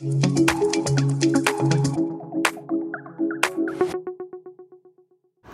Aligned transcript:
Música 0.00 0.67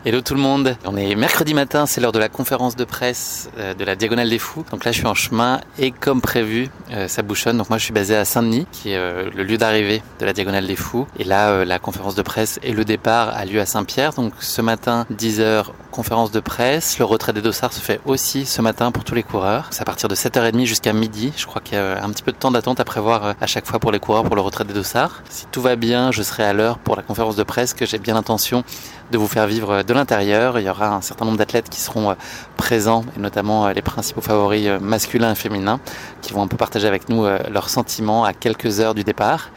Hello 0.06 0.20
tout 0.20 0.34
le 0.34 0.40
monde, 0.40 0.76
on 0.84 0.98
est 0.98 1.14
mercredi 1.14 1.54
matin, 1.54 1.86
c'est 1.86 1.98
l'heure 1.98 2.12
de 2.12 2.18
la 2.18 2.28
conférence 2.28 2.76
de 2.76 2.84
presse 2.84 3.48
euh, 3.56 3.72
de 3.72 3.84
la 3.86 3.96
Diagonale 3.96 4.28
des 4.28 4.38
Fous. 4.38 4.62
Donc 4.70 4.84
là 4.84 4.92
je 4.92 4.98
suis 4.98 5.06
en 5.06 5.14
chemin 5.14 5.62
et 5.78 5.92
comme 5.92 6.20
prévu, 6.20 6.68
euh, 6.90 7.08
ça 7.08 7.22
bouchonne. 7.22 7.56
Donc 7.56 7.70
moi 7.70 7.78
je 7.78 7.84
suis 7.84 7.94
basé 7.94 8.14
à 8.14 8.26
Saint-Denis, 8.26 8.66
qui 8.70 8.90
est 8.90 8.98
euh, 8.98 9.30
le 9.34 9.44
lieu 9.44 9.56
d'arrivée 9.56 10.02
de 10.20 10.26
la 10.26 10.34
Diagonale 10.34 10.66
des 10.66 10.76
Fous. 10.76 11.06
Et 11.18 11.24
là 11.24 11.64
la 11.64 11.78
conférence 11.78 12.14
de 12.16 12.20
presse 12.20 12.60
et 12.62 12.74
le 12.74 12.84
départ 12.84 13.30
a 13.30 13.46
lieu 13.46 13.58
à 13.58 13.64
Saint-Pierre. 13.64 14.12
Donc 14.12 14.34
ce 14.40 14.60
matin 14.60 15.06
10h 15.10 15.68
conférence 15.90 16.32
de 16.32 16.40
presse. 16.40 16.98
Le 16.98 17.06
retrait 17.06 17.32
des 17.32 17.40
dossards 17.40 17.72
se 17.72 17.80
fait 17.80 18.00
aussi 18.04 18.44
ce 18.44 18.60
matin 18.60 18.90
pour 18.90 19.04
tous 19.04 19.14
les 19.14 19.22
coureurs. 19.22 19.68
C'est 19.70 19.80
à 19.80 19.84
partir 19.86 20.10
de 20.10 20.14
7h30 20.14 20.66
jusqu'à 20.66 20.92
midi. 20.92 21.32
Je 21.36 21.46
crois 21.46 21.62
qu'il 21.62 21.78
y 21.78 21.80
a 21.80 22.04
un 22.04 22.10
petit 22.10 22.22
peu 22.22 22.32
de 22.32 22.36
temps 22.36 22.50
d'attente 22.50 22.78
à 22.78 22.84
prévoir 22.84 23.36
à 23.40 23.46
chaque 23.46 23.64
fois 23.64 23.78
pour 23.78 23.92
les 23.92 24.00
coureurs 24.00 24.24
pour 24.24 24.34
le 24.34 24.42
retrait 24.42 24.64
des 24.64 24.74
dossards. 24.74 25.22
Si 25.30 25.46
tout 25.50 25.62
va 25.62 25.76
bien, 25.76 26.10
je 26.10 26.22
serai 26.22 26.42
à 26.42 26.52
l'heure 26.52 26.78
pour 26.78 26.96
la 26.96 27.02
conférence 27.02 27.36
de 27.36 27.42
presse 27.44 27.72
que 27.72 27.86
j'ai 27.86 27.98
bien 27.98 28.14
l'intention 28.14 28.64
de 29.10 29.18
vous 29.18 29.28
faire 29.28 29.46
vivre 29.46 29.82
de 29.82 29.94
l'intérieur. 29.94 30.58
Il 30.58 30.66
y 30.66 30.68
aura 30.68 30.94
un 30.94 31.00
certain 31.00 31.24
nombre 31.24 31.38
d'athlètes 31.38 31.68
qui 31.68 31.80
seront 31.80 32.10
euh, 32.10 32.14
présents, 32.56 33.04
et 33.16 33.20
notamment 33.20 33.66
euh, 33.66 33.72
les 33.72 33.82
principaux 33.82 34.20
favoris 34.20 34.66
euh, 34.66 34.78
masculins 34.80 35.32
et 35.32 35.34
féminins, 35.34 35.80
qui 36.22 36.32
vont 36.32 36.42
un 36.42 36.46
peu 36.48 36.56
partager 36.56 36.86
avec 36.86 37.08
nous 37.08 37.24
leurs 37.24 37.68
sentiments 37.68 38.24
à 38.24 38.32
quelques 38.32 38.80
heures 38.80 38.94
du 38.94 39.04
départ. 39.04 39.50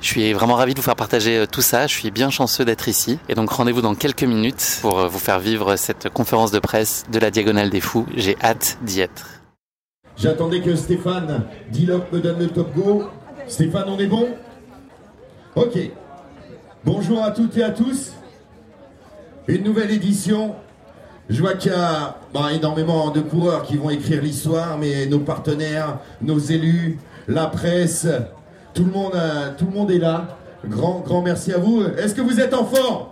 Je 0.00 0.08
suis 0.08 0.32
vraiment 0.32 0.54
ravi 0.54 0.74
de 0.74 0.78
vous 0.78 0.84
faire 0.84 0.96
partager 0.96 1.46
tout 1.50 1.62
ça. 1.62 1.86
Je 1.86 1.94
suis 1.94 2.10
bien 2.10 2.28
chanceux 2.28 2.64
d'être 2.64 2.88
ici. 2.88 3.18
Et 3.28 3.34
donc 3.34 3.50
rendez-vous 3.50 3.80
dans 3.80 3.94
quelques 3.94 4.24
minutes 4.24 4.78
pour 4.82 5.08
vous 5.08 5.18
faire 5.18 5.38
vivre 5.38 5.76
cette 5.76 6.10
conférence 6.10 6.50
de 6.50 6.58
presse 6.58 7.04
de 7.10 7.18
la 7.18 7.30
Diagonale 7.30 7.70
des 7.70 7.80
Fous. 7.80 8.04
J'ai 8.14 8.36
hâte 8.42 8.76
d'y 8.82 9.00
être. 9.00 9.40
J'attendais 10.16 10.60
que 10.60 10.76
Stéphane 10.76 11.44
Dilop 11.70 12.12
me 12.12 12.20
donne 12.20 12.38
le 12.38 12.48
top 12.48 12.74
go. 12.74 13.04
Stéphane, 13.48 13.88
on 13.88 13.98
est 13.98 14.06
bon? 14.06 14.28
Ok. 15.56 15.78
Bonjour 16.84 17.22
à 17.22 17.30
toutes 17.30 17.56
et 17.56 17.62
à 17.62 17.70
tous. 17.70 18.12
Une 19.46 19.62
nouvelle 19.62 19.90
édition. 19.90 20.54
Je 21.28 21.40
vois 21.40 21.52
qu'il 21.52 21.70
y 21.70 21.74
a 21.74 22.16
bah, 22.32 22.50
énormément 22.54 23.10
de 23.10 23.20
coureurs 23.20 23.62
qui 23.62 23.76
vont 23.76 23.90
écrire 23.90 24.22
l'histoire, 24.22 24.78
mais 24.78 25.04
nos 25.04 25.18
partenaires, 25.18 25.98
nos 26.22 26.38
élus, 26.38 26.98
la 27.28 27.46
presse, 27.46 28.06
tout 28.72 28.84
le 28.84 28.90
monde, 28.90 29.12
euh, 29.14 29.50
tout 29.56 29.66
le 29.66 29.72
monde 29.72 29.90
est 29.90 29.98
là. 29.98 30.38
Grand, 30.66 31.00
grand 31.00 31.20
merci 31.20 31.52
à 31.52 31.58
vous. 31.58 31.82
Est-ce 31.82 32.14
que 32.14 32.22
vous 32.22 32.40
êtes 32.40 32.54
en 32.54 32.64
forme? 32.64 33.08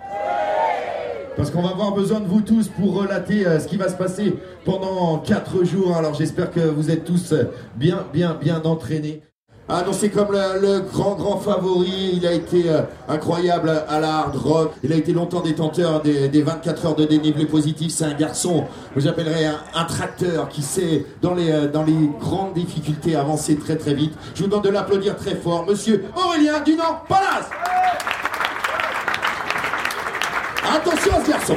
Parce 1.37 1.51
qu'on 1.51 1.63
va 1.63 1.71
avoir 1.71 1.93
besoin 1.93 2.21
de 2.21 2.27
vous 2.27 2.41
tous 2.41 2.69
pour 2.69 2.95
relater 2.95 3.47
euh, 3.47 3.61
ce 3.61 3.69
qui 3.69 3.77
va 3.77 3.91
se 3.91 3.97
passer 3.97 4.35
pendant 4.65 5.19
4 5.19 5.65
jours. 5.65 5.97
Alors 5.97 6.15
j'espère 6.15 6.51
que 6.51 6.61
vous 6.61 6.91
êtes 6.91 7.05
tous 7.05 7.35
bien, 7.77 8.07
bien, 8.11 8.35
bien 8.41 8.63
entraînés 8.63 9.23
annoncé 9.69 10.11
comme 10.11 10.33
le, 10.33 10.81
grand 10.81 11.15
grand 11.15 11.39
favori. 11.39 12.13
Il 12.15 12.27
a 12.27 12.33
été 12.33 12.69
euh, 12.69 12.83
incroyable 13.09 13.71
à 13.89 14.01
la 14.01 14.19
hard 14.19 14.37
rock. 14.37 14.73
Il 14.83 14.93
a 14.93 14.97
été 14.97 15.13
longtemps 15.13 15.41
détenteur 15.41 16.03
des, 16.03 16.43
24 16.43 16.87
heures 16.87 16.95
de 16.95 17.05
dénivelé 17.05 17.47
positif. 17.47 17.93
C'est 17.93 18.05
un 18.05 18.15
garçon, 18.15 18.65
j'appellerais 18.97 19.47
un, 19.47 19.61
un, 19.75 19.85
tracteur 19.85 20.49
qui 20.49 20.63
sait 20.63 21.07
dans 21.21 21.35
les, 21.35 21.51
euh, 21.51 21.69
dans 21.69 21.85
les 21.85 22.11
grandes 22.21 22.55
difficultés 22.55 23.17
avancer 23.17 23.57
très 23.57 23.77
très 23.77 23.95
vite. 23.95 24.13
Je 24.35 24.43
vous 24.43 24.49
demande 24.49 24.65
de 24.65 24.71
l'applaudir 24.71 25.17
très 25.17 25.35
fort, 25.35 25.65
Monsieur 25.67 26.05
Aurélien 26.17 26.61
Dunant 26.61 27.03
Palas. 27.09 27.49
Attention 30.75 31.17
à 31.17 31.25
ce 31.25 31.31
garçon. 31.31 31.57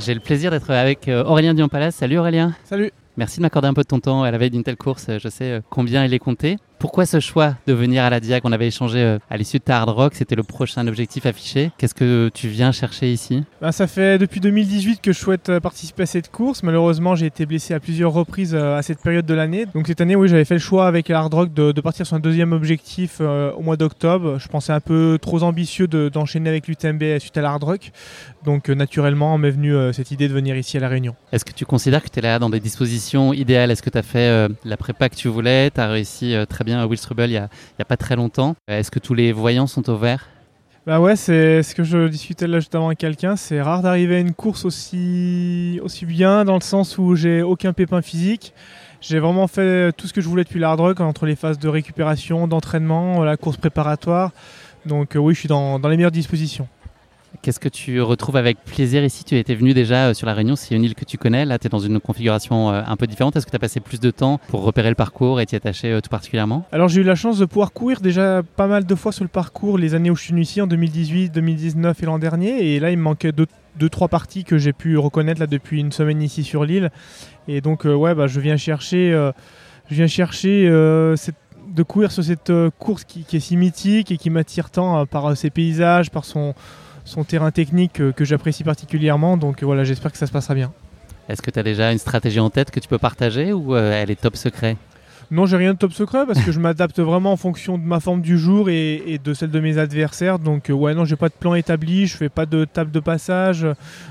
J'ai 0.00 0.14
le 0.14 0.20
plaisir 0.20 0.50
d'être 0.50 0.70
avec 0.70 1.08
euh, 1.08 1.22
Aurélien 1.24 1.52
Dion-Palace. 1.52 1.94
Salut 1.94 2.16
Aurélien. 2.16 2.54
Salut. 2.64 2.90
Merci 3.18 3.36
de 3.36 3.42
m'accorder 3.42 3.68
un 3.68 3.74
peu 3.74 3.82
de 3.82 3.86
ton 3.86 4.00
temps 4.00 4.22
à 4.22 4.30
la 4.30 4.38
veille 4.38 4.50
d'une 4.50 4.62
telle 4.62 4.78
course. 4.78 5.10
Je 5.18 5.28
sais 5.28 5.50
euh, 5.50 5.60
combien 5.68 6.06
il 6.06 6.14
est 6.14 6.18
compté. 6.18 6.56
Pourquoi 6.80 7.04
ce 7.04 7.20
choix 7.20 7.56
de 7.66 7.74
venir 7.74 8.04
à 8.04 8.08
la 8.08 8.20
Diag? 8.20 8.40
On 8.44 8.52
avait 8.52 8.68
échangé 8.68 9.00
euh, 9.00 9.18
à 9.28 9.36
l'issue 9.36 9.58
de 9.58 9.62
ta 9.62 9.82
Hard 9.82 9.90
Rock, 9.90 10.14
c'était 10.14 10.34
le 10.34 10.42
prochain 10.42 10.86
objectif 10.86 11.26
affiché. 11.26 11.72
Qu'est-ce 11.76 11.92
que 11.92 12.30
tu 12.32 12.48
viens 12.48 12.72
chercher 12.72 13.12
ici? 13.12 13.44
Ben, 13.60 13.70
Ça 13.70 13.86
fait 13.86 14.16
depuis 14.16 14.40
2018 14.40 15.02
que 15.02 15.12
je 15.12 15.18
souhaite 15.18 15.58
participer 15.58 16.04
à 16.04 16.06
cette 16.06 16.30
course. 16.30 16.62
Malheureusement, 16.62 17.16
j'ai 17.16 17.26
été 17.26 17.44
blessé 17.44 17.74
à 17.74 17.80
plusieurs 17.80 18.14
reprises 18.14 18.54
à 18.54 18.80
cette 18.80 19.02
période 19.02 19.26
de 19.26 19.34
l'année. 19.34 19.66
Donc 19.74 19.88
cette 19.88 20.00
année, 20.00 20.16
oui, 20.16 20.26
j'avais 20.28 20.46
fait 20.46 20.54
le 20.54 20.60
choix 20.60 20.86
avec 20.86 21.08
la 21.08 21.18
Hard 21.18 21.34
Rock 21.34 21.52
de, 21.52 21.78
partir 21.82 22.06
sur 22.06 22.16
un 22.16 22.20
deuxième 22.20 22.52
objectif 22.52 23.20
au 23.20 23.60
mois 23.60 23.76
d'octobre. 23.76 24.38
Je 24.38 24.48
pensais 24.48 24.72
un 24.72 24.80
peu 24.80 25.18
trop 25.20 25.42
ambitieux 25.42 25.86
d'enchaîner 25.86 26.48
avec 26.48 26.66
l'UTMB 26.66 27.18
suite 27.18 27.36
à 27.36 27.42
la 27.42 27.50
Hard 27.50 27.62
Rock. 27.62 27.92
Donc 28.42 28.70
naturellement, 28.70 29.36
m'est 29.36 29.50
venue 29.50 29.74
cette 29.92 30.12
idée 30.12 30.28
de 30.28 30.32
venir 30.32 30.56
ici 30.56 30.78
à 30.78 30.80
La 30.80 30.88
Réunion. 30.88 31.14
Est-ce 31.30 31.44
que 31.44 31.52
tu 31.52 31.66
considères 31.66 32.02
que 32.02 32.08
tu 32.08 32.20
es 32.20 32.22
là 32.22 32.38
dans 32.38 32.48
des 32.48 32.60
dispositions 32.60 33.34
idéales? 33.34 33.70
Est-ce 33.70 33.82
que 33.82 33.90
tu 33.90 33.98
as 33.98 34.02
fait 34.02 34.48
la 34.64 34.76
prépa 34.78 35.10
que 35.10 35.16
tu 35.16 35.28
voulais? 35.28 35.70
Tu 35.70 35.78
as 35.78 35.88
réussi 35.88 36.34
très 36.48 36.64
bien 36.64 36.69
à 36.78 36.86
Wilstrubel 36.86 37.30
il 37.30 37.32
n'y 37.34 37.38
a, 37.38 37.84
pas 37.84 37.96
très 37.96 38.16
longtemps. 38.16 38.54
Est-ce 38.68 38.90
que 38.90 38.98
tous 38.98 39.14
les 39.14 39.32
voyants 39.32 39.66
sont 39.66 39.88
au 39.90 39.96
vert? 39.96 40.28
Bah 40.86 40.98
ouais, 41.00 41.14
c'est 41.14 41.62
ce 41.62 41.74
que 41.74 41.84
je 41.84 42.08
discutais 42.08 42.46
là 42.46 42.58
justement 42.58 42.86
avec 42.86 42.98
quelqu'un. 42.98 43.36
C'est 43.36 43.60
rare 43.60 43.82
d'arriver 43.82 44.16
à 44.16 44.18
une 44.20 44.32
course 44.32 44.64
aussi, 44.64 45.80
bien 46.02 46.44
dans 46.44 46.54
le 46.54 46.62
sens 46.62 46.98
où 46.98 47.14
j'ai 47.14 47.42
aucun 47.42 47.72
pépin 47.72 48.02
physique. 48.02 48.54
J'ai 49.00 49.18
vraiment 49.18 49.46
fait 49.46 49.92
tout 49.92 50.06
ce 50.06 50.12
que 50.12 50.20
je 50.20 50.28
voulais 50.28 50.44
depuis 50.44 50.58
l'hard 50.58 50.78
rock 50.78 51.00
entre 51.00 51.26
les 51.26 51.36
phases 51.36 51.58
de 51.58 51.68
récupération, 51.68 52.46
d'entraînement, 52.48 53.24
la 53.24 53.36
course 53.36 53.56
préparatoire. 53.56 54.32
Donc 54.86 55.16
euh, 55.16 55.18
oui, 55.18 55.34
je 55.34 55.40
suis 55.40 55.48
dans 55.48 55.78
les 55.78 55.96
meilleures 55.96 56.10
dispositions. 56.10 56.68
Qu'est-ce 57.42 57.60
que 57.60 57.68
tu 57.68 58.02
retrouves 58.02 58.36
avec 58.36 58.58
plaisir 58.64 59.02
ici? 59.04 59.24
Tu 59.24 59.38
étais 59.38 59.54
venu 59.54 59.72
déjà 59.72 60.08
euh, 60.08 60.14
sur 60.14 60.26
La 60.26 60.34
Réunion, 60.34 60.56
c'est 60.56 60.74
une 60.74 60.84
île 60.84 60.94
que 60.94 61.04
tu 61.06 61.16
connais. 61.16 61.46
Là, 61.46 61.58
tu 61.58 61.68
es 61.68 61.70
dans 61.70 61.78
une 61.78 61.98
configuration 62.00 62.70
euh, 62.70 62.82
un 62.86 62.96
peu 62.96 63.06
différente. 63.06 63.36
Est-ce 63.36 63.46
que 63.46 63.50
tu 63.50 63.56
as 63.56 63.60
passé 63.60 63.80
plus 63.80 64.00
de 64.00 64.10
temps 64.10 64.40
pour 64.48 64.62
repérer 64.62 64.90
le 64.90 64.94
parcours 64.94 65.40
et 65.40 65.46
t'y 65.46 65.56
attacher 65.56 65.92
euh, 65.92 66.00
tout 66.00 66.10
particulièrement? 66.10 66.66
Alors, 66.70 66.88
j'ai 66.88 67.00
eu 67.00 67.04
la 67.04 67.14
chance 67.14 67.38
de 67.38 67.46
pouvoir 67.46 67.72
courir 67.72 68.00
déjà 68.00 68.42
pas 68.56 68.66
mal 68.66 68.84
de 68.84 68.94
fois 68.94 69.12
sur 69.12 69.24
le 69.24 69.28
parcours 69.28 69.78
les 69.78 69.94
années 69.94 70.10
où 70.10 70.16
je 70.16 70.22
suis 70.22 70.32
venu 70.32 70.42
ici, 70.42 70.60
en 70.60 70.66
2018, 70.66 71.30
2019 71.30 72.02
et 72.02 72.06
l'an 72.06 72.18
dernier. 72.18 72.74
Et 72.74 72.80
là, 72.80 72.90
il 72.90 72.98
me 72.98 73.02
manquait 73.02 73.32
deux, 73.32 73.46
deux 73.76 73.88
trois 73.88 74.08
parties 74.08 74.44
que 74.44 74.58
j'ai 74.58 74.72
pu 74.72 74.98
reconnaître 74.98 75.40
là 75.40 75.46
depuis 75.46 75.80
une 75.80 75.92
semaine 75.92 76.20
ici 76.20 76.42
sur 76.44 76.64
l'île. 76.64 76.90
Et 77.48 77.60
donc, 77.60 77.84
ouais, 77.84 78.14
bah, 78.14 78.26
je 78.26 78.40
viens 78.40 78.56
chercher, 78.58 79.12
je 79.88 79.94
viens 79.94 80.08
chercher 80.08 80.68
de 80.68 81.82
courir 81.84 82.12
sur 82.12 82.22
cette 82.24 82.52
course 82.78 83.04
qui, 83.04 83.24
qui, 83.24 83.36
est 83.36 83.40
si 83.40 83.56
mythique 83.56 84.10
et 84.10 84.18
qui 84.18 84.28
m'attire 84.28 84.70
tant 84.70 85.06
par 85.06 85.36
ses 85.36 85.50
paysages, 85.50 86.10
par 86.10 86.24
son 86.24 86.54
son 87.04 87.24
terrain 87.24 87.50
technique 87.50 87.94
que, 87.94 88.24
j'apprécie 88.24 88.64
particulièrement. 88.64 89.36
Donc 89.36 89.62
voilà, 89.62 89.84
j'espère 89.84 90.12
que 90.12 90.18
ça 90.18 90.26
se 90.26 90.32
passera 90.32 90.54
bien. 90.54 90.72
Est-ce 91.28 91.42
que 91.42 91.50
tu 91.50 91.58
as 91.58 91.62
déjà 91.62 91.92
une 91.92 91.98
stratégie 91.98 92.40
en 92.40 92.50
tête 92.50 92.70
que 92.70 92.80
tu 92.80 92.88
peux 92.88 92.98
partager 92.98 93.52
ou 93.52 93.74
euh, 93.74 93.92
elle 93.92 94.10
est 94.10 94.20
top 94.20 94.36
secret? 94.36 94.76
Non, 95.30 95.46
j'ai 95.46 95.56
rien 95.56 95.74
de 95.74 95.78
top 95.78 95.92
secret 95.92 96.26
parce 96.26 96.40
que 96.40 96.50
je 96.50 96.58
m'adapte 96.58 96.98
vraiment 97.00 97.32
en 97.32 97.36
fonction 97.36 97.78
de 97.78 97.84
ma 97.84 98.00
forme 98.00 98.20
du 98.20 98.36
jour 98.36 98.68
et, 98.68 99.20
de 99.22 99.32
celle 99.32 99.52
de 99.52 99.60
mes 99.60 99.78
adversaires. 99.78 100.40
Donc, 100.40 100.70
euh, 100.70 100.72
ouais, 100.72 100.92
non, 100.92 101.04
j'ai 101.04 101.14
pas 101.14 101.28
de 101.28 101.34
plan 101.34 101.54
établi, 101.54 102.08
je 102.08 102.16
fais 102.16 102.28
pas 102.28 102.46
de 102.46 102.64
table 102.64 102.90
de 102.90 102.98
passage. 102.98 103.64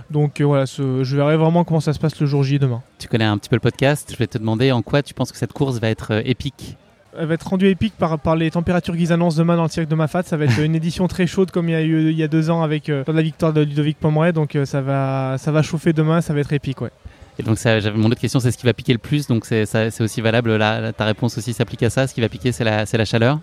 Donc, 0.09 0.39
euh, 0.39 0.45
voilà, 0.45 0.63
je 0.63 1.15
verrai 1.15 1.35
vraiment 1.35 1.65
comment 1.65 1.81
ça 1.81 1.91
se 1.91 1.99
passe 1.99 2.17
le 2.21 2.25
jour 2.25 2.43
J 2.43 2.57
demain. 2.57 2.81
Tu 2.99 3.09
connais 3.09 3.25
un 3.25 3.37
petit 3.37 3.49
peu 3.49 3.57
le 3.57 3.61
podcast. 3.61 4.09
Je 4.13 4.17
vais 4.17 4.27
te 4.27 4.37
demander 4.37 4.71
en 4.71 4.81
quoi 4.81 5.03
tu 5.03 5.13
penses 5.13 5.33
que 5.33 5.37
cette 5.37 5.51
course 5.51 5.79
va 5.79 5.89
être 5.89 6.21
épique? 6.25 6.77
Elle 7.19 7.25
va 7.25 7.33
être 7.33 7.47
rendue 7.47 7.67
épique 7.67 7.93
par, 7.97 8.17
par 8.17 8.35
les 8.35 8.49
températures 8.49 8.95
qu'ils 8.95 9.11
annoncent 9.11 9.37
demain 9.37 9.57
dans 9.57 9.63
le 9.63 9.69
cirque 9.69 9.89
de 9.89 9.95
Mafat. 9.95 10.23
Ça 10.23 10.37
va 10.37 10.45
être 10.45 10.59
une 10.63 10.75
édition 10.75 11.07
très 11.07 11.27
chaude 11.27 11.51
comme 11.51 11.67
il 11.67 11.73
y 11.73 11.75
a 11.75 11.81
eu 11.81 12.09
il 12.09 12.17
y 12.17 12.23
a 12.23 12.27
deux 12.27 12.49
ans 12.49 12.63
avec 12.63 12.89
euh, 12.89 13.03
la 13.07 13.21
victoire 13.21 13.51
de 13.53 13.61
Ludovic 13.61 13.99
Pomeray. 13.99 14.31
Donc 14.31 14.55
euh, 14.55 14.65
ça, 14.65 14.81
va, 14.81 15.35
ça 15.37 15.51
va 15.51 15.61
chauffer 15.61 15.93
demain, 15.93 16.21
ça 16.21 16.33
va 16.33 16.39
être 16.39 16.53
épique. 16.53 16.81
Ouais. 16.81 16.91
Et 17.37 17.43
donc 17.43 17.57
j'avais 17.57 17.91
mon 17.91 18.07
autre 18.07 18.19
question, 18.19 18.39
c'est 18.39 18.51
ce 18.51 18.57
qui 18.57 18.65
va 18.65 18.73
piquer 18.73 18.93
le 18.93 18.99
plus? 18.99 19.27
Donc 19.27 19.45
c'est 19.45 20.01
aussi 20.01 20.21
valable. 20.21 20.55
Là, 20.55 20.91
ta 20.93 21.05
réponse 21.05 21.37
aussi 21.37 21.53
s'applique 21.53 21.83
à 21.83 21.89
ça? 21.89 22.07
Ce 22.07 22.13
qui 22.13 22.21
va 22.21 22.29
piquer, 22.29 22.51
c'est 22.51 22.63
la, 22.63 22.85
la 22.91 23.05
chaleur? 23.05 23.39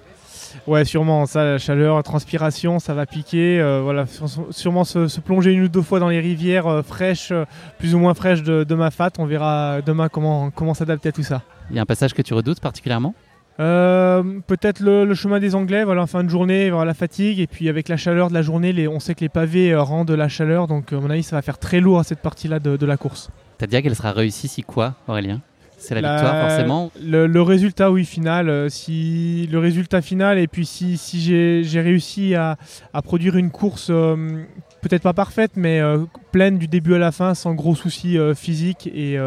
Ouais, 0.67 0.85
sûrement. 0.85 1.27
Ça, 1.27 1.45
la 1.45 1.59
chaleur, 1.59 1.97
la 1.97 2.03
transpiration, 2.03 2.79
ça 2.79 2.95
va 2.95 3.05
piquer. 3.05 3.61
Euh, 3.61 3.81
voilà, 3.83 4.05
sûrement 4.51 4.85
se, 4.85 5.21
plonger 5.21 5.53
une 5.53 5.65
ou 5.65 5.69
deux 5.69 5.83
fois 5.83 5.99
dans 5.99 6.09
les 6.09 6.21
rivières 6.21 6.83
fraîches, 6.87 7.33
plus 7.79 7.95
ou 7.95 7.99
moins 7.99 8.15
fraîches 8.15 8.43
de, 8.43 8.65
de 8.65 8.75
Mafat. 8.75 9.11
On 9.19 9.27
verra 9.27 9.81
demain 9.85 10.09
comment, 10.09 10.51
comment 10.51 10.75
s'adapter 10.75 11.11
à 11.11 11.13
tout 11.13 11.23
ça. 11.23 11.43
Il 11.71 11.77
y 11.77 11.79
a 11.79 11.83
un 11.83 11.87
passage 11.87 12.15
que 12.15 12.23
tu 12.23 12.33
redoutes 12.33 12.61
particulièrement? 12.61 13.15
Euh, 13.59 14.23
peut-être 14.47 14.81
le, 14.81 15.15
chemin 15.15 15.41
des 15.41 15.55
Anglais, 15.55 15.85
voilà, 15.85 16.03
en 16.03 16.07
fin 16.07 16.23
de 16.25 16.29
journée, 16.29 16.71
voilà, 16.71 16.87
la 16.87 16.95
fatigue, 16.95 17.41
et 17.41 17.47
puis 17.47 17.69
avec 17.69 17.89
la 17.89 17.97
chaleur 17.97 18.29
de 18.29 18.35
la 18.35 18.43
journée, 18.43 18.73
les, 18.73 18.87
on 18.87 19.01
sait 19.01 19.15
que 19.15 19.21
les 19.21 19.29
pavés 19.29 19.73
euh, 19.73 19.83
rendent 19.83 20.11
la 20.11 20.29
chaleur, 20.29 20.67
donc 20.67 20.93
à 20.93 20.97
mon 20.97 21.11
avis, 21.11 21.23
ça 21.23 21.37
va 21.37 21.43
faire 21.43 21.59
très 21.59 21.81
lourd 21.81 21.99
à 21.99 22.05
cette 22.05 22.21
partie-là 22.21 22.59
de, 22.59 22.77
de 22.77 22.87
la 22.87 22.97
course. 22.97 23.31
T'as 23.59 23.67
dit 23.67 23.81
qu'elle 23.83 23.97
sera 23.97 24.13
réussie 24.13 24.49
si 24.49 24.63
quoi, 24.63 24.95
Aurélien? 25.09 25.41
C'est 25.79 25.95
la, 26.01 26.01
victoire 26.01 26.49
forcément? 26.49 26.91
le, 27.01 27.43
résultat, 27.43 27.91
oui, 27.91 28.05
final. 28.05 28.49
Euh, 28.49 28.69
si, 28.69 29.49
le 29.53 29.59
résultat 29.59 30.01
final, 30.01 30.39
et 30.39 30.47
puis 30.47 30.67
si, 30.67 30.97
si 30.97 31.21
j'ai 31.21 31.81
réussi 31.81 32.35
à, 32.35 32.57
à, 32.93 33.03
produire 33.03 33.37
une 33.37 33.51
course 33.51 33.89
euh, 33.91 34.43
peut-être 34.87 35.03
pas 35.03 35.13
parfaite, 35.13 35.53
mais 35.57 35.81
euh, 35.81 35.99
pleine 36.33 36.59
du 36.59 36.69
début 36.69 36.95
à 36.95 36.99
la 36.99 37.13
fin, 37.13 37.35
sans 37.35 37.55
gros 37.55 37.75
soucis 37.75 38.19
physiques, 38.35 38.87
et 38.87 39.19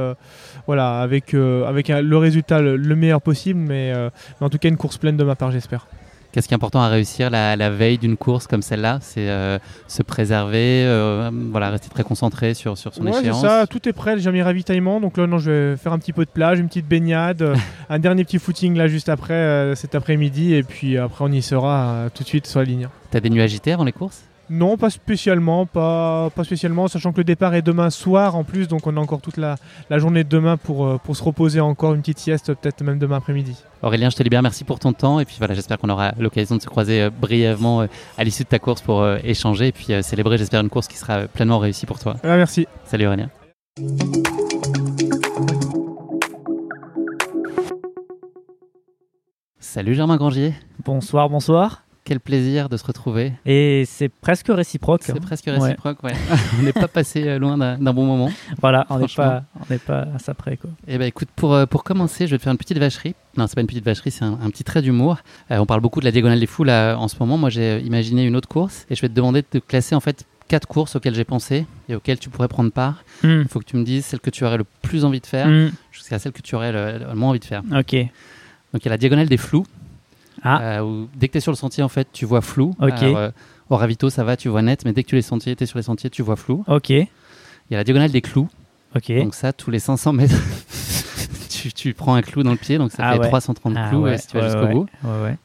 voilà, 0.67 0.99
avec, 1.01 1.33
avec 1.33 1.89
le 1.89 2.17
résultat 2.17 2.61
le, 2.61 2.77
le, 2.77 2.95
meilleur 2.95 3.21
possible, 3.21 3.59
mais 3.59 3.93
en 4.39 4.49
tout 4.49 4.57
cas 4.57 4.69
une 4.69 4.77
course 4.77 4.97
pleine 4.97 5.17
de 5.17 5.23
ma 5.23 5.35
part, 5.35 5.51
j'espère. 5.51 5.87
Qu'est-ce 6.31 6.47
qui 6.47 6.53
est 6.53 6.55
important 6.55 6.81
à 6.81 6.89
réussir 6.89 7.31
la, 7.31 7.69
veille 7.71 7.97
d'une 7.97 8.15
course 8.15 8.45
comme 8.45 8.61
celle-là 8.61 8.99
C'est 9.01 9.29
euh, 9.29 9.57
se 9.87 10.03
préserver, 10.03 10.83
euh, 10.85 11.31
voilà, 11.33 11.71
rester 11.71 11.89
très 11.89 12.03
concentré 12.03 12.53
sur, 12.53 12.77
sur 12.77 12.93
son 12.93 13.07
ouais, 13.07 13.19
échéance? 13.19 13.41
ça, 13.41 13.65
tout 13.65 13.89
est 13.89 13.93
prêt, 13.93 14.19
j'ai 14.19 14.31
mis 14.31 14.43
ravitaillement. 14.43 15.01
Donc 15.01 15.17
là, 15.17 15.25
non, 15.25 15.39
je 15.39 15.49
vais 15.49 15.77
faire 15.77 15.91
un 15.91 15.97
petit 15.97 16.13
peu 16.13 16.25
de 16.25 16.29
plage, 16.29 16.59
une 16.59 16.67
petite 16.67 16.87
baignade, 16.87 17.41
euh, 17.41 17.55
un 17.89 17.97
dernier 17.97 18.25
petit 18.25 18.37
footing 18.37 18.75
là 18.77 18.87
juste 18.87 19.09
après, 19.09 19.73
cet 19.75 19.95
après-midi. 19.95 20.53
Et 20.53 20.61
puis 20.61 20.99
après, 20.99 21.25
on 21.25 21.31
y 21.31 21.41
sera 21.41 22.09
tout 22.13 22.21
de 22.21 22.27
suite 22.27 22.45
sur 22.45 22.59
la 22.59 22.65
ligne. 22.65 22.89
T'as 23.09 23.21
des 23.21 23.31
nuits 23.31 23.41
agitées 23.41 23.71
avant 23.71 23.83
les 23.83 23.91
courses? 23.91 24.21
Non, 24.49 24.77
pas 24.77 24.89
spécialement, 24.89 25.65
pas, 25.65 26.29
pas 26.35 26.43
spécialement, 26.43 26.87
sachant 26.87 27.11
que 27.11 27.17
le 27.17 27.23
départ 27.23 27.53
est 27.53 27.61
demain 27.61 27.89
soir 27.89 28.35
en 28.35 28.43
plus, 28.43 28.67
donc 28.67 28.87
on 28.87 28.97
a 28.97 28.99
encore 28.99 29.21
toute 29.21 29.37
la, 29.37 29.57
journée 29.91 30.23
de 30.23 30.29
demain 30.29 30.57
pour, 30.57 30.85
euh, 30.85 30.97
pour 30.97 31.15
se 31.15 31.23
reposer 31.23 31.59
encore, 31.59 31.93
une 31.93 32.01
petite 32.01 32.19
sieste, 32.19 32.53
peut-être 32.53 32.81
même 32.83 32.99
demain 32.99 33.17
après-midi. 33.17 33.55
Aurélien, 33.81 34.09
je 34.09 34.15
te 34.15 34.23
libère, 34.23 34.41
merci 34.41 34.63
pour 34.63 34.79
ton 34.79 34.93
temps, 34.93 35.19
et 35.19 35.25
puis 35.25 35.35
voilà, 35.37 35.53
j'espère 35.53 35.77
qu'on 35.77 35.89
aura 35.89 36.13
l'occasion 36.19 36.55
de 36.55 36.61
se 36.61 36.67
croiser 36.67 37.03
euh, 37.03 37.09
brièvement 37.09 37.81
euh, 37.81 37.87
à 38.17 38.23
l'issue 38.23 38.43
de 38.43 38.49
ta 38.49 38.59
course 38.59 38.81
pour 38.81 39.07
échanger, 39.23 39.67
et 39.67 39.71
puis 39.71 39.87
célébrer, 40.01 40.37
j'espère, 40.37 40.61
une 40.61 40.69
course 40.69 40.87
qui 40.87 40.97
sera 40.97 41.27
pleinement 41.27 41.59
réussie 41.59 41.85
pour 41.85 41.99
toi. 41.99 42.15
Ah, 42.23 42.37
merci. 42.37 42.67
Salut 42.85 43.07
Aurélien. 43.07 43.29
Salut 49.59 49.93
Germain 49.93 50.17
Grangier. 50.17 50.55
Bonsoir, 50.83 51.29
bonsoir. 51.29 51.83
Quel 52.03 52.19
plaisir 52.19 52.69
de 52.69 52.77
se 52.77 52.83
retrouver. 52.85 53.33
Et 53.45 53.83
c'est 53.85 54.09
presque 54.09 54.47
réciproque. 54.49 55.03
C'est 55.03 55.19
presque 55.19 55.45
réciproque, 55.45 56.01
ouais. 56.03 56.13
on 56.59 56.63
n'est 56.63 56.73
pas 56.73 56.87
passé 56.87 57.27
euh, 57.27 57.39
loin 57.39 57.57
d'un 57.57 57.93
bon 57.93 58.05
moment. 58.05 58.31
Voilà, 58.61 58.87
on 58.89 58.97
n'est 58.97 59.07
pas, 59.07 59.43
pas 59.85 60.07
à 60.15 60.19
ça 60.19 60.33
près. 60.33 60.57
Quoi. 60.57 60.71
Eh 60.87 60.97
ben, 60.97 61.05
écoute, 61.05 61.29
pour, 61.35 61.53
euh, 61.53 61.65
pour 61.65 61.83
commencer, 61.83 62.25
je 62.25 62.31
vais 62.31 62.37
te 62.37 62.43
faire 62.43 62.51
une 62.51 62.57
petite 62.57 62.79
vacherie. 62.79 63.15
Non, 63.37 63.47
c'est 63.47 63.55
pas 63.55 63.61
une 63.61 63.67
petite 63.67 63.85
vacherie, 63.85 64.11
c'est 64.11 64.25
un, 64.25 64.49
petit 64.49 64.63
trait 64.63 64.81
d'humour. 64.81 65.17
Euh, 65.51 65.57
on 65.57 65.65
parle 65.65 65.81
beaucoup 65.81 65.99
de 65.99 66.05
la 66.05 66.11
Diagonale 66.11 66.39
des 66.39 66.47
Fous 66.47 66.63
là, 66.63 66.95
en 66.95 67.07
ce 67.07 67.15
moment. 67.19 67.37
Moi, 67.37 67.49
j'ai 67.49 67.79
imaginé 67.81 68.25
une 68.25 68.35
autre 68.35 68.49
course 68.49 68.85
et 68.89 68.95
je 68.95 69.01
vais 69.01 69.09
te 69.09 69.13
demander 69.13 69.41
de 69.41 69.47
te 69.47 69.57
classer 69.59 69.93
en 69.93 69.99
fait 69.99 70.25
quatre 70.47 70.67
courses 70.67 70.95
auxquelles 70.95 71.15
j'ai 71.15 71.25
pensé 71.25 71.65
et 71.89 71.95
auxquelles 71.95 72.19
tu 72.19 72.29
pourrais 72.29 72.47
prendre 72.47 72.71
part. 72.71 73.03
Hmm. 73.23 73.41
Il 73.41 73.47
faut 73.47 73.59
que 73.59 73.65
tu 73.65 73.77
me 73.77 73.83
dises 73.83 74.05
celle 74.05 74.19
que 74.19 74.31
tu 74.31 74.43
aurais 74.45 74.57
le 74.57 74.65
plus 74.81 75.05
envie 75.05 75.19
de 75.21 75.27
faire 75.27 75.47
hmm. 75.47 75.71
jusqu'à 75.91 76.17
celle 76.17 76.31
que 76.31 76.41
tu 76.41 76.55
aurais 76.55 76.71
le, 76.71 76.97
le, 76.97 77.13
moins 77.13 77.29
envie 77.29 77.39
de 77.39 77.45
faire. 77.45 77.61
Ok. 77.71 77.93
Donc 78.73 78.83
il 78.83 78.85
y 78.85 78.87
a 78.87 78.91
la 78.91 78.97
Diagonale 78.97 79.27
des 79.27 79.37
Flous. 79.37 79.65
Ah. 80.43 80.61
Euh, 80.61 81.05
dès 81.15 81.27
que 81.27 81.33
tu 81.33 81.37
es 81.37 81.41
sur 81.41 81.51
le 81.51 81.57
sentier, 81.57 81.83
en 81.83 81.89
fait, 81.89 82.07
tu 82.11 82.25
vois 82.25 82.41
flou. 82.41 82.75
Ok. 82.81 83.03
Euh, 83.03 83.31
au 83.69 83.75
ravito, 83.75 84.09
ça 84.09 84.23
va, 84.23 84.37
tu 84.37 84.49
vois 84.49 84.61
net, 84.61 84.83
mais 84.85 84.93
dès 84.93 85.03
que 85.03 85.09
tu 85.09 85.17
es, 85.17 85.21
sentiers, 85.21 85.55
es 85.59 85.65
sur 85.65 85.77
les 85.77 85.83
sentiers, 85.83 86.09
tu 86.09 86.21
vois 86.21 86.35
flou. 86.35 86.63
Ok. 86.67 86.89
Il 86.89 87.07
y 87.71 87.75
a 87.75 87.77
la 87.77 87.83
diagonale 87.83 88.11
des 88.11 88.21
clous. 88.21 88.49
Ok. 88.95 89.11
Donc 89.11 89.35
ça, 89.35 89.53
tous 89.53 89.69
les 89.69 89.79
500 89.79 90.13
mètres, 90.13 90.35
tu, 91.75 91.93
prends 91.93 92.15
un 92.15 92.21
clou 92.21 92.41
dans 92.43 92.51
le 92.51 92.57
pied, 92.57 92.77
donc 92.77 92.91
ça 92.91 93.03
ah 93.03 93.13
fait 93.13 93.27
330 93.27 93.73
ah 93.77 93.89
clous 93.89 94.07
si 94.17 94.27
tu 94.27 94.37
vas 94.37 94.49
jusqu'au 94.49 94.67
bout. 94.67 94.85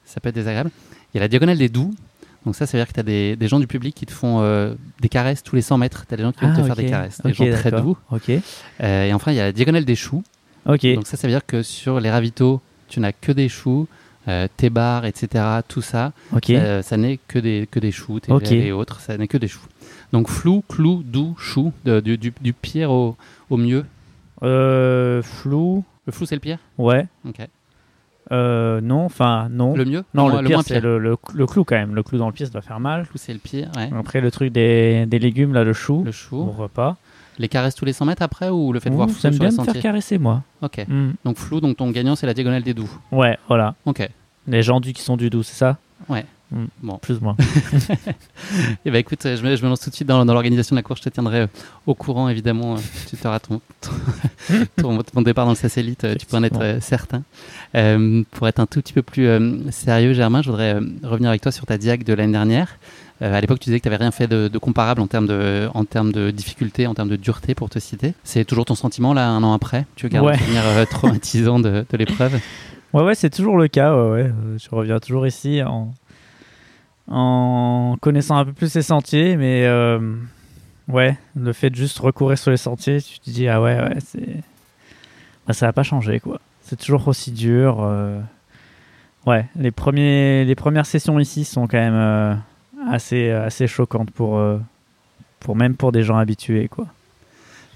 Ça 0.04 0.20
peut 0.20 0.30
être 0.30 0.34
désagréable. 0.34 0.70
Il 1.12 1.18
y 1.18 1.20
a 1.20 1.22
la 1.22 1.28
diagonale 1.28 1.58
des 1.58 1.68
doux. 1.68 1.94
Donc 2.46 2.54
ça, 2.54 2.66
ça 2.66 2.76
veut 2.76 2.84
dire 2.84 2.88
que 2.88 2.92
tu 2.92 3.00
as 3.00 3.04
des, 3.04 3.36
des, 3.36 3.48
gens 3.48 3.58
du 3.58 3.66
public 3.66 3.94
qui 3.94 4.04
te 4.04 4.12
font 4.12 4.40
euh, 4.42 4.74
des 5.00 5.08
caresses 5.08 5.42
tous 5.42 5.56
les 5.56 5.62
100 5.62 5.78
mètres. 5.78 6.04
Tu 6.06 6.12
as 6.12 6.16
des 6.18 6.22
gens 6.22 6.32
qui 6.32 6.40
viennent 6.40 6.54
te 6.54 6.62
faire 6.62 6.76
des 6.76 6.86
caresses. 6.86 7.20
Des 7.22 7.32
gens 7.32 7.50
très 7.50 7.70
doux. 7.70 7.96
Ok. 8.10 8.28
et 8.28 9.12
enfin, 9.14 9.32
il 9.32 9.36
y 9.36 9.40
a 9.40 9.44
la 9.44 9.52
diagonale 9.52 9.84
des 9.84 9.96
choux. 9.96 10.22
Ok. 10.66 10.86
Donc 10.94 11.06
ça, 11.06 11.16
ça 11.16 11.26
veut 11.26 11.32
dire 11.32 11.44
que 11.46 11.62
sur 11.62 12.00
les 12.00 12.10
ravitaux, 12.10 12.60
tu 12.88 13.00
n'as 13.00 13.12
que 13.12 13.32
des 13.32 13.48
choux. 13.48 13.86
Euh, 14.26 14.48
tes 14.56 14.70
bars, 14.70 15.04
etc., 15.04 15.44
tout 15.68 15.82
ça, 15.82 16.12
ça, 16.32 16.96
n'est 16.96 17.18
que 17.28 17.38
des, 17.38 17.68
que 17.70 17.78
des 17.78 17.92
choux, 17.92 18.20
et 18.50 18.72
autres, 18.72 19.00
ça 19.00 19.18
n'est 19.18 19.28
que 19.28 19.36
des 19.36 19.48
choux. 19.48 19.66
Donc 20.12 20.28
flou, 20.28 20.62
clou, 20.66 21.02
doux, 21.04 21.34
chou, 21.38 21.72
du, 21.84 22.16
du, 22.16 22.52
pire 22.52 22.90
au, 22.90 23.16
au 23.50 23.56
mieux 23.56 23.84
euh, 24.42 25.22
Flou. 25.22 25.84
Le 26.06 26.12
flou, 26.12 26.26
c'est 26.26 26.36
le 26.36 26.40
pire? 26.40 26.58
Ouais. 26.78 27.06
Ok. 27.26 27.46
Euh, 28.32 28.80
non, 28.80 29.04
enfin, 29.04 29.48
non. 29.50 29.74
Le 29.74 29.84
mieux? 29.84 30.04
Non, 30.14 30.28
le, 30.28 30.46
pire, 30.46 30.62
c'est 30.62 30.80
le, 30.80 30.98
le, 30.98 31.16
clou 31.16 31.64
quand 31.64 31.76
même. 31.76 31.94
Le 31.94 32.02
clou 32.02 32.16
dans 32.18 32.26
le 32.26 32.32
pied, 32.32 32.46
ça 32.46 32.52
doit 32.52 32.62
faire 32.62 32.80
mal. 32.80 33.00
Le 33.00 33.06
clou, 33.06 33.18
c'est 33.18 33.32
le 33.32 33.38
pire, 33.38 33.70
Après, 33.98 34.20
le 34.20 34.30
truc 34.30 34.52
des, 34.52 35.04
des, 35.06 35.18
légumes, 35.18 35.52
là, 35.52 35.64
le 35.64 35.72
chou. 35.72 36.02
Le 36.04 36.12
chou. 36.12 36.36
Au 36.36 36.50
repas. 36.50 36.96
Les 37.38 37.48
caresses 37.48 37.74
tous 37.74 37.84
les 37.84 37.92
100 37.92 38.06
mètres 38.06 38.22
après 38.22 38.48
ou 38.48 38.72
le 38.72 38.80
fait 38.80 38.90
de 38.90 38.94
voir 38.94 39.08
flou 39.08 39.18
J'aime 39.20 39.38
bien 39.38 39.50
me 39.50 39.64
faire 39.64 39.82
caresser, 39.82 40.18
moi. 40.18 40.42
Ok. 40.62 40.84
Hmm. 40.86 41.12
Donc 41.24 41.38
flou, 41.38 41.60
donc 41.60 41.76
ton 41.76 41.90
gagnant, 41.90 42.16
c'est 42.16 42.26
la 42.26 42.34
diagonale 42.34 42.62
des 42.62 42.74
doux. 42.74 42.90
Ouais, 43.10 43.38
voilà. 43.48 43.74
Ok. 43.86 44.08
Les 44.46 44.62
gens 44.62 44.80
du 44.80 44.92
qui 44.92 45.02
sont 45.02 45.16
du 45.16 45.30
doux, 45.30 45.42
c'est 45.42 45.56
ça? 45.56 45.78
Ouais. 46.08 46.24
Hmm. 46.52 46.66
Bon. 46.82 46.98
Plus 46.98 47.16
ou 47.16 47.20
moins. 47.20 47.36
Et 47.40 47.96
eh 48.84 48.90
ben 48.90 48.98
écoute, 48.98 49.22
je 49.24 49.42
me, 49.42 49.56
je 49.56 49.62
me, 49.62 49.68
lance 49.68 49.80
tout 49.80 49.90
de 49.90 49.94
suite 49.94 50.06
dans, 50.06 50.24
dans 50.24 50.34
l'organisation 50.34 50.74
de 50.74 50.78
la 50.78 50.82
course. 50.82 51.00
Je 51.00 51.08
te 51.08 51.14
tiendrai 51.14 51.40
euh, 51.40 51.46
au 51.86 51.94
courant, 51.94 52.28
évidemment. 52.28 52.74
Euh, 52.74 52.78
tu 53.20 53.26
auras 53.26 53.40
ton, 53.40 53.60
ton, 54.76 55.02
ton, 55.02 55.22
départ 55.22 55.46
dans 55.46 55.52
le 55.52 55.56
satellite, 55.56 56.04
euh, 56.04 56.14
tu 56.14 56.26
peux 56.26 56.36
en 56.36 56.44
être 56.44 56.78
certain. 56.80 57.22
pour 58.30 58.46
être 58.46 58.60
un 58.60 58.66
tout 58.66 58.80
petit 58.80 58.92
peu 58.92 59.02
plus 59.02 59.28
sérieux, 59.70 60.12
Germain, 60.12 60.42
je 60.42 60.50
voudrais 60.50 60.74
revenir 61.02 61.30
avec 61.30 61.40
toi 61.40 61.50
sur 61.50 61.66
ta 61.66 61.78
diag 61.78 62.04
de 62.04 62.12
l'année 62.12 62.32
dernière. 62.32 62.78
À 63.20 63.40
l'époque, 63.40 63.60
tu 63.60 63.66
disais 63.66 63.78
que 63.78 63.84
tu 63.84 63.88
n'avais 63.88 64.02
rien 64.02 64.10
fait 64.10 64.26
de, 64.26 64.58
comparable 64.58 65.00
en 65.00 65.06
termes 65.06 65.26
de, 65.26 65.68
en 65.72 65.84
termes 65.84 66.12
de 66.12 66.30
difficulté, 66.30 66.86
en 66.86 66.94
termes 66.94 67.08
de 67.08 67.16
dureté, 67.16 67.54
pour 67.54 67.70
te 67.70 67.78
citer. 67.78 68.14
C'est 68.24 68.44
toujours 68.44 68.64
ton 68.64 68.74
sentiment, 68.74 69.14
là, 69.14 69.28
un 69.28 69.42
an 69.42 69.52
après? 69.52 69.86
Tu 69.96 70.08
gardes 70.08 70.26
ouais. 70.26 70.34
un 70.34 70.38
souvenir 70.38 70.88
traumatisant 70.88 71.58
de, 71.60 71.86
de 71.88 71.96
l'épreuve? 71.96 72.40
Ouais, 72.92 73.02
ouais, 73.02 73.14
c'est 73.14 73.30
toujours 73.30 73.56
le 73.56 73.68
cas. 73.68 73.92
Ouais, 73.94 74.22
euh, 74.22 74.58
Je 74.58 74.68
reviens 74.70 74.98
toujours 75.00 75.26
ici 75.26 75.62
en, 75.62 75.92
en 77.08 77.96
connaissant 78.00 78.36
un 78.36 78.44
peu 78.44 78.52
plus 78.52 78.74
les 78.74 78.82
sentiers, 78.82 79.36
mais 79.36 79.64
euh, 79.64 80.16
ouais, 80.88 81.16
le 81.36 81.52
fait 81.52 81.70
de 81.70 81.76
juste 81.76 81.98
recourir 81.98 82.38
sur 82.38 82.50
les 82.50 82.56
sentiers, 82.56 83.00
tu 83.00 83.18
te 83.18 83.30
dis, 83.30 83.48
ah 83.48 83.60
ouais, 83.60 83.80
ouais, 83.80 83.98
c'est. 84.04 84.42
Bah, 85.46 85.54
ça 85.54 85.66
va 85.66 85.72
pas 85.72 85.82
changé, 85.82 86.20
quoi. 86.20 86.40
C'est 86.62 86.76
toujours 86.76 87.06
aussi 87.08 87.32
dur. 87.32 87.78
Euh. 87.80 88.20
Ouais, 89.26 89.46
les, 89.56 89.70
premiers, 89.70 90.44
les 90.44 90.54
premières 90.54 90.86
sessions 90.86 91.18
ici 91.18 91.44
sont 91.44 91.66
quand 91.66 91.78
même 91.78 92.40
assez, 92.90 93.30
assez 93.30 93.66
choquantes 93.66 94.10
pour, 94.10 94.40
pour 95.40 95.56
même 95.56 95.76
pour 95.76 95.92
des 95.92 96.02
gens 96.02 96.16
habitués, 96.16 96.68
quoi. 96.68 96.86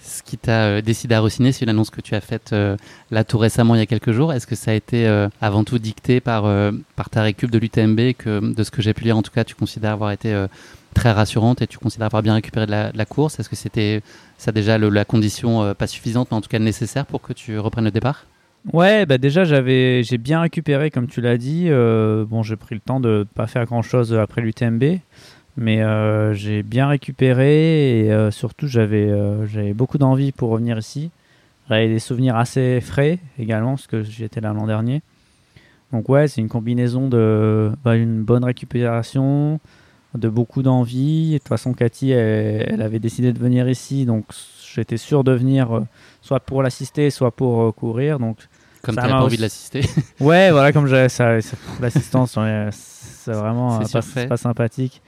Ce 0.08 0.22
qui 0.22 0.38
t'a 0.38 0.64
euh, 0.64 0.80
décidé 0.80 1.14
à 1.14 1.20
re-signer, 1.20 1.52
c'est 1.52 1.64
une 1.64 1.68
annonce 1.68 1.90
que 1.90 2.00
tu 2.00 2.14
as 2.14 2.20
faite 2.20 2.52
euh, 2.52 2.76
là 3.10 3.24
tout 3.24 3.36
récemment, 3.36 3.74
il 3.74 3.78
y 3.78 3.82
a 3.82 3.86
quelques 3.86 4.12
jours. 4.12 4.32
Est-ce 4.32 4.46
que 4.46 4.54
ça 4.54 4.70
a 4.70 4.74
été 4.74 5.06
euh, 5.06 5.28
avant 5.40 5.64
tout 5.64 5.78
dicté 5.78 6.20
par, 6.20 6.44
par 6.96 7.10
ta 7.10 7.22
récup 7.22 7.50
de 7.50 7.58
l'UTMB, 7.58 8.14
que 8.16 8.54
de 8.54 8.62
ce 8.62 8.70
que 8.70 8.80
j'ai 8.80 8.94
pu 8.94 9.04
lire 9.04 9.16
en 9.16 9.22
tout 9.22 9.30
cas, 9.30 9.44
tu 9.44 9.54
considères 9.54 9.92
avoir 9.92 10.10
été 10.10 10.46
très 10.94 11.12
rassurante 11.12 11.60
et 11.62 11.66
tu 11.66 11.78
considères 11.78 12.06
avoir 12.06 12.22
bien 12.22 12.34
récupéré 12.34 12.66
la, 12.66 13.04
course? 13.04 13.38
Est-ce 13.38 13.48
que 13.48 13.56
c'était 13.56 14.02
ça 14.38 14.50
déjà 14.50 14.78
la 14.78 15.04
condition 15.04 15.74
pas 15.74 15.86
suffisante, 15.86 16.28
mais 16.30 16.36
en 16.36 16.40
tout 16.40 16.48
cas 16.48 16.58
nécessaire 16.58 17.04
pour 17.04 17.20
que 17.20 17.32
tu 17.32 17.58
reprennes 17.58 17.84
le 17.84 17.90
départ? 17.90 18.24
Ouais, 18.72 19.06
bah 19.06 19.18
déjà 19.18 19.44
j'avais 19.44 20.02
j'ai 20.02 20.18
bien 20.18 20.40
récupéré 20.40 20.90
comme 20.90 21.06
tu 21.06 21.20
l'as 21.20 21.38
dit. 21.38 21.68
bon, 21.70 22.42
j'ai 22.42 22.56
pris 22.56 22.74
le 22.74 22.80
temps 22.80 23.00
de 23.00 23.26
pas 23.34 23.46
faire 23.46 23.64
grand 23.64 23.82
chose 23.82 24.14
après 24.14 24.40
l'UTMB. 24.40 25.00
Mais 25.60 25.82
euh, 25.82 26.34
j'ai 26.34 26.62
bien 26.62 26.86
récupéré 26.86 28.04
et 28.04 28.12
euh, 28.12 28.30
surtout 28.30 28.68
j'avais 28.68 29.10
euh, 29.10 29.44
j'avais 29.48 29.74
beaucoup 29.74 29.98
d'envie 29.98 30.30
pour 30.30 30.50
revenir 30.50 30.78
ici. 30.78 31.10
J'avais 31.68 31.88
des 31.88 31.98
souvenirs 31.98 32.36
assez 32.36 32.80
frais 32.80 33.18
également 33.40 33.70
parce 33.70 33.88
que 33.88 34.04
j'étais 34.04 34.40
là 34.40 34.52
l'an 34.52 34.68
dernier. 34.68 35.02
Donc 35.92 36.08
ouais, 36.08 36.28
c'est 36.28 36.40
une 36.40 36.48
combinaison 36.48 37.08
de 37.08 37.72
bah, 37.82 37.96
une 37.96 38.22
bonne 38.22 38.44
récupération, 38.44 39.58
de 40.14 40.28
beaucoup 40.28 40.62
d'envie. 40.62 41.32
De 41.32 41.38
toute 41.38 41.48
façon, 41.48 41.72
Cathy, 41.72 42.12
elle, 42.12 42.80
avait 42.80 43.00
décidé 43.00 43.32
de 43.32 43.38
venir 43.40 43.68
ici, 43.68 44.06
donc 44.06 44.26
j'étais 44.72 44.96
sûr 44.96 45.24
de 45.24 45.32
venir 45.32 45.82
soit 46.22 46.38
pour 46.38 46.62
l'assister, 46.62 47.10
soit 47.10 47.32
pour 47.32 47.74
courir. 47.74 48.20
Donc 48.20 48.36
comme 48.82 48.94
tu 48.94 49.00
pas 49.00 49.22
envie 49.22 49.36
de 49.36 49.42
l'assister. 49.42 49.82
ouais, 50.20 50.50
voilà, 50.50 50.72
comme 50.72 50.86
l'assistance, 50.86 52.38
c'est 52.70 53.32
vraiment 53.32 53.80
pas, 53.80 54.26
pas, 54.28 54.36
sympathique. 54.36 55.02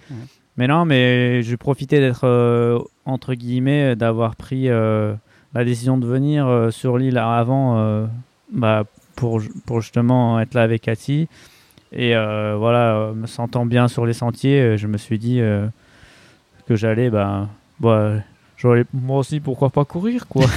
Mais 0.56 0.66
non, 0.66 0.84
mais 0.84 1.42
j'ai 1.42 1.56
profité 1.56 2.00
d'être, 2.00 2.26
euh, 2.26 2.78
entre 3.06 3.34
guillemets, 3.34 3.96
d'avoir 3.96 4.36
pris 4.36 4.68
euh, 4.68 5.14
la 5.54 5.64
décision 5.64 5.96
de 5.96 6.06
venir 6.06 6.46
euh, 6.46 6.70
sur 6.70 6.98
l'île 6.98 7.18
avant 7.18 8.08
bah, 8.52 8.84
pour, 9.16 9.40
pour 9.64 9.80
justement 9.80 10.40
être 10.40 10.54
là 10.54 10.62
avec 10.62 10.82
Cathy. 10.82 11.28
Et 11.92 12.14
voilà, 12.14 13.12
me 13.14 13.26
sentant 13.26 13.66
bien 13.66 13.88
sur 13.88 14.06
les 14.06 14.12
sentiers, 14.12 14.76
je 14.76 14.86
me 14.86 14.98
suis 14.98 15.18
dit 15.18 15.40
que 16.68 16.76
j'allais, 16.76 17.10
bah, 17.10 17.48
bah, 17.80 18.16
j'aurais 18.56 18.84
moi 18.92 19.18
aussi, 19.18 19.40
pourquoi 19.40 19.70
pas 19.70 19.84
courir, 19.84 20.28
quoi. 20.28 20.44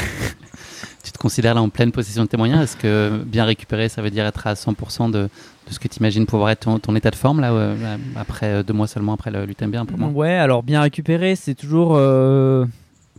considères 1.23 1.55
là 1.55 1.61
en 1.61 1.69
pleine 1.69 1.91
possession 1.91 2.23
de 2.23 2.27
tes 2.27 2.37
moyens. 2.37 2.61
Est-ce 2.61 2.77
que 2.77 3.23
bien 3.25 3.45
récupérer, 3.45 3.89
ça 3.89 4.01
veut 4.01 4.11
dire 4.11 4.25
être 4.25 4.45
à 4.45 4.53
100% 4.53 5.09
de, 5.09 5.29
ce 5.69 5.79
que 5.79 5.87
tu 5.87 5.99
imagines 5.99 6.27
pouvoir 6.27 6.51
être 6.51 6.79
ton, 6.79 6.95
état 6.95 7.09
de 7.09 7.15
forme 7.15 7.41
là, 7.41 7.51
euh, 7.51 7.97
après 8.15 8.63
deux 8.63 8.73
mois 8.73 8.87
seulement 8.87 9.13
après 9.13 9.31
l'UTMB 9.31 9.75
un 9.75 9.85
peu 9.85 9.95
moins 9.95 10.09
Ouais, 10.09 10.35
alors 10.35 10.61
bien 10.61 10.81
récupérer, 10.81 11.35
c'est 11.35 11.55
toujours 11.55 11.99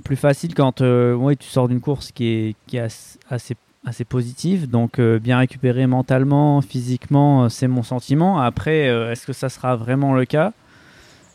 plus 0.04 0.16
facile 0.16 0.54
quand 0.54 0.80
ouais, 0.80 1.34
tu 1.34 1.48
sors 1.48 1.66
d'une 1.66 1.80
course 1.80 2.12
qui 2.12 2.26
est, 2.28 2.56
qui 2.66 2.76
est 2.76 2.86
assez 3.30 3.56
assez 3.86 4.04
positive. 4.04 4.70
Donc 4.70 5.00
bien 5.00 5.38
récupérer 5.38 5.86
mentalement, 5.86 6.60
physiquement, 6.62 7.48
c'est 7.48 7.68
mon 7.68 7.82
sentiment. 7.82 8.40
Après, 8.40 8.86
est-ce 8.86 9.26
que 9.26 9.32
ça 9.32 9.48
sera 9.48 9.74
vraiment 9.76 10.14
le 10.14 10.24
cas? 10.24 10.52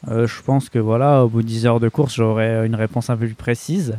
Euh, 0.07 0.27
je 0.27 0.41
pense 0.41 0.69
que 0.69 0.79
voilà, 0.79 1.25
au 1.25 1.29
bout 1.29 1.41
de 1.41 1.47
10 1.47 1.65
heures 1.65 1.79
de 1.79 1.89
course, 1.89 2.15
j'aurai 2.15 2.65
une 2.65 2.75
réponse 2.75 3.09
un 3.09 3.17
peu 3.17 3.25
plus 3.25 3.35
précise. 3.35 3.97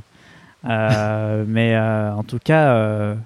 Euh, 0.64 1.44
mais 1.48 1.74
euh, 1.74 2.12
en 2.14 2.22
tout 2.22 2.38
cas, 2.42 3.16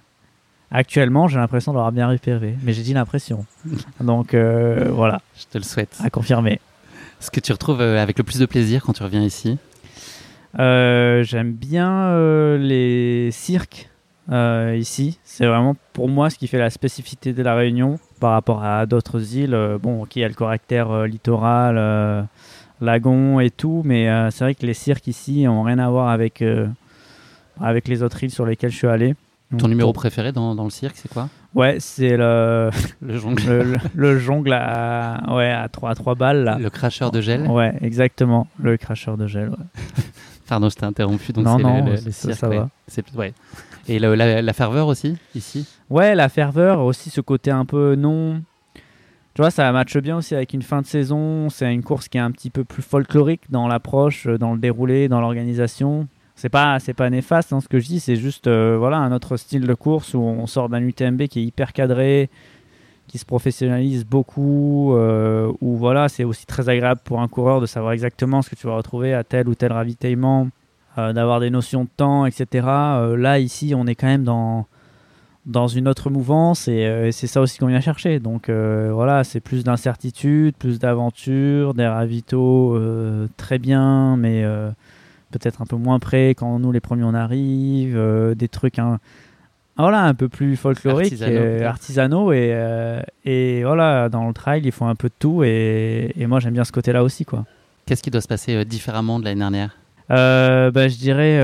actuellement, 0.71 1.29
j'ai 1.29 1.39
l'impression 1.39 1.73
d'avoir 1.73 1.93
bien 1.93 2.09
repéré. 2.09 2.57
Mais 2.63 2.73
j'ai 2.73 2.83
dit 2.83 2.95
l'impression. 2.95 3.45
Donc 4.01 4.35
voilà. 4.35 5.21
Je 5.37 5.45
te 5.51 5.59
le 5.59 5.65
souhaite. 5.65 5.97
À 6.03 6.11
confirmer. 6.11 6.61
Ce 7.21 7.31
que 7.31 7.41
tu 7.41 7.53
retrouves 7.53 7.81
avec 7.81 8.19
le 8.19 8.25
plus 8.25 8.39
de 8.39 8.47
plaisir 8.47 8.83
quand 8.83 8.93
tu 8.93 9.03
reviens 9.03 9.23
ici 9.23 9.59
J'aime 10.57 11.53
bien 11.53 12.17
les 12.59 13.31
cirques 13.33 13.89
ici. 14.31 15.19
C'est 15.25 15.47
vraiment 15.47 15.77
pour 15.93 16.09
moi 16.09 16.31
ce 16.31 16.37
qui 16.37 16.49
fait 16.49 16.59
la 16.59 16.71
spécificité 16.71 17.33
de 17.33 17.43
la 17.43 17.55
Réunion 17.55 17.99
par 18.21 18.33
rapport 18.33 18.65
à 18.65 18.87
d'autres 18.87 19.37
îles. 19.37 19.59
bon, 19.83 20.05
qui 20.05 20.23
a 20.23 20.29
le 20.29 20.35
caractère 20.35 21.07
littoral 21.07 22.29
Lagon 22.81 23.41
et 23.41 23.51
tout, 23.51 23.83
mais 23.85 24.09
euh, 24.09 24.31
c'est 24.31 24.45
vrai 24.45 24.55
que 24.55 24.67
les 24.67 24.75
cirques 24.75 25.07
ici 25.07 25.47
ont 25.49 25.63
rien 25.63 25.79
à 25.79 25.89
voir 25.89 26.09
avec, 26.09 26.43
euh, 26.43 26.67
avec 27.61 27.89
les 27.89 28.03
autres 28.03 28.23
îles 28.23 28.31
sur 28.31 28.47
lesquelles 28.47 28.71
je 28.71 28.77
suis 28.77 28.87
allé. 28.87 29.15
Ton 29.59 29.69
numéro 29.69 29.93
préféré 29.93 30.33
dans, 30.33 30.55
dans 30.55 30.65
le 30.65 30.71
cirque, 30.71 30.97
c'est 30.97 31.13
quoi? 31.13 31.29
Ouais, 31.55 31.77
c'est 31.79 32.17
le, 32.17 32.71
le 33.03 33.19
jongle. 33.19 33.79
Le, 33.95 34.19
jongle 34.19 34.53
à, 34.53 35.23
ouais, 35.31 35.51
à, 35.51 35.69
3, 35.69 35.91
à 35.91 35.95
3 35.95 36.15
balles. 36.17 36.45
Là. 36.45 36.59
Le 36.59 36.71
cracheur 36.71 37.13
de 37.13 37.21
gel 37.21 37.47
Ouais, 37.47 37.73
exactement, 37.81 38.49
le 38.59 38.77
cracheur 38.77 39.17
de 39.17 39.27
gel. 39.27 39.51
Ouais. 39.51 39.57
Pardon, 40.49 40.69
je 40.69 40.75
t'ai 40.75 40.85
interrompu. 40.85 41.33
Donc 41.33 41.45
non, 41.45 41.59
non, 41.59 41.85
le, 41.85 41.93
le, 41.93 42.11
cirque, 42.11 42.35
ça, 42.35 42.49
va. 42.49 42.69
Ouais. 43.15 43.33
Et 43.87 43.99
la, 43.99 44.43
la, 44.43 44.53
ferveur 44.53 44.89
aussi, 44.89 45.17
ici? 45.35 45.67
Ouais, 45.89 46.15
la 46.15 46.29
ferveur, 46.29 46.81
aussi 46.81 47.11
ce 47.11 47.21
côté 47.21 47.51
un 47.51 47.65
peu 47.65 47.95
non 47.95 48.43
tu 49.35 49.43
vois, 49.43 49.51
ça 49.51 49.71
matche 49.73 49.97
bien 49.97 50.17
aussi 50.17 50.37
avec 50.37 50.53
une 50.55 50.63
fin 50.63 50.81
de 50.81 50.87
saison. 50.87 51.51
C'est 51.51 51.73
une 51.73 51.83
course 51.83 52.07
qui 52.07 52.19
est 52.19 52.21
un 52.21 52.31
petit 52.31 52.51
peu 52.51 52.63
plus 52.63 52.83
folklorique 52.83 53.51
dans 53.51 53.67
l'approche, 53.67 54.29
dans 54.29 54.53
le 54.53 54.61
déroulé, 54.61 55.09
dans 55.09 55.21
l'organisation. 55.21 56.07
C'est 56.37 56.49
pas, 56.49 56.79
c'est 56.81 56.95
pas 56.95 57.11
néfaste 57.11 57.53
hein, 57.53 57.61
ce 57.61 57.69
que 57.69 57.79
je 57.79 57.87
dis, 57.87 58.01
c'est 58.01 58.17
juste 58.17 58.49
euh, 58.49 58.77
voilà, 58.79 58.99
un 58.99 59.13
autre 59.13 59.37
style 59.37 59.67
de 59.67 59.75
course 59.75 60.15
où 60.15 60.19
on 60.19 60.47
sort 60.47 60.69
d'un 60.69 60.83
UTMB 60.83 61.29
qui 61.29 61.41
est 61.41 61.45
hyper 61.45 61.73
cadré, 61.73 62.29
qui 63.07 63.19
se 63.19 63.25
professionnalise 63.25 64.05
beaucoup, 64.05 64.95
euh, 64.95 65.53
où 65.61 65.77
voilà, 65.77 66.09
c'est 66.09 66.25
aussi 66.25 66.45
très 66.45 66.69
agréable 66.69 67.01
pour 67.05 67.21
un 67.21 67.29
coureur 67.29 67.61
de 67.61 67.67
savoir 67.67 67.93
exactement 67.93 68.43
ce 68.43 68.51
que 68.51 68.57
tu 68.57 68.67
vas 68.67 68.75
retrouver 68.77 69.15
à 69.15 69.23
tel 69.23 69.49
ou 69.49 69.55
tel 69.55 69.73
ravitaillement, 69.73 70.49
d'avoir 70.97 71.41
des 71.41 71.51
notions 71.51 71.85
de 71.85 71.89
temps, 71.97 72.25
etc. 72.25 72.67
là, 73.17 73.39
ici, 73.41 73.75
on 73.77 73.87
est 73.87 73.97
quand 73.97 74.07
même 74.07 74.23
dans 74.23 74.67
dans 75.47 75.69
une 75.69 75.89
autre 75.89 76.11
mouvance 76.11 76.67
euh, 76.69 77.07
et, 77.07 77.13
c'est 77.13 77.27
ça 77.27 77.41
aussi 77.41 77.59
qu'on 77.59 77.67
vient 77.67 77.81
chercher. 77.81 78.19
Donc 78.21 78.49
euh, 78.49 78.91
voilà, 78.93 79.25
c'est 79.25 79.41
plus 79.41 79.65
d'incertitude, 79.65 80.57
plus 80.57 80.79
d'aventure, 80.79 81.75
des 81.75 81.87
ravitaux 81.87 82.75
euh, 82.77 83.29
très 83.37 83.59
bien, 83.59 84.17
mais 84.17 84.45
peut-être 85.39 85.63
un 85.63 85.67
peu 85.67 85.77
moins 85.77 85.99
près 85.99 86.31
quand 86.31 86.59
nous 86.59 86.73
les 86.73 86.81
premiers 86.81 87.05
on 87.05 87.15
arrive, 87.15 87.99
des 88.37 88.49
trucs 88.49 88.79
un, 88.79 88.99
voilà, 89.77 90.03
un 90.03 90.15
peu 90.15 90.29
plus 90.29 90.57
folkloriques, 90.57 91.21
artisanaux, 91.63 92.33
et, 92.33 93.03
et, 93.25 93.63
voilà, 93.65 94.09
dans 94.09 94.27
le 94.27 94.33
trail 94.33 94.63
il 94.65 94.73
faut 94.73 94.85
un 94.85 94.95
peu 94.95 95.09
de 95.09 95.15
tout 95.19 95.45
et, 95.45 96.13
et 96.17 96.27
moi 96.27 96.41
j'aime 96.41 96.55
bien 96.55 96.65
ce 96.65 96.73
côté-là 96.73 97.03
aussi. 97.03 97.25
quoi. 97.25 97.45
Qu'est-ce 97.87 98.03
qui 98.03 98.11
doit 98.11 98.21
se 98.21 98.29
passer 98.29 98.65
différemment 98.65 99.19
de 99.19 99.25
l'année 99.25 99.41
dernière? 99.41 99.77
Bah, 100.09 100.89
Je 100.89 100.97
dirais 100.97 101.41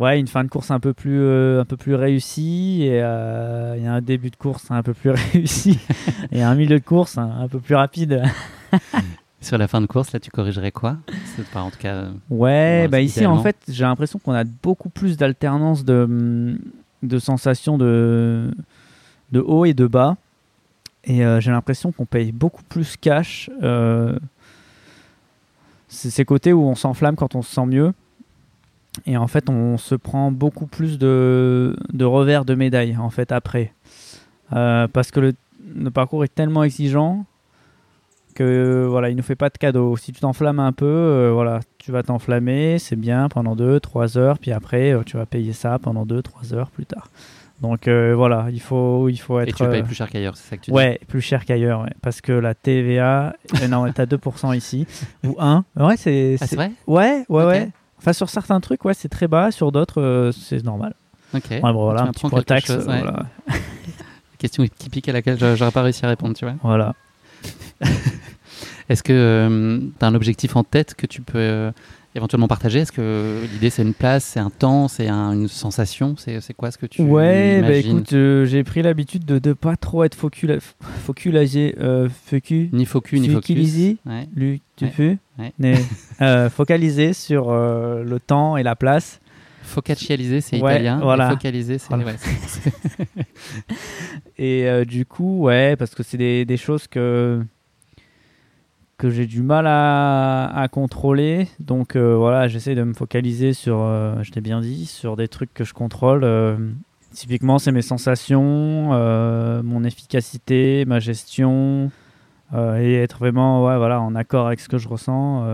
ouais, 0.00 0.18
une 0.18 0.26
fin 0.26 0.42
de 0.42 0.48
course 0.48 0.70
un 0.70 0.80
peu 0.80 0.92
plus, 0.92 1.20
euh, 1.20 1.60
un 1.60 1.64
peu 1.64 1.76
plus 1.76 1.94
réussie 1.94 2.80
et 2.82 3.02
euh, 3.02 3.76
y 3.78 3.86
a 3.86 3.92
un 3.92 4.00
début 4.00 4.30
de 4.30 4.36
course 4.36 4.70
un 4.70 4.82
peu 4.82 4.94
plus 4.94 5.10
réussi 5.32 5.78
et 6.32 6.42
un 6.42 6.54
milieu 6.54 6.78
de 6.78 6.84
course 6.84 7.18
un, 7.18 7.46
peu 7.48 7.60
plus 7.60 7.76
rapide. 7.76 8.22
Sur 9.40 9.56
la 9.58 9.68
fin 9.68 9.80
de 9.80 9.86
course, 9.86 10.12
là, 10.12 10.20
tu 10.20 10.30
corrigerais 10.30 10.70
quoi? 10.70 10.98
Pas 11.52 11.62
en 11.62 11.70
tout 11.70 11.78
cas. 11.78 11.94
Euh, 11.94 12.12
ouais, 12.28 12.88
bah 12.88 13.00
ici, 13.00 13.24
en 13.24 13.42
fait, 13.42 13.56
j'ai 13.68 13.84
l'impression 13.84 14.18
qu'on 14.18 14.34
a 14.34 14.44
beaucoup 14.44 14.90
plus 14.90 15.16
d'alternance 15.16 15.84
de, 15.84 16.58
de 17.02 17.18
sensations 17.18 17.78
de, 17.78 18.50
de 19.32 19.40
haut 19.40 19.64
et 19.64 19.74
de 19.74 19.86
bas. 19.86 20.16
Et 21.04 21.22
j'ai 21.38 21.50
l'impression 21.50 21.92
qu'on 21.92 22.04
paye 22.04 22.30
beaucoup 22.30 22.62
plus 22.62 22.98
cash. 22.98 23.48
c'est 25.88 26.10
ces 26.10 26.24
côtés 26.26 26.52
où 26.52 26.64
on 26.64 26.74
s'enflamme 26.74 27.16
quand 27.16 27.34
on 27.34 27.40
se 27.40 27.54
sent 27.54 27.64
mieux. 27.64 27.94
Et 29.06 29.16
en 29.16 29.26
fait, 29.26 29.48
on 29.48 29.78
se 29.78 29.94
prend 29.94 30.30
beaucoup 30.30 30.66
plus 30.66 30.98
de, 30.98 31.76
de 31.92 32.04
revers 32.04 32.44
de 32.44 32.54
médaille 32.54 32.96
en 32.96 33.10
fait 33.10 33.32
après. 33.32 33.72
Euh, 34.52 34.88
parce 34.88 35.10
que 35.10 35.20
le, 35.20 35.90
parcours 35.90 36.24
est 36.24 36.34
tellement 36.34 36.64
exigeant 36.64 37.24
que 38.34 38.86
voilà, 38.88 39.10
il 39.10 39.16
nous 39.16 39.22
fait 39.22 39.36
pas 39.36 39.48
de 39.48 39.58
cadeau. 39.58 39.96
Si 39.96 40.12
tu 40.12 40.20
t'enflammes 40.20 40.60
un 40.60 40.72
peu, 40.72 40.86
euh, 40.86 41.30
voilà, 41.32 41.60
tu 41.78 41.92
vas 41.92 42.02
t'enflammer, 42.02 42.78
c'est 42.78 42.96
bien 42.96 43.28
pendant 43.28 43.54
2-3 43.56 44.18
heures, 44.18 44.38
puis 44.38 44.52
après 44.52 44.92
euh, 44.92 45.02
tu 45.04 45.16
vas 45.16 45.26
payer 45.26 45.52
ça 45.52 45.78
pendant 45.78 46.04
2-3 46.04 46.54
heures 46.54 46.70
plus 46.70 46.86
tard. 46.86 47.08
Donc 47.60 47.88
voilà, 47.88 48.46
il 48.50 48.60
faut, 48.60 49.10
il 49.10 49.18
faut 49.18 49.38
être. 49.38 49.48
Et 49.48 49.52
tu 49.52 49.68
payes 49.68 49.82
plus 49.82 49.94
cher 49.94 50.08
qu'ailleurs, 50.08 50.34
c'est 50.36 50.48
ça 50.48 50.56
que 50.56 50.62
tu 50.62 50.70
dis 50.70 50.76
Ouais, 50.76 50.98
plus 51.08 51.20
cher 51.20 51.44
qu'ailleurs, 51.44 51.86
parce 52.00 52.22
que 52.22 52.32
la 52.32 52.54
TVA, 52.54 53.34
non, 53.68 53.84
est 53.84 54.00
à 54.00 54.06
2% 54.06 54.56
ici, 54.56 54.86
ou 55.24 55.36
1. 55.38 55.64
Ouais, 55.76 55.96
c'est. 55.98 56.36
Ah, 56.40 56.46
c'est 56.46 56.56
vrai? 56.56 56.72
Ouais, 56.86 57.24
ouais, 57.28 57.44
ouais. 57.44 57.70
Enfin, 58.00 58.14
sur 58.14 58.30
certains 58.30 58.60
trucs, 58.60 58.82
ouais, 58.86 58.94
c'est 58.94 59.10
très 59.10 59.28
bas. 59.28 59.50
Sur 59.50 59.72
d'autres, 59.72 60.00
euh, 60.00 60.32
c'est 60.32 60.64
normal. 60.64 60.94
Ok. 61.34 61.44
Ouais, 61.50 61.60
bon, 61.60 61.84
voilà, 61.84 62.02
un 62.04 62.12
petit 62.12 62.44
taxe. 62.44 62.66
Chose, 62.68 62.84
voilà. 62.86 63.26
Question 64.38 64.64
typique 64.66 65.06
à 65.10 65.12
laquelle 65.12 65.38
j'aurais 65.38 65.70
pas 65.70 65.82
réussi 65.82 66.04
à 66.06 66.08
répondre, 66.08 66.34
tu 66.34 66.46
vois. 66.46 66.54
Voilà. 66.62 66.94
Est-ce 68.90 69.04
que 69.04 69.12
euh, 69.12 69.78
tu 69.78 70.04
as 70.04 70.08
un 70.08 70.14
objectif 70.16 70.56
en 70.56 70.64
tête 70.64 70.94
que 70.96 71.06
tu 71.06 71.22
peux 71.22 71.38
euh, 71.38 71.70
éventuellement 72.16 72.48
partager? 72.48 72.80
Est-ce 72.80 72.90
que 72.90 73.44
l'idée 73.52 73.70
c'est 73.70 73.82
une 73.82 73.94
place, 73.94 74.24
c'est 74.24 74.40
un 74.40 74.50
temps, 74.50 74.88
c'est 74.88 75.08
une 75.08 75.46
sensation? 75.46 76.16
C'est 76.16 76.54
quoi 76.54 76.72
ce 76.72 76.78
que 76.78 76.86
tu 76.86 77.00
Ouais, 77.02 77.62
bah 77.62 77.74
écoute, 77.74 78.12
euh, 78.14 78.46
j'ai 78.46 78.64
pris 78.64 78.82
l'habitude 78.82 79.24
de 79.24 79.40
ne 79.48 79.54
pas 79.54 79.76
trop 79.76 80.02
être 80.02 80.16
focus, 80.16 80.50
focalisé, 81.04 81.76
euh, 81.80 82.08
focus, 82.26 82.68
ni 82.72 82.84
focus, 82.84 83.20
ni 83.20 83.28
focus. 83.28 83.74
Ouais. 84.04 84.28
Lui, 84.34 84.60
tu 84.74 84.86
ouais. 85.38 85.52
ouais. 85.60 86.48
focalisé 86.50 87.12
sur 87.12 87.52
le 87.52 88.18
temps 88.18 88.56
et 88.56 88.64
la 88.64 88.74
place. 88.74 89.20
Focaliser, 89.70 90.40
c'est 90.40 90.58
italien. 90.58 90.98
Voilà. 91.02 91.30
Focaliser, 91.30 91.78
c'est. 91.78 91.88
Voilà. 91.88 92.12
et 94.38 94.68
euh, 94.68 94.84
du 94.84 95.06
coup, 95.06 95.40
ouais, 95.40 95.76
parce 95.76 95.94
que 95.94 96.02
c'est 96.02 96.18
des, 96.18 96.44
des 96.44 96.56
choses 96.56 96.86
que 96.86 97.42
que 99.00 99.08
j'ai 99.08 99.26
du 99.26 99.42
mal 99.42 99.66
à, 99.66 100.68
contrôler. 100.70 101.48
Donc 101.58 101.96
euh, 101.96 102.14
voilà, 102.16 102.48
j'essaie 102.48 102.74
de 102.74 102.82
me 102.82 102.92
focaliser 102.92 103.54
sur, 103.54 103.78
euh, 103.80 104.22
je 104.22 104.30
t'ai 104.30 104.42
bien 104.42 104.60
dit, 104.60 104.84
sur 104.84 105.16
des 105.16 105.26
trucs 105.26 105.54
que 105.54 105.64
je 105.64 105.72
contrôle. 105.72 106.22
Euh, 106.22 106.56
typiquement, 107.12 107.58
c'est 107.58 107.72
mes 107.72 107.82
sensations, 107.82 108.90
mon 109.62 109.84
efficacité, 109.84 110.84
ma 110.86 111.00
gestion, 111.00 111.90
et 112.54 112.94
être 112.96 113.18
vraiment 113.18 113.64
ouais, 113.64 113.78
voilà, 113.78 114.00
en 114.02 114.14
accord 114.14 114.46
avec 114.46 114.60
ce 114.60 114.68
que 114.68 114.76
je 114.76 114.86
ressens. 114.86 115.46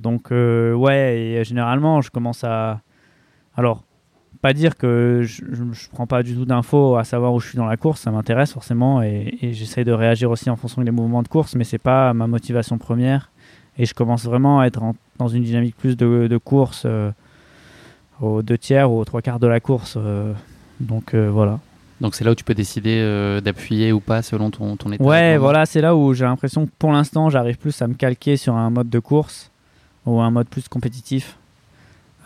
Donc 0.00 0.30
ouais, 0.30 1.18
et 1.18 1.44
généralement, 1.44 2.00
je 2.00 2.10
commence 2.10 2.42
à... 2.44 2.80
Alors, 3.56 3.84
pas 4.40 4.52
dire 4.52 4.76
que 4.76 5.22
je, 5.22 5.44
ne 5.44 5.72
prends 5.92 6.06
pas 6.06 6.22
du 6.22 6.34
tout 6.34 6.44
d'infos 6.44 6.96
à 6.96 7.04
savoir 7.04 7.34
où 7.34 7.40
je 7.40 7.48
suis 7.48 7.58
dans 7.58 7.66
la 7.66 7.76
course, 7.76 8.00
ça 8.00 8.10
m'intéresse 8.10 8.52
forcément 8.52 9.02
et, 9.02 9.36
j'essaie 9.52 9.84
de 9.84 9.92
réagir 9.92 10.30
aussi 10.30 10.48
en 10.50 10.56
fonction 10.56 10.82
des 10.82 10.90
mouvements 10.90 11.22
de 11.22 11.28
course, 11.28 11.54
mais 11.54 11.64
c'est 11.64 11.78
pas 11.78 12.12
ma 12.14 12.26
motivation 12.26 12.78
première. 12.78 13.30
Et 13.78 13.86
je 13.86 13.94
commence 13.94 14.24
vraiment 14.24 14.60
à 14.60 14.66
être 14.66 14.82
dans 15.18 15.28
une 15.28 15.42
dynamique 15.42 15.76
plus 15.76 15.96
de, 15.96 16.38
course 16.38 16.82
euh, 16.84 17.10
aux 18.20 18.42
deux 18.42 18.58
tiers 18.58 18.90
ou 18.90 18.98
aux 18.98 19.04
trois 19.04 19.22
quarts 19.22 19.38
de 19.38 19.46
la 19.46 19.60
course. 19.60 19.94
Euh, 19.96 20.32
donc 20.80 21.14
euh, 21.14 21.28
voilà. 21.30 21.60
Donc 22.00 22.14
c'est 22.14 22.24
là 22.24 22.30
où 22.30 22.34
tu 22.34 22.44
peux 22.44 22.54
décider 22.54 23.40
d'appuyer 23.44 23.92
ou 23.92 24.00
pas 24.00 24.22
selon 24.22 24.50
ton, 24.50 24.76
ton 24.76 24.90
état. 24.90 25.04
Ouais, 25.04 25.36
voilà, 25.36 25.66
c'est 25.66 25.82
là 25.82 25.94
où 25.94 26.14
j'ai 26.14 26.24
l'impression 26.24 26.64
que 26.64 26.72
pour 26.78 26.92
l'instant 26.92 27.28
j'arrive 27.28 27.58
plus 27.58 27.80
à 27.82 27.86
me 27.86 27.94
calquer 27.94 28.38
sur 28.38 28.54
un 28.54 28.70
mode 28.70 28.88
de 28.88 28.98
course 28.98 29.49
ou 30.06 30.20
un 30.20 30.30
mode 30.30 30.48
plus 30.48 30.68
compétitif 30.68 31.36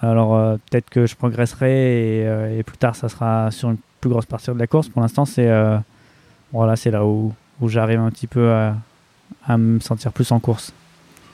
alors 0.02 0.34
euh, 0.34 0.56
peut-être 0.70 0.90
que 0.90 1.06
je 1.06 1.14
progresserai 1.16 2.24
euh, 2.26 2.58
et, 2.58 2.62
plus 2.62 2.76
tard 2.76 2.96
ça 2.96 3.08
sera 3.08 3.50
sur 3.50 3.70
une 3.70 3.78
plus 4.00 4.10
grosse 4.10 4.26
partie 4.26 4.50
de 4.50 4.58
la 4.58 4.66
course. 4.66 4.88
Pour 4.88 5.02
l'instant 5.02 5.24
c'est 5.24 5.48
euh, 5.48 5.78
voilà 6.52 6.76
c'est 6.76 6.90
là 6.90 7.04
où, 7.04 7.32
où 7.60 7.68
j'arrive 7.68 8.00
un 8.00 8.10
petit 8.10 8.26
peu 8.26 8.52
à, 8.52 9.56
me 9.56 9.80
sentir 9.80 10.12
plus 10.12 10.30
en 10.32 10.40
course. 10.40 10.72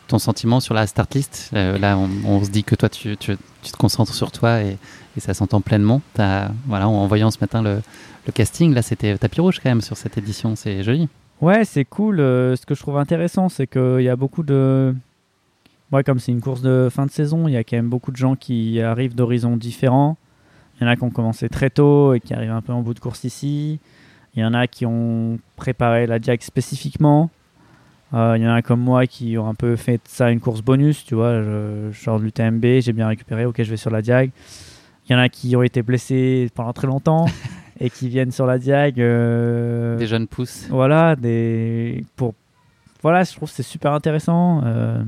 ton 0.09 0.18
sentiment 0.18 0.61
sur 0.61 0.75
la 0.75 0.87
start 0.87 1.14
list. 1.14 1.50
là, 1.52 1.97
on, 1.97 2.42
se 2.44 2.50
dit 2.50 2.64
que 2.64 2.75
toi, 2.75 2.88
tu, 2.88 3.16
tu, 3.16 3.37
te 3.37 3.76
concentres 3.76 4.14
sur 4.14 4.32
toi 4.32 4.62
et, 4.62 4.78
et 5.16 5.20
ça 5.20 5.35
s'entend 5.35 5.61
pleinement. 5.61 6.00
As, 6.18 6.50
voilà, 6.66 6.88
en 6.88 7.06
voyant 7.06 7.30
ce 7.30 7.38
matin 7.40 7.62
le, 7.62 7.80
le 8.26 8.32
casting, 8.32 8.75
là, 8.75 8.82
c'était 8.82 9.16
tapis 9.18 9.40
rouge 9.40 9.61
quand 9.62 9.68
même 9.68 9.80
sur 9.80 9.97
cette 9.97 10.18
édition. 10.18 10.56
C'est 10.56 10.82
joli. 10.82 11.09
Ouais, 11.40 11.64
c'est 11.64 11.85
cool. 11.85 12.18
ce 12.18 12.66
que 12.66 12.75
je 12.75 12.80
trouve 12.80 12.99
intéressant, 12.99 13.49
c'est 13.49 13.66
qu'il 13.66 14.02
y 14.02 14.09
a 14.09 14.16
beaucoup 14.16 14.42
de 14.42 14.94
ouais, 15.92 16.04
comme 16.04 16.18
c'est 16.18 16.32
une 16.32 16.40
course 16.40 16.62
de 16.62 16.88
fin 16.90 17.06
de 17.06 17.11
saison, 17.11 17.49
il 17.49 17.52
y 17.52 17.56
a 17.56 17.64
quand 17.64 17.76
même 17.76 17.88
beaucoup 17.88 18.12
de 18.12 18.16
gens 18.16 18.37
qui 18.37 18.80
arrivent 18.80 19.14
d'horizons 19.14 19.56
différents. 19.56 20.16
Il 20.80 20.85
y 20.85 20.87
en 20.87 20.90
a 20.90 20.97
qui 20.97 21.02
ont 21.02 21.11
commencé 21.11 21.49
très 21.49 21.70
tôt 21.70 22.14
et 22.14 22.20
qui 22.20 22.32
arrivent 22.32 22.52
un 22.52 22.62
peu 22.62 22.73
en 22.73 22.80
bout 22.80 22.94
de 22.94 23.00
course 23.00 23.25
ici. 23.25 23.80
Il 24.35 24.40
y 24.40 24.44
en 24.44 24.54
a 24.54 24.66
qui 24.66 24.87
ont 24.87 25.38
préparé 25.56 26.06
la 26.06 26.18
Diag 26.18 26.40
spécifiquement. 26.42 27.30
Euh, 28.12 28.35
il 28.37 28.42
y 28.42 28.49
en 28.49 28.52
a 28.52 28.62
comme 28.62 28.80
moi 28.80 29.06
qui 29.06 29.38
ont 29.38 29.49
un 29.49 29.54
peu 29.54 29.76
fait 29.76 30.00
ça 30.04 30.30
une 30.30 30.40
course 30.40 30.62
bonus, 30.62 31.04
tu 31.04 31.14
vois. 31.14 31.42
Je, 31.42 31.90
sors 31.92 32.18
de 32.18 32.25
l'UTMB, 32.25 32.80
j'ai 32.80 32.92
bien 32.92 33.09
récupéré, 33.09 33.44
ok, 33.44 33.62
je 33.62 33.70
vais 33.70 33.76
sur 33.76 33.90
la 33.90 34.02
Diag. 34.02 34.30
Il 35.06 35.12
y 35.12 35.14
en 35.14 35.18
a 35.18 35.28
qui 35.28 35.54
ont 35.56 35.62
été 35.62 35.82
blessés 35.82 36.49
pendant 36.54 36.73
très 36.73 36.87
longtemps 36.87 37.26
et 37.80 37.90
qui 37.90 38.09
viennent 38.09 38.32
sur 38.32 38.47
la 38.47 38.59
Diag. 38.59 39.00
Euh, 39.00 39.97
des 39.97 40.06
jeunes 40.06 40.26
pousses. 40.26 40.66
Voilà, 40.70 41.14
des, 41.14 42.04
pour, 42.16 42.35
voilà, 43.02 43.23
je 43.25 43.32
trouve 43.35 43.49
que 43.49 43.54
c'est 43.54 43.62
super 43.62 43.92
intéressant. 43.92 44.62
Euh, 44.64 45.02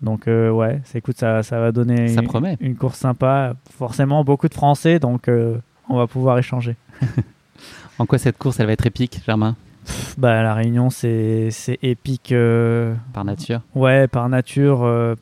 donc 0.00 0.28
euh, 0.28 0.50
ouais, 0.50 0.80
écoute, 0.94 1.18
ça, 1.18 1.42
ça 1.42 1.58
va 1.58 1.72
donner 1.72 2.14
une, 2.60 2.76
course 2.76 2.98
sympa. 2.98 3.54
Forcément, 3.76 4.22
beaucoup 4.22 4.48
de 4.48 4.54
Français, 4.54 4.98
donc 4.98 5.28
euh, 5.28 5.58
on 5.88 5.96
va 5.96 6.06
pouvoir 6.06 6.38
échanger. 6.38 6.76
en 7.98 8.06
quoi 8.06 8.18
cette 8.18 8.38
course, 8.38 8.60
elle 8.60 8.66
va 8.66 8.72
être 8.72 8.86
épique, 8.86 9.20
Germain? 9.26 9.56
Bah, 10.16 10.42
La 10.42 10.54
Réunion, 10.54 10.90
c'est 10.90 11.50
épique. 11.82 12.32
Euh, 12.32 12.94
par 13.12 13.24
nature 13.24 13.62
Ouais, 13.74 14.06
par 14.06 14.28
nature. 14.28 15.16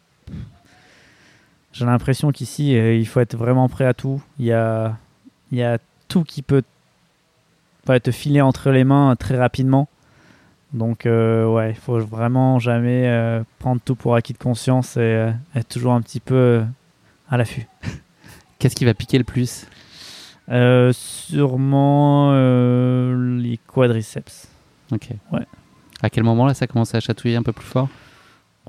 J'ai 1.73 1.85
l'impression 1.85 2.33
qu'ici, 2.33 2.73
il 2.73 3.07
faut 3.07 3.21
être 3.21 3.37
vraiment 3.37 3.69
prêt 3.69 3.85
à 3.85 3.95
tout. 3.95 4.21
Il 4.39 4.47
y 4.47 4.53
a, 4.53 4.97
il 5.53 5.59
y 5.59 5.63
a 5.63 5.79
tout 6.09 6.25
qui 6.25 6.43
peut 6.43 6.63
te 8.03 8.11
filer 8.11 8.41
entre 8.41 8.71
les 8.71 8.85
mains 8.85 9.15
très 9.17 9.39
rapidement. 9.39 9.89
Donc 10.73 11.07
euh, 11.07 11.47
ouais, 11.47 11.71
il 11.71 11.77
faut 11.77 11.99
vraiment 11.99 12.59
jamais 12.59 13.07
euh, 13.07 13.43
prendre 13.59 13.81
tout 13.85 13.95
pour 13.95 14.15
acquis 14.15 14.33
de 14.33 14.39
conscience 14.39 14.97
et 14.97 15.01
euh, 15.01 15.31
être 15.55 15.69
toujours 15.69 15.93
un 15.93 16.03
petit 16.03 16.21
peu 16.21 16.65
à 17.31 17.37
l'affût. 17.37 17.67
Qu'est-ce 18.59 18.75
qui 18.75 18.85
va 18.85 18.95
piquer 18.95 19.19
le 19.19 19.25
plus? 19.25 19.67
Sûrement 20.93 22.33
les 22.33 23.59
quadriceps. 23.67 24.49
Ok. 24.93 25.09
Ouais. 25.33 25.47
À 26.03 26.11
quel 26.11 26.25
moment 26.25 26.47
là 26.47 26.55
ça 26.55 26.67
commence 26.67 26.95
à 26.95 27.01
chatouiller 27.01 27.37
un 27.37 27.43
peu 27.43 27.53
plus 27.53 27.67
fort? 27.67 27.89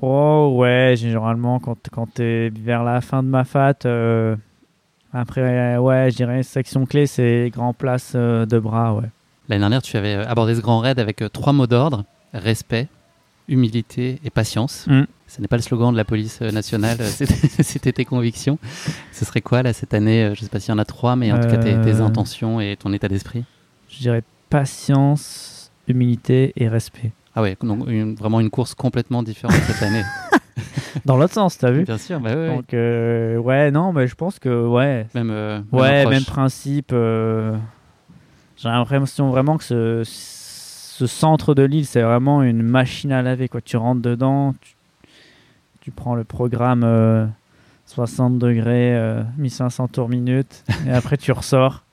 Oh 0.00 0.54
ouais, 0.56 0.94
généralement 0.96 1.60
quand, 1.60 1.78
quand 1.90 2.14
tu 2.14 2.22
es 2.22 2.50
vers 2.50 2.84
la 2.84 3.00
fin 3.00 3.22
de 3.22 3.28
ma 3.28 3.44
fat, 3.44 3.78
après 5.12 5.76
ouais, 5.78 6.10
je 6.10 6.16
dirais 6.16 6.42
section 6.42 6.84
clé 6.84 7.06
c'est 7.06 7.50
grand 7.52 7.72
place 7.74 8.14
de 8.14 8.58
bras, 8.58 8.94
ouais. 8.94 9.08
L'année 9.48 9.60
dernière, 9.60 9.82
tu 9.82 9.96
avais 9.96 10.14
euh, 10.14 10.28
abordé 10.28 10.54
ce 10.54 10.60
grand 10.60 10.80
raid 10.80 10.98
avec 10.98 11.22
euh, 11.22 11.28
trois 11.28 11.52
mots 11.52 11.66
d'ordre 11.66 12.04
respect, 12.34 12.88
humilité 13.48 14.20
et 14.22 14.30
patience. 14.30 14.86
Mm. 14.86 15.04
Ce 15.26 15.40
n'est 15.40 15.48
pas 15.48 15.56
le 15.56 15.62
slogan 15.62 15.90
de 15.92 15.96
la 15.96 16.04
police 16.04 16.40
euh, 16.42 16.50
nationale, 16.50 16.98
c'était 17.60 17.92
tes 17.92 18.04
convictions. 18.04 18.58
Ce 19.12 19.24
serait 19.24 19.40
quoi 19.40 19.62
là 19.62 19.72
cette 19.72 19.94
année 19.94 20.26
Je 20.34 20.40
ne 20.40 20.44
sais 20.44 20.48
pas 20.48 20.60
s'il 20.60 20.70
y 20.70 20.74
en 20.74 20.78
a 20.78 20.84
trois, 20.84 21.16
mais 21.16 21.32
en 21.32 21.40
tout 21.40 21.48
cas 21.48 21.56
tes, 21.56 22.00
intentions 22.00 22.60
et 22.60 22.76
ton 22.78 22.92
état 22.92 23.08
d'esprit? 23.08 23.44
Je 23.88 23.98
dirais 23.98 24.22
patience, 24.50 25.70
humilité 25.86 26.52
et 26.56 26.68
respect. 26.68 27.12
Ah 27.34 27.42
ouais, 27.42 27.56
donc 27.62 27.86
vraiment 28.18 28.40
une 28.40 28.50
course 28.50 28.74
complètement 28.74 29.22
différente 29.22 29.56
cette 29.66 29.82
année. 29.82 30.02
Dans 31.04 31.16
l'autre 31.16 31.34
sens, 31.34 31.56
t'as 31.56 31.70
vu? 31.70 31.84
Bien 31.84 31.98
sûr, 31.98 32.20
bah 32.20 32.34
ouais. 32.34 32.48
Donc 32.48 32.72
ouais, 32.72 33.70
non, 33.70 33.92
mais 33.92 34.06
je 34.06 34.14
pense 34.14 34.38
que 34.38 34.66
ouais. 34.66 35.06
Même, 35.14 35.64
ouais, 35.72 36.06
même 36.06 36.24
principe. 36.24 36.92
J'ai 38.58 38.68
l'impression 38.68 39.30
vraiment 39.30 39.56
que 39.56 39.64
ce, 39.64 40.02
ce 40.98 41.06
centre 41.06 41.54
de 41.54 41.62
l'île, 41.62 41.86
c'est 41.86 42.02
vraiment 42.02 42.42
une 42.42 42.60
machine 42.60 43.12
à 43.12 43.22
laver. 43.22 43.48
Quoi. 43.48 43.60
Tu 43.60 43.76
rentres 43.76 44.02
dedans, 44.02 44.54
tu, 45.80 45.92
prends 45.92 46.16
le 46.16 46.24
programme 46.24 46.80
60 47.86 48.34
euh, 48.34 48.38
degrés, 48.38 49.24
1500 49.38 49.84
euh, 49.84 49.86
tours 49.86 50.08
minute, 50.08 50.64
et 50.86 50.90
après 50.90 51.16
tu 51.16 51.30
ressors. 51.30 51.84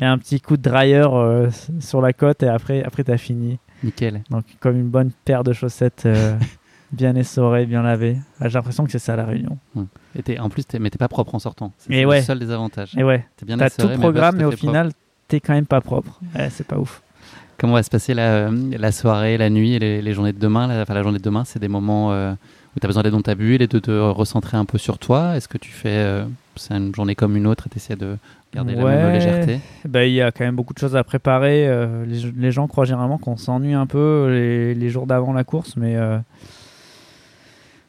Et 0.00 0.04
un 0.04 0.16
petit 0.18 0.40
coup 0.40 0.56
de 0.56 0.62
dryer 0.62 1.08
euh, 1.12 1.50
sur 1.80 2.00
la 2.00 2.12
côte, 2.12 2.44
et 2.44 2.48
après, 2.48 2.84
après 2.84 3.02
tu 3.02 3.10
as 3.10 3.18
fini. 3.18 3.58
Nickel. 3.82 4.22
Donc, 4.30 4.44
comme 4.60 4.78
une 4.78 4.88
bonne 4.88 5.10
paire 5.24 5.42
de 5.42 5.52
chaussettes 5.52 6.08
bien 6.92 7.16
essorées, 7.16 7.66
bien 7.66 7.82
lavées. 7.82 8.18
J'ai 8.40 8.50
l'impression 8.50 8.84
que 8.84 8.92
c'est 8.92 9.00
ça 9.00 9.16
la 9.16 9.24
réunion. 9.24 9.58
Et 10.14 10.38
en 10.38 10.48
plus, 10.48 10.64
mais 10.78 10.90
t'es 10.90 10.98
pas 10.98 11.08
propre 11.08 11.34
en 11.34 11.40
sortant. 11.40 11.72
C'est 11.76 12.04
le 12.04 12.20
seul 12.20 12.38
des 12.38 12.52
avantages. 12.52 12.96
Et 12.96 13.02
ouais. 13.02 13.26
T'as 13.36 13.68
tout 13.68 13.88
le 13.88 13.98
programme, 13.98 14.36
mais, 14.36 14.44
au 14.44 14.52
final, 14.52 14.92
quand 15.40 15.54
même 15.54 15.66
pas 15.66 15.80
propre. 15.80 16.20
c'est 16.50 16.66
pas 16.66 16.78
ouf. 16.78 17.02
Comment 17.58 17.74
va 17.74 17.82
se 17.82 17.90
passer 17.90 18.12
la, 18.12 18.50
la 18.50 18.92
soirée, 18.92 19.38
la 19.38 19.48
nuit 19.48 19.74
et 19.74 19.78
les, 19.78 20.12
journées 20.12 20.32
de 20.32 20.38
demain 20.38 20.66
la, 20.66 20.82
Enfin, 20.82 20.94
la 20.94 21.02
journée 21.02 21.18
de 21.18 21.22
demain, 21.22 21.44
c'est 21.44 21.60
des 21.60 21.68
moments 21.68 22.12
euh, 22.12 22.32
où 22.76 22.80
tu 22.80 22.86
as 22.86 22.88
besoin 22.88 23.04
d'être 23.04 23.12
dans 23.12 23.22
ta 23.22 23.36
bulle 23.36 23.62
et 23.62 23.68
de 23.68 23.78
te 23.78 23.90
recentrer 23.92 24.56
un 24.56 24.64
peu 24.64 24.78
sur 24.78 24.98
toi. 24.98 25.36
Est-ce 25.36 25.46
que 25.46 25.58
tu 25.58 25.70
fais. 25.70 25.90
Euh, 25.90 26.24
c'est 26.56 26.74
une 26.74 26.94
journée 26.94 27.14
comme 27.14 27.36
une 27.36 27.46
autre 27.46 27.68
et 27.68 27.70
tu 27.70 27.76
essaies 27.76 27.94
de 27.94 28.16
garder 28.52 28.74
la 28.74 28.84
même 28.84 29.12
légèreté? 29.12 29.60
Bah, 29.84 30.04
Il 30.04 30.12
y 30.12 30.20
a 30.20 30.32
quand 30.32 30.44
même 30.44 30.56
beaucoup 30.56 30.74
de 30.74 30.78
choses 30.78 30.96
à 30.96 31.04
préparer. 31.04 31.68
Euh, 31.68 32.04
les, 32.04 32.50
gens 32.50 32.66
croient 32.66 32.84
généralement 32.84 33.18
qu'on 33.18 33.36
s'ennuie 33.36 33.74
un 33.74 33.86
peu 33.86 34.26
les, 34.28 34.74
les 34.74 34.88
jours 34.88 35.06
d'avant 35.06 35.32
la 35.32 35.44
course, 35.44 35.76
mais. 35.76 35.96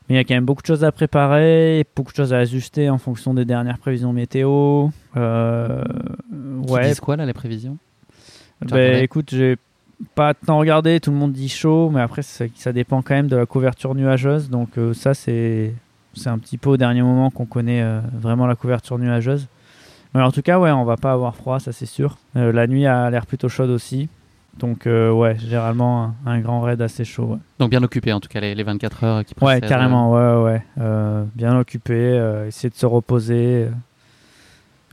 Mais 0.07 0.15
il 0.15 0.17
y 0.17 0.19
a 0.19 0.23
quand 0.23 0.33
même 0.33 0.45
beaucoup 0.45 0.61
de 0.61 0.67
choses 0.67 0.83
à 0.83 0.91
préparer, 0.91 1.85
beaucoup 1.95 2.11
de 2.11 2.17
choses 2.17 2.33
à 2.33 2.39
ajuster 2.39 2.89
en 2.89 2.97
fonction 2.97 3.33
des 3.33 3.45
dernières 3.45 3.77
prévisions 3.77 4.11
météo. 4.11 4.89
Euh, 5.15 5.83
ouais. 6.67 6.89
Disent 6.89 6.99
quoi 6.99 7.15
là 7.15 7.25
les 7.25 7.33
prévisions? 7.33 7.77
Bah, 8.61 8.99
Écoute, 8.99 9.29
j'ai 9.31 9.57
pas 10.15 10.33
tant 10.33 10.57
regardé. 10.57 10.99
Tout 10.99 11.11
le 11.11 11.17
monde 11.17 11.33
dit 11.33 11.49
chaud, 11.49 11.89
mais 11.89 12.01
après 12.01 12.21
ça, 12.21 12.45
ça 12.55 12.73
dépend 12.73 13.01
quand 13.01 13.15
même 13.15 13.27
de 13.27 13.35
la 13.35 13.45
couverture 13.45 13.95
nuageuse. 13.95 14.49
Donc 14.49 14.77
euh, 14.77 14.93
ça 14.93 15.13
c'est 15.13 15.73
c'est 16.13 16.29
un 16.29 16.37
petit 16.37 16.57
peu 16.57 16.69
au 16.69 16.77
dernier 16.77 17.01
moment 17.01 17.29
qu'on 17.29 17.45
connaît 17.45 17.81
euh, 17.81 17.99
vraiment 18.13 18.45
la 18.45 18.55
couverture 18.55 18.99
nuageuse. 18.99 19.47
Mais 20.13 20.21
en 20.21 20.31
tout 20.31 20.43
cas, 20.43 20.59
ouais, 20.59 20.71
on 20.71 20.85
va 20.85 20.95
pas 20.95 21.11
avoir 21.11 21.35
froid, 21.35 21.59
ça 21.59 21.71
c'est 21.71 21.87
sûr. 21.87 22.17
Euh, 22.35 22.51
la 22.51 22.67
nuit 22.67 22.85
a 22.85 23.09
l'air 23.09 23.25
plutôt 23.25 23.49
chaude 23.49 23.71
aussi. 23.71 24.09
Donc, 24.57 24.85
euh, 24.85 25.11
ouais, 25.11 25.37
généralement, 25.39 26.13
un, 26.25 26.39
grand 26.39 26.61
raid 26.61 26.81
assez 26.81 27.05
chaud. 27.05 27.39
Donc, 27.59 27.71
bien 27.71 27.81
occupé, 27.81 28.13
en 28.13 28.19
tout 28.19 28.29
cas, 28.29 28.39
les, 28.39 28.53
les 28.53 28.63
24 28.63 29.03
heures 29.03 29.25
qui 29.25 29.33
précèdent. 29.33 29.63
Ouais, 29.63 29.67
carrément, 29.67 30.15
euh. 30.15 30.43
ouais, 30.43 30.51
ouais. 30.51 30.63
Euh, 30.79 31.23
bien 31.35 31.57
occupé, 31.57 32.43
essayer 32.47 32.69
de 32.69 32.75
se 32.75 32.85
reposer. 32.85 33.67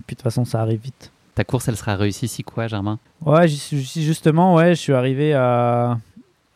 puis, 0.07 0.14
de 0.14 0.20
toute 0.20 0.23
façon, 0.23 0.44
ça 0.44 0.62
arrive 0.62 0.81
vite. 0.81 1.12
Ta 1.35 1.44
course, 1.44 1.68
elle 1.68 1.77
sera 1.77 1.94
réussie 1.96 2.27
si 2.29 2.42
quoi, 2.42 2.68
Germain? 2.68 2.99
Ouais, 3.25 3.49
justement, 3.49 4.55
ouais, 4.55 4.70
je 4.70 4.81
suis 4.81 4.94
arrivé 4.94 5.35
à, 5.35 5.99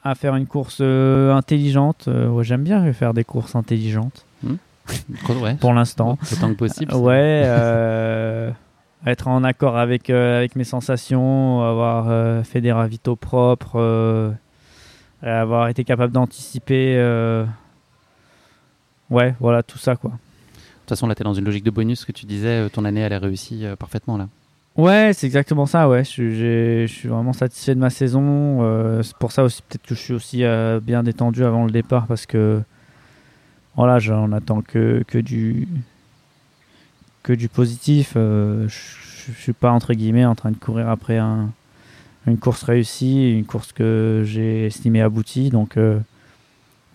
à 0.03 0.15
faire 0.15 0.35
une 0.35 0.47
course 0.47 0.81
intelligente. 0.81 2.09
ouais, 2.09 2.45
J'aime 2.45 2.65
bien 2.65 2.91
faire 2.95 3.13
des 3.13 3.25
courses 3.25 3.55
intelligentes. 3.55 4.25
Ouais. 4.43 5.55
Pour 5.61 5.75
l'instant. 5.75 6.19
Autant 6.33 6.49
que 6.51 6.59
possible. 6.59 6.95
ouais 6.95 8.53
être 9.07 9.29
en 9.29 9.45
accord 9.45 9.77
avec, 9.77 10.11
euh, 10.11 10.39
avec 10.39 10.57
mes 10.57 10.65
sensations, 10.65 11.63
avoir 11.63 12.07
euh, 12.09 12.43
fait 12.43 12.61
des 12.61 12.73
ravitaux 12.73 13.17
propres, 13.17 13.77
euh, 13.77 14.31
avoir 15.23 15.69
été 15.69 15.85
capable 15.85 16.13
d'anticiper. 16.13 16.97
ouais, 19.11 19.35
voilà, 19.41 19.63
tout 19.63 19.79
ça 19.79 19.97
quoi. 19.97 20.11
De 20.11 20.87
toute 20.87 20.99
façon, 20.99 21.07
là, 21.07 21.15
tu 21.15 21.23
es 21.23 21.25
dans 21.25 21.33
une 21.33 21.47
logique 21.47 21.65
de 21.65 21.71
bonus 21.71 22.05
que 22.05 22.13
tu 22.13 22.27
disais, 22.27 22.69
ton 22.69 22.85
année, 22.85 23.01
elle 23.01 23.13
est 23.13 23.19
réussie 23.19 23.65
parfaitement 23.79 24.19
là. 24.19 24.29
Ouais, 24.77 25.13
c'est 25.15 25.27
exactement 25.27 25.65
ça, 25.65 25.89
ouais. 25.89 26.05
Je, 26.05 26.85
suis 26.87 27.09
vraiment 27.09 27.33
satisfait 27.33 27.75
de 27.75 27.81
ma 27.81 27.89
saison. 27.89 29.03
c'est 29.03 29.17
pour 29.17 29.33
ça 29.33 29.45
aussi, 29.45 29.63
peut-être 29.63 29.87
que 29.87 29.95
je 29.95 30.01
suis 30.01 30.13
aussi 30.13 30.45
bien 30.83 31.03
détendu 31.03 31.43
avant 31.43 31.65
le 31.65 31.71
départ 31.71 32.07
parce 32.07 32.27
que, 32.27 32.61
voilà, 33.77 33.99
j'en 33.99 34.31
attends 34.33 34.61
que, 34.61 35.03
que 35.07 35.17
du 35.17 35.69
que 37.25 37.33
du 37.33 37.49
positif. 37.49 38.13
Euh, 38.15 38.69
je, 38.69 39.33
suis 39.33 39.55
pas 39.55 39.73
entre 39.73 39.95
guillemets 39.95 40.27
en 40.27 40.35
train 40.35 40.51
de 40.51 40.57
courir 40.57 40.91
après 40.91 41.17
un, 41.17 41.51
une 42.27 42.39
course 42.39 42.63
réussie, 42.63 43.33
une 43.33 43.47
course 43.47 43.73
que 43.73 44.23
j'ai 44.25 44.67
estimée 44.67 45.01
aboutie. 45.01 45.49
Donc, 45.49 45.77
euh, 45.77 45.99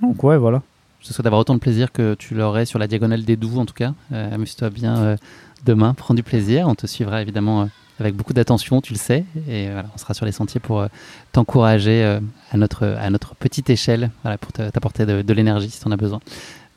donc 0.01 0.23
ouais, 0.23 0.37
voilà. 0.37 0.61
Je 1.01 1.07
souhaite 1.07 1.23
d'avoir 1.23 1.41
autant 1.41 1.55
de 1.55 1.59
plaisir 1.59 1.91
que 1.91 2.13
tu 2.13 2.35
l'aurais 2.35 2.65
sur 2.65 2.77
la 2.77 2.87
diagonale 2.87 3.23
des 3.23 3.35
Doux, 3.35 3.57
en 3.57 3.65
tout 3.65 3.73
cas. 3.73 3.93
Euh, 4.13 4.33
amuse-toi 4.35 4.69
bien 4.69 5.17
demain, 5.65 5.93
prends 5.93 6.13
du 6.13 6.23
plaisir. 6.23 6.67
On 6.67 6.75
te 6.75 6.85
suivra 6.85 7.21
évidemment 7.21 7.67
avec 7.99 8.15
beaucoup 8.15 8.33
d'attention, 8.33 8.79
tu 8.79 8.93
le 8.93 8.99
sais. 8.99 9.25
Et 9.47 9.69
on 9.95 9.97
sera 9.97 10.13
sur 10.13 10.25
les 10.25 10.31
sentiers 10.31 10.59
pour 10.59 10.85
t'encourager 11.31 12.19
à, 12.51 12.57
notre, 12.57 12.85
à 12.85 13.09
notre 13.09 13.33
petite 13.35 13.69
échelle, 13.69 14.11
pour 14.41 14.51
t'apporter 14.51 15.05
de, 15.05 15.21
de 15.23 15.33
l'énergie 15.33 15.69
si 15.71 15.79
tu 15.79 15.87
en 15.87 15.91
as 15.91 15.97
besoin. 15.97 16.19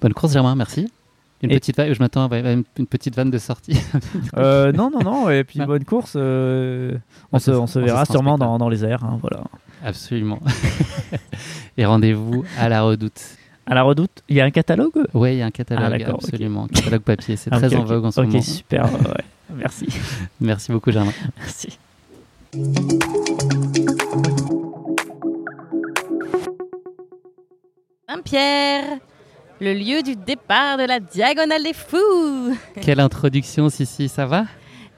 Bonne 0.00 0.14
course, 0.14 0.32
Germain, 0.32 0.54
merci. 0.54 0.88
Une 1.42 1.50
petite 1.50 1.76
vanne, 1.76 1.92
je 1.92 1.98
m'attends 1.98 2.28
à 2.28 2.38
une 2.52 2.86
petite 2.88 3.16
vanne 3.16 3.30
de 3.30 3.38
sortie. 3.38 3.78
Euh, 4.36 4.72
non, 4.72 4.90
non, 4.90 5.00
non, 5.00 5.30
et 5.30 5.44
puis 5.44 5.58
une 5.58 5.66
bonne 5.66 5.84
course. 5.84 6.14
Euh, 6.16 6.96
on, 7.32 7.38
se, 7.38 7.50
on, 7.50 7.66
se, 7.66 7.78
verra 7.78 8.04
sûrement 8.06 8.38
dans, 8.38 8.56
dans, 8.58 8.68
les 8.68 8.84
airs. 8.84 9.04
Hein, 9.04 9.18
voilà. 9.20 9.44
Absolument. 9.84 10.40
et 11.76 11.84
rendez-vous 11.84 12.44
à 12.58 12.68
la 12.68 12.82
redoute. 12.82 13.20
À 13.66 13.74
la 13.74 13.82
redoute, 13.82 14.22
il 14.28 14.36
y 14.36 14.40
a 14.40 14.44
un 14.44 14.50
catalogue? 14.50 15.04
Oui, 15.14 15.34
il 15.34 15.38
y 15.38 15.42
a 15.42 15.46
un 15.46 15.50
catalogue, 15.50 16.04
Ah, 16.06 16.12
absolument. 16.12 16.66
Catalogue 16.68 17.02
papier, 17.02 17.36
c'est 17.36 17.50
Ah, 17.52 17.58
très 17.58 17.74
ok, 17.74 17.80
en 17.80 17.82
ok. 17.82 17.88
vogue 17.88 18.04
en 18.06 18.10
ce 18.10 18.20
Ok, 18.20 18.26
moment. 18.28 18.42
super. 18.42 18.84
ouais. 18.84 19.24
Merci. 19.54 19.86
Merci 20.40 20.72
beaucoup, 20.72 20.90
Germain. 20.90 21.12
Merci. 21.38 21.78
Saint-Pierre, 28.08 28.98
le 29.62 29.74
lieu 29.74 30.02
du 30.02 30.16
départ 30.16 30.76
de 30.76 30.82
la 30.82 30.98
Diagonale 30.98 31.62
des 31.62 31.72
Fous. 31.72 32.56
Quelle 32.80 32.98
introduction, 32.98 33.68
Sissi, 33.68 34.08
ça 34.08 34.26
va? 34.26 34.44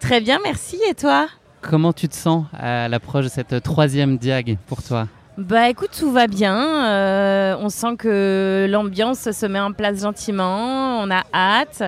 Très 0.00 0.22
bien, 0.22 0.38
merci. 0.42 0.81
Et 0.88 0.94
toi? 0.94 1.27
Comment 1.61 1.92
tu 1.92 2.09
te 2.09 2.14
sens 2.14 2.46
à 2.59 2.88
l'approche 2.88 3.24
de 3.24 3.29
cette 3.29 3.62
troisième 3.62 4.16
diag 4.16 4.57
pour 4.66 4.83
toi? 4.83 5.07
Bah 5.37 5.68
écoute, 5.68 5.90
tout 5.98 6.11
va 6.11 6.29
bien. 6.29 6.87
Euh, 6.87 7.57
on 7.61 7.68
sent 7.68 7.96
que 7.98 8.66
l'ambiance 8.70 9.31
se 9.33 9.44
met 9.44 9.61
en 9.61 9.72
place 9.72 10.00
gentiment. 10.00 11.00
On 11.03 11.11
a 11.11 11.24
hâte. 11.35 11.83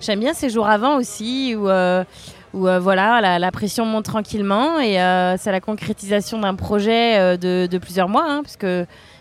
J'aime 0.00 0.20
bien 0.20 0.32
ces 0.32 0.50
jours 0.50 0.68
avant 0.68 0.98
aussi 0.98 1.56
où, 1.56 1.68
euh, 1.68 2.04
où 2.54 2.68
euh, 2.68 2.78
voilà, 2.78 3.20
la, 3.20 3.40
la 3.40 3.50
pression 3.50 3.84
monte 3.86 4.04
tranquillement 4.04 4.78
et 4.78 4.94
c'est 5.38 5.50
la 5.50 5.60
concrétisation 5.60 6.38
d'un 6.38 6.54
projet 6.54 7.36
de, 7.38 7.66
de 7.66 7.78
plusieurs 7.78 8.08
mois, 8.08 8.26
hein, 8.28 8.42
puisque 8.42 8.66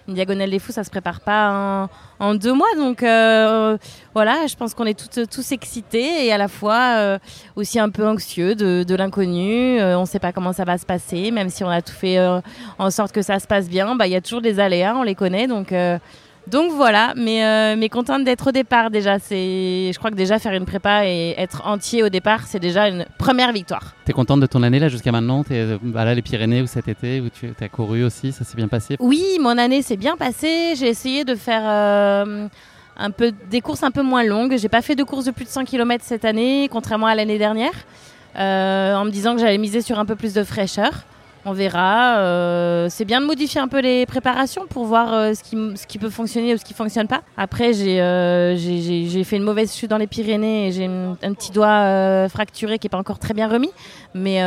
une 0.09 0.15
diagonale 0.15 0.49
des 0.49 0.59
fous, 0.59 0.71
ça 0.71 0.83
se 0.83 0.89
prépare 0.89 1.21
pas 1.21 1.89
en, 2.19 2.35
deux 2.35 2.53
mois. 2.53 2.67
Donc 2.75 3.03
euh, 3.03 3.77
voilà, 4.13 4.47
je 4.47 4.55
pense 4.55 4.73
qu'on 4.73 4.85
est 4.85 4.99
toutes, 4.99 5.29
tous 5.29 5.51
excités 5.51 6.25
et 6.25 6.33
à 6.33 6.37
la 6.37 6.47
fois 6.47 6.95
euh, 6.97 7.19
aussi 7.55 7.79
un 7.79 7.89
peu 7.89 8.05
anxieux 8.05 8.55
de, 8.55 8.95
l'inconnu. 8.95 9.79
Euh, 9.79 9.97
on 9.97 10.01
ne 10.01 10.05
sait 10.05 10.19
pas 10.19 10.33
comment 10.33 10.51
ça 10.51 10.65
va 10.65 10.77
se 10.77 10.85
passer, 10.85 11.31
même 11.31 11.49
si 11.49 11.63
on 11.63 11.69
a 11.69 11.81
tout 11.81 11.93
fait 11.93 12.19
en 12.77 12.91
sorte 12.91 13.13
que 13.13 13.21
ça 13.21 13.39
se 13.39 13.47
passe 13.47 13.69
bien. 13.69 13.95
bah, 13.95 14.07
Il 14.07 14.13
y 14.13 14.15
a 14.15 14.21
toujours 14.21 14.41
des 14.41 14.59
aléas, 14.59 14.95
on 14.97 15.03
les 15.03 15.15
connaît. 15.15 15.47
Donc, 15.47 15.73
donc 16.49 16.71
voilà, 16.71 17.13
mais, 17.15 17.45
euh, 17.45 17.75
mais 17.77 17.89
contente 17.89 18.23
d'être 18.23 18.47
au 18.47 18.51
départ 18.51 18.89
déjà. 18.89 19.19
C'est, 19.19 19.91
je 19.93 19.97
crois 19.97 20.11
que 20.11 20.15
déjà 20.15 20.39
faire 20.39 20.53
une 20.53 20.65
prépa 20.65 21.05
et 21.05 21.35
être 21.37 21.65
entier 21.65 22.03
au 22.03 22.09
départ, 22.09 22.47
c'est 22.47 22.59
déjà 22.59 22.87
une 22.87 23.05
première 23.17 23.51
victoire. 23.51 23.95
T'es 24.05 24.13
contente 24.13 24.39
de 24.39 24.45
ton 24.45 24.63
année 24.63 24.79
là 24.79 24.87
jusqu'à 24.87 25.11
maintenant? 25.11 25.43
T'es 25.43 25.55
euh, 25.55 25.77
bah, 25.81 26.05
là 26.05 26.15
les 26.15 26.21
Pyrénées 26.21 26.61
ou 26.61 26.67
cet 26.67 26.87
été 26.87 27.21
où 27.21 27.29
tu 27.29 27.53
as 27.59 27.69
couru 27.69 28.03
aussi, 28.03 28.31
ça 28.31 28.43
s'est 28.43 28.57
bien 28.57 28.67
passé? 28.67 28.95
Oui, 28.99 29.23
mon 29.39 29.57
année 29.57 29.81
s'est 29.81 29.97
bien 29.97 30.17
passée. 30.17 30.73
J'ai 30.75 30.87
essayé 30.87 31.23
de 31.23 31.35
faire 31.35 31.63
euh, 31.65 32.47
un 32.97 33.11
peu 33.11 33.31
des 33.49 33.61
courses 33.61 33.83
un 33.83 33.91
peu 33.91 34.01
moins 34.01 34.23
longues. 34.23 34.57
J'ai 34.57 34.69
pas 34.69 34.81
fait 34.81 34.95
de 34.95 35.03
courses 35.03 35.25
de 35.25 35.31
plus 35.31 35.45
de 35.45 35.49
100 35.49 35.65
km 35.65 36.03
cette 36.05 36.25
année, 36.25 36.67
contrairement 36.71 37.07
à 37.07 37.15
l'année 37.15 37.37
dernière, 37.37 37.73
euh, 38.37 38.95
en 38.95 39.05
me 39.05 39.11
disant 39.11 39.35
que 39.35 39.41
j'allais 39.41 39.57
miser 39.57 39.81
sur 39.81 39.97
un 39.99 40.05
peu 40.05 40.15
plus 40.15 40.33
de 40.33 40.43
fraîcheur. 40.43 40.91
On 41.49 41.53
verra. 41.53 42.19
Euh, 42.19 42.87
c'est 42.91 43.05
bien 43.05 43.21
de 43.21 43.25
modifier 43.25 43.59
un 43.59 43.67
peu 43.67 43.79
les 43.79 44.05
préparations 44.05 44.67
pour 44.69 44.85
voir 44.85 45.11
euh, 45.11 45.33
ce, 45.33 45.41
qui, 45.87 45.97
peut 45.97 46.11
fonctionner 46.11 46.53
ou 46.53 46.57
ce 46.59 46.63
qui 46.63 46.75
fonctionne 46.75 47.07
pas. 47.07 47.23
Après, 47.37 47.73
j'ai 47.73 47.99
euh, 47.99 48.55
j'ai- 48.55 49.23
fait 49.23 49.37
une 49.37 49.43
mauvaise 49.43 49.75
chute 49.75 49.89
dans 49.89 49.97
les 49.97 50.05
Pyrénées 50.05 50.67
et 50.67 50.71
j'ai 50.71 50.85
un 50.85 51.33
petit 51.33 51.51
doigt 51.51 52.29
fracturé 52.29 52.77
qui 52.77 52.85
est 52.85 52.89
pas 52.89 52.99
encore 52.99 53.17
très 53.17 53.33
bien 53.33 53.47
remis. 53.47 53.71
Mais 54.13 54.41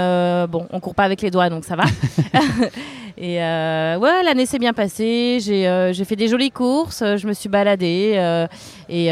bon, 0.47 0.69
on 0.71 0.79
court 0.79 0.95
pas 0.95 1.03
avec 1.03 1.23
les 1.23 1.33
doigts, 1.33 1.51
donc 1.51 1.65
ça 1.65 1.75
va. 1.75 1.85
et 3.19 3.43
euh, 3.43 3.99
ouais, 3.99 4.23
l'année 4.25 4.47
s'est 4.47 4.59
bien 4.59 4.73
passée. 4.73 5.39
J'ai 5.41 5.69
euh, 5.69 5.93
j'ai 5.93 6.05
fait 6.05 6.17
des 6.17 6.29
jolies 6.29 6.51
courses. 6.51 7.03
Je 7.17 7.27
me 7.27 7.33
suis 7.33 7.49
baladée. 7.49 8.15
euh, 8.17 8.47
et 8.89 9.09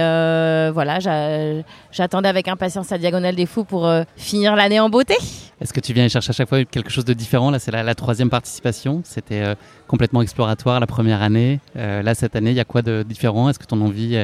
voilà, 0.72 1.00
j'a- 1.00 1.62
j'attendais 1.92 2.28
avec 2.28 2.48
impatience 2.48 2.90
la 2.90 2.98
diagonale 2.98 3.34
des 3.34 3.46
fous 3.46 3.64
pour 3.64 3.90
finir 4.16 4.56
l'année 4.56 4.80
en 4.80 4.88
beauté. 4.88 5.14
Est-ce 5.60 5.72
que 5.72 5.80
tu 5.80 5.92
viens 5.92 6.08
chercher 6.08 6.30
à 6.30 6.32
chaque 6.32 6.48
fois 6.48 6.64
quelque 6.64 6.90
chose 6.90 7.04
de 7.04 7.12
différent? 7.12 7.50
Là, 7.50 7.58
c'est 7.58 7.70
la, 7.70 7.82
la 7.82 7.94
troisième 7.94 8.30
participation. 8.30 9.02
C'était 9.04 9.42
complètement 9.86 10.22
exploratoire 10.22 10.80
la 10.80 10.86
première 10.86 11.22
année. 11.22 11.60
Là, 11.74 12.14
cette 12.14 12.36
année, 12.36 12.50
il 12.50 12.56
y 12.56 12.60
a 12.60 12.64
quoi 12.64 12.82
de 12.82 13.02
différent? 13.06 13.48
Est-ce 13.50 13.58
que 13.58 13.66
ton 13.66 13.80
envie, 13.82 14.16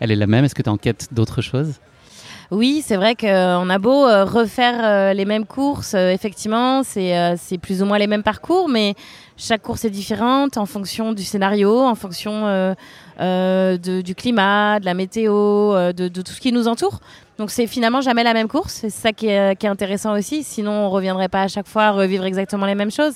elle 0.00 0.10
est 0.10 0.16
la 0.16 0.26
même? 0.26 0.44
Est-ce 0.44 0.54
que 0.54 0.62
tu 0.62 0.68
es 0.68 0.72
en 0.72 0.76
quête 0.78 1.08
d'autre 1.12 1.42
chose? 1.42 1.74
Oui, 2.50 2.82
c'est 2.84 2.96
vrai 2.96 3.14
qu'on 3.14 3.70
a 3.70 3.78
beau 3.78 4.06
euh, 4.06 4.24
refaire 4.24 4.80
euh, 4.82 5.12
les 5.12 5.24
mêmes 5.24 5.46
courses, 5.46 5.94
euh, 5.94 6.10
effectivement, 6.10 6.82
c'est 6.82 7.16
euh, 7.16 7.36
plus 7.62 7.80
ou 7.80 7.86
moins 7.86 7.98
les 7.98 8.08
mêmes 8.08 8.24
parcours, 8.24 8.68
mais 8.68 8.96
chaque 9.36 9.62
course 9.62 9.84
est 9.84 9.90
différente 9.90 10.56
en 10.56 10.66
fonction 10.66 11.12
du 11.12 11.22
scénario, 11.22 11.78
en 11.78 11.94
fonction 11.94 12.48
euh, 12.48 12.74
euh, 13.20 13.76
du 13.78 14.16
climat, 14.16 14.80
de 14.80 14.84
la 14.84 14.94
météo, 14.94 15.32
euh, 15.32 15.92
de, 15.92 16.08
tout 16.08 16.32
ce 16.32 16.40
qui 16.40 16.50
nous 16.50 16.66
entoure. 16.66 16.98
Donc 17.38 17.52
c'est 17.52 17.68
finalement 17.68 18.00
jamais 18.00 18.24
la 18.24 18.34
même 18.34 18.48
course, 18.48 18.72
c'est 18.72 18.90
ça 18.90 19.12
qui 19.12 19.28
est, 19.28 19.64
intéressant 19.64 20.18
aussi, 20.18 20.42
sinon 20.42 20.72
on 20.72 20.90
reviendrait 20.90 21.28
pas 21.28 21.42
à 21.42 21.48
chaque 21.48 21.68
fois 21.68 21.84
à 21.84 21.90
revivre 21.92 22.24
exactement 22.24 22.66
les 22.66 22.74
mêmes 22.74 22.90
choses. 22.90 23.14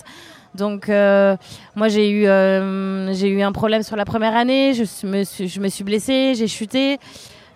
Donc 0.55 0.88
euh, 0.88 1.37
moi 1.75 1.88
j'ai 1.88 2.09
eu 2.09 2.27
euh, 2.29 3.42
un 3.42 3.53
problème 3.53 3.83
sur 3.83 3.97
la 3.97 4.05
première 4.05 4.37
année, 4.37 4.75
je 4.75 5.61
me 5.61 5.68
suis 5.68 5.85
blessée, 5.85 6.35
j'ai 6.37 6.47
chuté. 6.47 7.01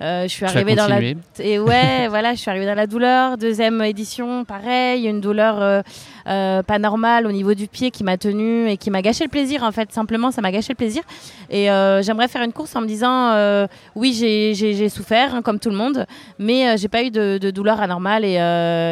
Euh, 0.00 0.22
je 0.24 0.28
suis 0.28 0.44
arrivée 0.44 0.74
dans 0.76 0.86
la 0.86 1.00
et 1.40 1.58
ouais, 1.58 2.06
voilà, 2.08 2.34
je 2.34 2.38
suis 2.38 2.50
arrivée 2.50 2.66
dans 2.66 2.74
la 2.74 2.86
douleur. 2.86 3.36
Deuxième 3.36 3.82
édition, 3.82 4.44
pareil, 4.44 5.06
une 5.06 5.20
douleur 5.20 5.60
euh, 5.60 5.82
euh, 6.28 6.62
pas 6.62 6.78
normale 6.78 7.26
au 7.26 7.32
niveau 7.32 7.54
du 7.54 7.66
pied 7.66 7.90
qui 7.90 8.04
m'a 8.04 8.16
tenue 8.16 8.68
et 8.68 8.76
qui 8.76 8.90
m'a 8.90 9.02
gâché 9.02 9.24
le 9.24 9.30
plaisir. 9.30 9.62
En 9.64 9.72
fait, 9.72 9.92
simplement, 9.92 10.30
ça 10.30 10.40
m'a 10.40 10.52
gâché 10.52 10.68
le 10.72 10.76
plaisir. 10.76 11.02
Et 11.50 11.64
j'aimerais 12.02 12.28
faire 12.28 12.42
une 12.42 12.52
course 12.52 12.76
en 12.76 12.80
me 12.80 12.86
disant, 12.86 13.66
oui, 13.94 14.12
j'ai- 14.14 14.88
souffert 14.88 15.34
hein, 15.34 15.42
comme 15.42 15.58
tout 15.58 15.70
le 15.70 15.76
monde, 15.76 16.06
mais 16.38 16.76
j'ai 16.78 16.88
pas 16.88 17.02
eu 17.02 17.10
de, 17.10 17.38
de 17.38 17.50
douleur 17.50 17.80
anormale 17.80 18.24
et, 18.24 18.34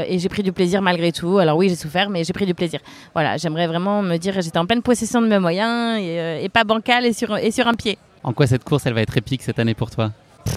et 0.08 0.18
j'ai 0.18 0.28
pris 0.28 0.42
du 0.42 0.52
plaisir 0.52 0.82
malgré 0.82 1.12
tout. 1.12 1.38
Alors 1.38 1.56
oui, 1.56 1.68
j'ai 1.68 1.76
souffert, 1.76 2.10
mais 2.10 2.24
j'ai 2.24 2.32
pris 2.32 2.46
du 2.46 2.54
plaisir. 2.54 2.80
Voilà, 3.14 3.36
j'aimerais 3.36 3.66
vraiment 3.66 4.02
me 4.02 4.16
dire, 4.16 4.34
j'étais 4.40 4.58
en 4.58 4.66
pleine 4.66 4.82
possession 4.82 5.22
de 5.22 5.26
mes 5.26 5.38
moyens 5.38 5.98
et, 6.00 6.44
et 6.44 6.48
pas 6.48 6.64
et 7.02 7.12
sur 7.12 7.36
et 7.36 7.50
sur 7.50 7.66
un 7.66 7.74
pied. 7.74 7.98
En 8.22 8.32
quoi 8.32 8.46
cette 8.46 8.64
course, 8.64 8.86
elle 8.86 8.94
va 8.94 9.02
être 9.02 9.16
épique 9.16 9.42
cette 9.42 9.58
année 9.58 9.74
pour 9.74 9.90
toi? 9.90 10.10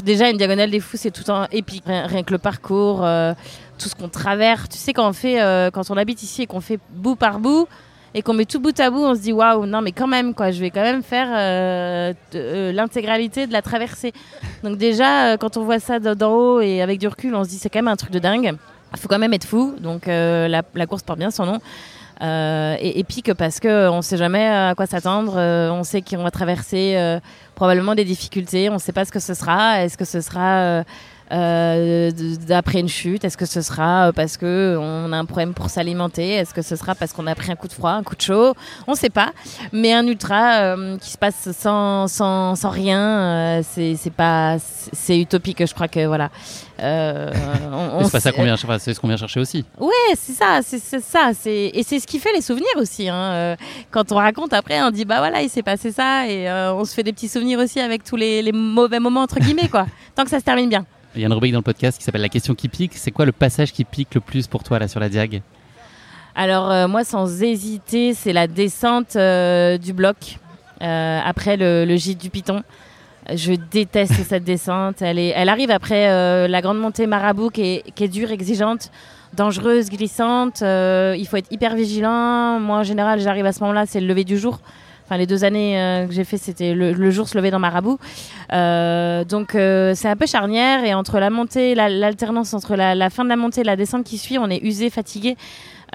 Déjà, 0.03 0.29
une 0.29 0.37
diagonale 0.37 0.69
des 0.69 0.79
fous, 0.79 0.97
c'est 0.97 1.11
tout 1.11 1.29
en 1.29 1.45
épique. 1.51 1.83
Rien, 1.85 2.23
que 2.23 2.31
le 2.31 2.37
parcours, 2.37 3.03
euh, 3.03 3.33
tout 3.77 3.89
ce 3.89 3.95
qu'on 3.95 4.09
traverse. 4.09 4.69
Tu 4.69 4.77
sais, 4.77 4.93
quand 4.93 5.07
on 5.07 5.13
fait, 5.13 5.41
euh, 5.41 5.71
quand 5.71 5.89
on 5.91 5.97
habite 5.97 6.23
ici 6.23 6.43
et 6.43 6.47
qu'on 6.47 6.61
fait 6.61 6.79
bout 6.91 7.15
par 7.15 7.39
bout 7.39 7.67
et 8.13 8.21
qu'on 8.21 8.33
met 8.33 8.45
tout 8.45 8.59
bout 8.59 8.77
à 8.79 8.89
bout, 8.89 9.03
on 9.03 9.13
se 9.13 9.19
dit 9.19 9.33
waouh, 9.33 9.65
non, 9.65 9.81
mais 9.81 9.91
quand 9.91 10.07
même, 10.07 10.33
quoi, 10.33 10.51
je 10.51 10.59
vais 10.59 10.71
quand 10.71 10.81
même 10.81 11.03
faire 11.03 11.27
euh, 11.31 12.13
l'intégralité 12.71 13.45
de 13.45 13.53
la 13.53 13.61
traversée. 13.61 14.13
Donc 14.63 14.77
déjà, 14.77 15.37
quand 15.37 15.57
on 15.57 15.63
voit 15.63 15.79
ça 15.79 15.99
d'en 15.99 16.31
haut 16.31 16.61
et 16.61 16.81
avec 16.81 16.99
du 16.99 17.07
recul, 17.07 17.35
on 17.35 17.43
se 17.43 17.49
dit 17.49 17.57
c'est 17.57 17.69
quand 17.69 17.79
même 17.79 17.87
un 17.87 17.95
truc 17.95 18.11
de 18.11 18.19
dingue. 18.19 18.55
Il 18.93 18.99
faut 18.99 19.07
quand 19.07 19.19
même 19.19 19.33
être 19.33 19.45
fou. 19.45 19.75
Donc 19.79 20.07
la, 20.07 20.47
la 20.47 20.85
course 20.87 21.03
porte 21.03 21.19
bien 21.19 21.29
son 21.29 21.45
nom. 21.45 21.59
Euh, 22.21 22.75
et 22.79 22.99
épique 22.99 23.33
parce 23.33 23.61
que 23.61 23.89
on 23.89 24.01
sait 24.01 24.17
jamais 24.17 24.45
à 24.45 24.73
quoi 24.75 24.85
s'attendre. 24.87 25.35
Euh, 25.37 25.71
on 25.71 25.83
sait 25.83 26.01
qu'on 26.01 26.23
va 26.23 26.31
traverser 26.31 26.95
euh, 26.97 27.19
probablement 27.55 27.95
des 27.95 28.03
difficultés. 28.03 28.69
On 28.69 28.73
ne 28.73 28.79
sait 28.79 28.91
pas 28.91 29.05
ce 29.05 29.11
que 29.11 29.19
ce 29.19 29.33
sera. 29.33 29.83
Est-ce 29.83 29.97
que 29.97 30.03
ce 30.03 30.19
sera 30.19 30.59
euh, 30.59 30.83
euh, 31.31 32.11
d'après 32.45 32.79
une 32.79 32.89
chute? 32.89 33.23
Est-ce 33.23 33.37
que 33.37 33.45
ce 33.45 33.61
sera 33.61 34.07
euh, 34.07 34.11
parce 34.11 34.35
que 34.35 34.77
on 34.79 35.13
a 35.13 35.17
un 35.17 35.25
problème 35.25 35.53
pour 35.53 35.69
s'alimenter? 35.69 36.31
Est-ce 36.33 36.53
que 36.53 36.61
ce 36.61 36.75
sera 36.75 36.93
parce 36.93 37.13
qu'on 37.13 37.27
a 37.27 37.35
pris 37.35 37.51
un 37.51 37.55
coup 37.55 37.67
de 37.67 37.73
froid, 37.73 37.91
un 37.91 38.03
coup 38.03 38.15
de 38.15 38.21
chaud? 38.21 38.53
On 38.87 38.91
ne 38.91 38.97
sait 38.97 39.09
pas. 39.09 39.31
Mais 39.71 39.93
un 39.93 40.05
ultra 40.05 40.59
euh, 40.59 40.97
qui 40.97 41.11
se 41.11 41.17
passe 41.17 41.49
sans, 41.51 42.69
rien, 42.69 42.99
euh, 42.99 43.61
c'est 43.63 45.19
utopique. 45.19 45.65
Je 45.65 45.73
crois 45.73 45.87
que 45.87 46.05
voilà. 46.05 46.31
Euh, 46.81 47.31
C'est 48.03 48.11
pas 48.11 48.19
ça 48.19 48.31
qu'on 48.31 48.43
vient, 48.43 48.53
enfin, 48.53 48.79
c'est 48.79 48.93
ce 48.93 48.99
qu'on 48.99 49.07
vient 49.07 49.17
chercher 49.17 49.39
aussi. 49.39 49.65
Ouais, 49.79 49.91
c'est 50.15 50.31
ça, 50.33 50.59
c'est 50.63 50.79
ça, 51.01 51.31
c'est 51.37 51.71
et 51.73 51.83
c'est 51.83 51.99
ce 51.99 52.07
qui 52.07 52.19
fait 52.19 52.31
les 52.33 52.41
souvenirs 52.41 52.67
aussi. 52.77 53.09
Hein. 53.09 53.15
Euh, 53.33 53.55
Quand 53.91 54.11
on 54.11 54.15
raconte 54.15 54.53
après, 54.53 54.81
on 54.81 54.89
dit 54.91 55.05
bah 55.05 55.17
voilà, 55.19 55.41
il 55.41 55.49
s'est 55.49 55.63
passé 55.63 55.91
ça 55.91 56.27
et 56.27 56.49
euh, 56.49 56.73
on 56.73 56.85
se 56.85 56.93
fait 56.93 57.03
des 57.03 57.11
petits 57.13 57.27
souvenirs 57.27 57.59
aussi 57.59 57.79
avec 57.79 58.03
tous 58.03 58.15
les, 58.15 58.41
les 58.41 58.51
mauvais 58.51 58.99
moments 58.99 59.21
entre 59.21 59.39
guillemets 59.39 59.67
quoi. 59.67 59.87
Tant 60.15 60.23
que 60.23 60.29
ça 60.29 60.39
se 60.39 60.45
termine 60.45 60.69
bien. 60.69 60.85
Il 61.15 61.21
y 61.21 61.23
a 61.23 61.27
une 61.27 61.33
rubrique 61.33 61.51
dans 61.53 61.59
le 61.59 61.63
podcast 61.63 61.97
qui 61.97 62.03
s'appelle 62.03 62.21
La 62.21 62.29
question 62.29 62.55
qui 62.55 62.69
pique. 62.69 62.93
C'est 62.95 63.11
quoi 63.11 63.25
le 63.25 63.31
passage 63.31 63.73
qui 63.73 63.83
pique 63.83 64.13
le 64.15 64.21
plus 64.21 64.47
pour 64.47 64.63
toi 64.63 64.79
là 64.79 64.87
sur 64.87 64.99
la 64.99 65.09
diag? 65.09 65.41
Alors 66.35 66.71
euh, 66.71 66.87
moi, 66.87 67.03
sans 67.03 67.41
hésiter, 67.43 68.13
c'est 68.13 68.31
la 68.33 68.47
descente 68.47 69.17
du 69.17 69.93
bloc 69.93 70.37
après 70.79 71.57
le, 71.57 71.83
le 71.83 71.95
gîte 71.97 72.21
du 72.21 72.29
Piton. 72.29 72.63
Je 73.35 73.53
déteste 73.71 74.13
cette 74.27 74.43
descente. 74.43 75.01
Elle, 75.01 75.19
est, 75.19 75.33
elle 75.35 75.49
arrive 75.49 75.71
après 75.71 76.09
euh, 76.09 76.47
la 76.47 76.61
grande 76.61 76.79
montée 76.79 77.07
Marabout 77.07 77.49
qui 77.49 77.61
est, 77.61 77.83
qui 77.95 78.03
est 78.03 78.07
dure, 78.07 78.31
exigeante, 78.31 78.91
dangereuse, 79.35 79.89
glissante. 79.89 80.61
Euh, 80.61 81.15
il 81.17 81.27
faut 81.27 81.37
être 81.37 81.51
hyper 81.51 81.75
vigilant. 81.75 82.59
Moi, 82.59 82.77
en 82.77 82.83
général, 82.83 83.19
j'arrive 83.19 83.45
à 83.45 83.51
ce 83.53 83.59
moment-là, 83.61 83.85
c'est 83.85 83.99
le 83.99 84.07
lever 84.07 84.23
du 84.23 84.37
jour. 84.37 84.59
Enfin, 85.05 85.17
les 85.17 85.25
deux 85.25 85.43
années 85.43 85.79
euh, 85.81 86.05
que 86.07 86.13
j'ai 86.13 86.23
fait, 86.23 86.37
c'était 86.37 86.73
le, 86.73 87.11
jour 87.11 87.27
se 87.27 87.35
lever 87.37 87.49
dans 87.51 87.59
Marabout. 87.59 87.97
Donc, 88.51 89.49
c'est 89.51 90.07
un 90.07 90.15
peu 90.15 90.25
charnière. 90.25 90.83
Et 90.83 90.93
entre 90.93 91.19
la 91.19 91.29
montée, 91.29 91.75
la- 91.75 91.89
l'alternance 91.89 92.53
entre 92.53 92.75
la, 92.75 92.95
la 92.95 93.09
fin 93.09 93.23
de 93.23 93.29
la 93.29 93.35
montée 93.35 93.61
et 93.61 93.63
la 93.63 93.75
descente 93.75 94.03
qui 94.05 94.17
suit, 94.17 94.37
on 94.37 94.49
est 94.49 94.61
usé, 94.63 94.89
fatigué. 94.89 95.35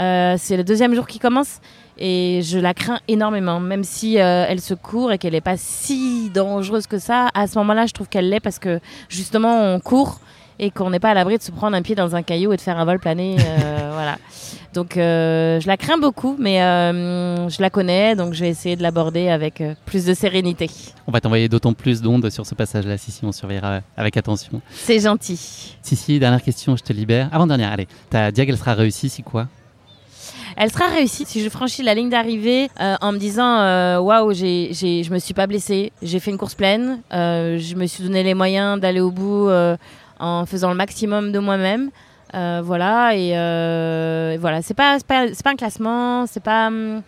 Euh, 0.00 0.34
c'est 0.38 0.56
le 0.56 0.64
deuxième 0.64 0.94
jour 0.94 1.06
qui 1.06 1.18
commence 1.18 1.60
et 1.98 2.40
je 2.42 2.58
la 2.58 2.74
crains 2.74 2.98
énormément, 3.06 3.60
même 3.60 3.84
si 3.84 4.18
euh, 4.18 4.46
elle 4.48 4.60
se 4.60 4.74
court 4.74 5.12
et 5.12 5.18
qu'elle 5.18 5.32
n'est 5.34 5.40
pas 5.40 5.56
si 5.56 6.30
dangereuse 6.30 6.86
que 6.86 6.98
ça. 6.98 7.28
À 7.34 7.46
ce 7.46 7.58
moment-là, 7.58 7.86
je 7.86 7.92
trouve 7.92 8.08
qu'elle 8.08 8.28
l'est 8.28 8.40
parce 8.40 8.58
que 8.58 8.80
justement, 9.08 9.62
on 9.74 9.78
court 9.80 10.18
et 10.58 10.70
qu'on 10.70 10.90
n'est 10.90 11.00
pas 11.00 11.10
à 11.10 11.14
l'abri 11.14 11.36
de 11.38 11.42
se 11.42 11.50
prendre 11.50 11.76
un 11.76 11.82
pied 11.82 11.94
dans 11.94 12.14
un 12.14 12.22
caillou 12.22 12.52
et 12.52 12.56
de 12.56 12.60
faire 12.60 12.78
un 12.78 12.84
vol 12.84 12.98
plané. 12.98 13.36
euh, 13.40 13.90
voilà. 13.92 14.16
Donc 14.72 14.94
je 14.96 15.66
la 15.68 15.76
crains 15.76 15.98
beaucoup, 15.98 16.34
mais 16.36 16.56
je 16.58 17.62
la 17.62 17.70
connais, 17.70 18.16
donc 18.16 18.34
je 18.34 18.40
vais 18.40 18.48
essayer 18.50 18.74
de 18.74 18.82
l'aborder 18.82 19.28
avec 19.28 19.62
plus 19.86 20.04
de 20.04 20.14
sérénité. 20.14 20.68
On 21.06 21.12
va 21.12 21.20
t'envoyer 21.20 21.48
d'autant 21.48 21.74
plus 21.74 22.02
d'ondes 22.02 22.28
sur 22.30 22.44
ce 22.44 22.56
passage-là, 22.56 22.98
Sissi, 22.98 23.24
on 23.24 23.30
surveillera 23.30 23.82
avec 23.96 24.16
attention. 24.16 24.60
C'est 24.72 24.98
gentil. 24.98 25.76
Sissi, 25.80 26.18
dernière 26.18 26.42
question, 26.42 26.74
je 26.74 26.82
te 26.82 26.92
libère. 26.92 27.28
Avant-dernière, 27.30 27.70
allez. 27.70 27.86
Ta 28.10 28.32
diag, 28.32 28.48
elle 28.48 28.58
sera 28.58 28.74
réussie 28.74 29.08
si 29.08 29.22
quoi? 29.22 29.46
Elle 30.56 30.70
sera 30.70 30.86
réussie 30.88 31.24
si 31.26 31.42
je 31.42 31.48
franchis 31.48 31.82
la 31.82 31.94
ligne 31.94 32.10
d'arrivée 32.10 32.70
euh, 32.80 32.96
en 33.00 33.12
me 33.12 33.18
disant 33.18 33.58
euh, 33.58 33.98
waouh, 33.98 34.32
j'ai, 34.32 34.68
j'ai, 34.72 35.02
je 35.02 35.12
me 35.12 35.18
suis 35.18 35.34
pas 35.34 35.46
blessée, 35.46 35.92
j'ai 36.02 36.20
fait 36.20 36.30
une 36.30 36.38
course 36.38 36.54
pleine, 36.54 37.00
euh, 37.12 37.58
je 37.58 37.74
me 37.74 37.86
suis 37.86 38.04
donné 38.04 38.22
les 38.22 38.34
moyens 38.34 38.80
d'aller 38.80 39.00
au 39.00 39.10
bout 39.10 39.48
en 40.20 40.46
faisant 40.46 40.70
le 40.70 40.76
maximum 40.76 41.32
de 41.32 41.38
moi-même. 41.38 41.90
Voilà 42.32 43.14
et, 43.14 43.30
voilà. 44.38 44.62
C'est 44.62 44.74
pas 44.74 44.98
c'est 44.98 45.06
pas 45.06 45.26
pas 45.42 45.50
un 45.50 45.56
classement 45.56 46.26
c'est 46.26 46.42
pas 46.42 46.68
hum, 46.68 47.02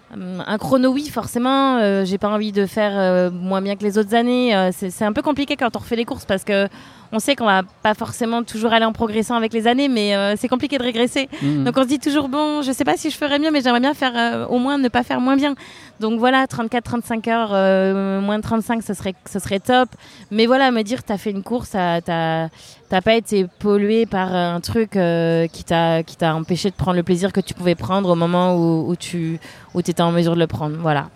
un 0.46 0.58
chrono 0.58 0.90
oui 0.90 1.08
forcément. 1.08 2.04
J'ai 2.04 2.18
pas 2.18 2.28
envie 2.28 2.52
de 2.52 2.66
faire 2.66 3.30
moins 3.32 3.60
bien 3.60 3.76
que 3.76 3.84
les 3.84 3.98
autres 3.98 4.14
années. 4.14 4.70
C'est 4.72 4.90
c'est 4.90 5.04
un 5.04 5.12
peu 5.12 5.22
compliqué 5.22 5.56
quand 5.56 5.74
on 5.76 5.78
refait 5.78 5.96
les 5.96 6.04
courses 6.04 6.24
parce 6.26 6.44
que 6.44 6.68
on 7.16 7.18
sait 7.18 7.34
qu'on 7.34 7.46
va 7.46 7.62
pas 7.82 7.94
forcément 7.94 8.42
toujours 8.42 8.72
aller 8.74 8.84
en 8.84 8.92
progressant 8.92 9.34
avec 9.36 9.52
les 9.54 9.66
années 9.66 9.88
mais 9.88 10.14
euh, 10.14 10.34
c'est 10.36 10.48
compliqué 10.48 10.76
de 10.78 10.82
régresser 10.82 11.28
Mhm. 11.42 11.64
donc 11.64 11.74
on 11.78 11.82
se 11.82 11.88
dit 11.88 11.98
toujours 11.98 12.28
bon, 12.28 12.62
je 12.62 12.72
sais 12.72 12.84
pas 12.84 12.96
si 12.96 13.10
je 13.10 13.16
ferais 13.16 13.38
mieux, 13.38 13.50
mais 13.50 13.60
j'aimerais 13.62 13.80
bien 13.80 13.94
faire 13.94 14.12
euh, 14.14 14.46
au 14.46 14.58
moins 14.58 14.76
ne 14.78 14.88
pas 14.88 15.02
faire 15.02 15.20
moins 15.20 15.36
bien. 15.36 15.54
Donc 16.00 16.18
voilà, 16.18 16.46
34-35 16.46 17.28
heures, 17.30 17.50
euh, 17.52 18.20
moins 18.20 18.36
de 18.38 18.42
35, 18.42 18.82
ce 18.82 18.92
serait, 18.94 19.14
ce 19.30 19.38
serait 19.38 19.60
top. 19.60 19.88
Mais 20.30 20.46
voilà, 20.46 20.70
me 20.70 20.82
dire 20.82 21.02
t'as 21.02 21.16
fait 21.16 21.30
une 21.30 21.42
course, 21.42 21.70
t'as 21.70 23.00
pas 23.04 23.14
été 23.14 23.46
pollué 23.58 24.06
par 24.06 24.34
un 24.34 24.60
truc 24.60 24.90
qui 24.90 25.64
t'a 25.64 26.02
qui 26.02 26.16
t'a 26.16 26.34
empêché 26.34 26.70
de 26.70 26.74
prendre 26.74 26.96
le 26.96 27.02
plaisir 27.02 27.32
que 27.32 27.40
tu 27.40 27.54
pouvais 27.54 27.74
prendre 27.74 28.10
au 28.10 28.14
moment 28.14 28.56
où, 28.56 28.90
où 28.90 28.96
tu 28.96 29.38
où 29.74 29.80
étais 29.80 30.00
en 30.00 30.12
mesure 30.12 30.34
de 30.34 30.40
le 30.40 30.46
prendre. 30.46 30.76
Voilà. 30.80 31.08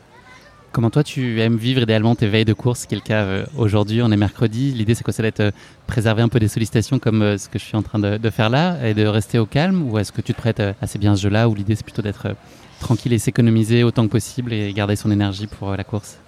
Comment 0.73 0.91
toi 0.91 1.03
tu 1.03 1.41
aimes 1.41 1.57
vivre 1.57 1.83
idéalement 1.83 2.15
tes 2.15 2.29
veilles 2.29 2.45
de 2.45 2.53
course, 2.53 2.87
le 2.93 3.01
cas 3.01 3.25
euh, 3.25 3.45
aujourd'hui, 3.57 4.03
on 4.03 4.13
est 4.13 4.17
mercredi. 4.17 4.71
L'idée 4.71 4.95
c'est 4.95 5.03
quoi? 5.03 5.13
C'est 5.13 5.23
d'être 5.23 5.41
euh, 5.41 5.51
préserver 5.89 6.23
un 6.23 6.29
peu 6.29 6.39
des 6.39 6.47
sollicitations 6.47 7.01
comme 7.01 7.23
euh, 7.23 7.39
ce 7.39 7.49
que 7.49 7.59
je 7.59 7.65
suis 7.65 7.77
en 7.77 7.83
train 7.83 7.99
de, 7.99 8.31
faire 8.31 8.51
là 8.51 8.77
et 8.87 8.95
de 8.95 9.05
rester 9.05 9.41
au 9.41 9.47
calme? 9.47 9.91
Ou 9.91 9.99
est-ce 9.99 10.13
que 10.13 10.21
tu 10.21 10.33
te 10.33 10.39
prêtes 10.39 10.61
euh, 10.61 10.73
assez 10.81 11.01
bien 11.01 11.15
à 11.15 11.17
ce 11.17 11.23
jeu-là 11.23 11.49
où 11.49 11.57
l'idée 11.57 11.75
c'est 11.75 11.83
plutôt 11.83 12.03
d'être 12.03 12.27
euh, 12.27 12.35
tranquille 12.79 13.13
et 13.13 13.19
s'économiser 13.19 13.83
autant 13.83 14.07
que 14.07 14.13
possible 14.13 14.53
et 14.53 14.73
garder 14.73 14.95
son 14.95 15.11
énergie 15.11 15.49
pour 15.49 15.71
euh, 15.71 15.77
la 15.77 15.83
course? 15.83 16.19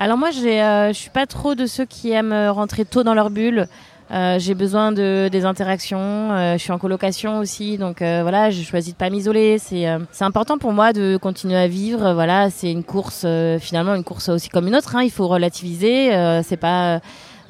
Alors 0.00 0.16
moi, 0.16 0.30
j'ai, 0.30 0.62
euh, 0.62 0.94
je 0.94 0.98
suis 0.98 1.10
pas 1.10 1.26
trop 1.26 1.54
de 1.54 1.66
ceux 1.66 1.84
qui 1.84 2.10
aiment 2.10 2.32
euh, 2.32 2.50
rentrer 2.50 2.86
tôt 2.86 3.02
dans 3.02 3.12
leur 3.12 3.28
bulle. 3.28 3.68
Euh, 4.12 4.38
j'ai 4.38 4.54
besoin 4.54 4.92
de 4.92 5.28
des 5.30 5.44
interactions. 5.44 6.32
Euh, 6.32 6.54
je 6.54 6.58
suis 6.58 6.72
en 6.72 6.78
colocation 6.78 7.38
aussi, 7.38 7.78
donc 7.78 8.02
euh, 8.02 8.20
voilà, 8.22 8.50
j'ai 8.50 8.64
choisi 8.64 8.92
de 8.92 8.96
pas 8.96 9.10
m'isoler. 9.10 9.58
C'est 9.58 9.86
c'est 10.10 10.24
important 10.24 10.58
pour 10.58 10.72
moi 10.72 10.92
de 10.92 11.16
continuer 11.16 11.56
à 11.56 11.68
vivre. 11.68 12.12
Voilà, 12.12 12.50
c'est 12.50 12.70
une 12.70 12.84
course 12.84 13.26
finalement 13.60 13.94
une 13.94 14.04
course 14.04 14.28
aussi 14.28 14.48
comme 14.48 14.66
une 14.66 14.76
autre. 14.76 14.96
Hein, 14.96 15.02
il 15.02 15.10
faut 15.10 15.28
relativiser. 15.28 16.10
C'est 16.42 16.56
pas 16.56 17.00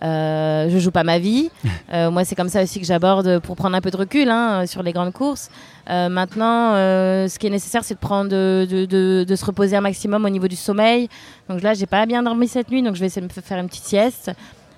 euh, 0.02 0.68
je 0.70 0.78
joue 0.78 0.90
pas 0.90 1.04
ma 1.04 1.18
vie. 1.18 1.50
Euh, 1.92 2.08
moi, 2.08 2.24
c'est 2.24 2.36
comme 2.36 2.48
ça 2.48 2.62
aussi 2.62 2.78
que 2.78 2.86
j'aborde 2.86 3.40
pour 3.40 3.56
prendre 3.56 3.74
un 3.74 3.80
peu 3.80 3.90
de 3.90 3.96
recul 3.96 4.28
hein, 4.28 4.64
sur 4.66 4.84
les 4.84 4.92
grandes 4.92 5.12
courses. 5.12 5.50
Euh, 5.90 6.08
maintenant, 6.08 6.74
euh, 6.74 7.26
ce 7.26 7.36
qui 7.36 7.48
est 7.48 7.50
nécessaire, 7.50 7.82
c'est 7.82 7.94
de 7.94 7.98
prendre, 7.98 8.30
de, 8.30 8.64
de, 8.70 8.84
de, 8.84 9.24
de 9.28 9.34
se 9.34 9.44
reposer 9.44 9.74
un 9.74 9.80
maximum 9.80 10.24
au 10.24 10.28
niveau 10.28 10.46
du 10.46 10.54
sommeil. 10.54 11.08
Donc 11.48 11.62
là, 11.62 11.74
j'ai 11.74 11.86
pas 11.86 12.06
bien 12.06 12.22
dormi 12.22 12.46
cette 12.46 12.70
nuit, 12.70 12.80
donc 12.80 12.94
je 12.94 13.00
vais 13.00 13.06
essayer 13.06 13.26
de 13.26 13.32
me 13.32 13.42
faire 13.42 13.58
une 13.58 13.66
petite 13.66 13.82
sieste. 13.82 14.30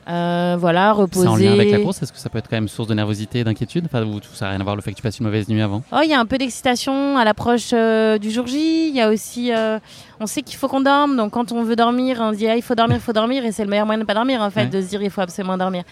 Euh, 0.08 0.56
voilà, 0.58 0.92
reposer. 0.92 1.22
C'est 1.26 1.28
en 1.32 1.36
lien 1.36 1.52
avec 1.52 1.70
la 1.70 1.78
course 1.78 2.02
Est-ce 2.02 2.12
que 2.12 2.18
ça 2.18 2.28
peut 2.28 2.38
être 2.38 2.48
quand 2.48 2.56
même 2.56 2.66
source 2.68 2.88
de 2.88 2.94
nervosité 2.94 3.38
et 3.40 3.44
d'inquiétude? 3.44 3.84
Enfin, 3.86 4.02
ou 4.04 4.18
tout 4.18 4.32
ça 4.34 4.46
n'a 4.46 4.50
rien 4.52 4.60
à 4.60 4.64
voir 4.64 4.74
le 4.74 4.82
fait 4.82 4.90
que 4.90 4.96
tu 4.96 5.02
passes 5.02 5.18
une 5.20 5.26
mauvaise 5.26 5.48
nuit 5.48 5.62
avant 5.62 5.82
Oh, 5.92 5.98
il 6.02 6.10
y 6.10 6.14
a 6.14 6.18
un 6.18 6.26
peu 6.26 6.38
d'excitation 6.38 7.16
à 7.16 7.24
l'approche 7.24 7.70
euh, 7.72 8.18
du 8.18 8.30
jour 8.32 8.46
J. 8.48 8.88
Il 8.88 8.96
y 8.96 9.00
a 9.00 9.08
aussi, 9.10 9.52
euh, 9.52 9.78
on 10.18 10.26
sait 10.26 10.42
qu'il 10.42 10.56
faut 10.56 10.66
qu'on 10.66 10.80
dorme, 10.80 11.16
donc 11.16 11.30
quand 11.32 11.52
on 11.52 11.62
veut 11.62 11.76
dormir, 11.76 12.18
on 12.20 12.32
dit 12.32 12.48
ah, 12.48 12.56
il 12.56 12.62
faut 12.62 12.74
dormir, 12.74 12.96
il 12.96 13.00
faut 13.02 13.12
dormir, 13.12 13.44
et 13.44 13.52
c'est 13.52 13.62
le 13.62 13.70
meilleur 13.70 13.86
moyen 13.86 13.98
de 13.98 14.02
ne 14.02 14.06
pas 14.06 14.14
dormir 14.14 14.40
en 14.42 14.50
fait, 14.50 14.62
Ouais. 14.62 14.66
de 14.66 14.80
se 14.82 14.88
dire 14.88 15.02
il 15.02 15.10
faut 15.10 15.20
absolument 15.20 15.56
dormir. 15.56 15.84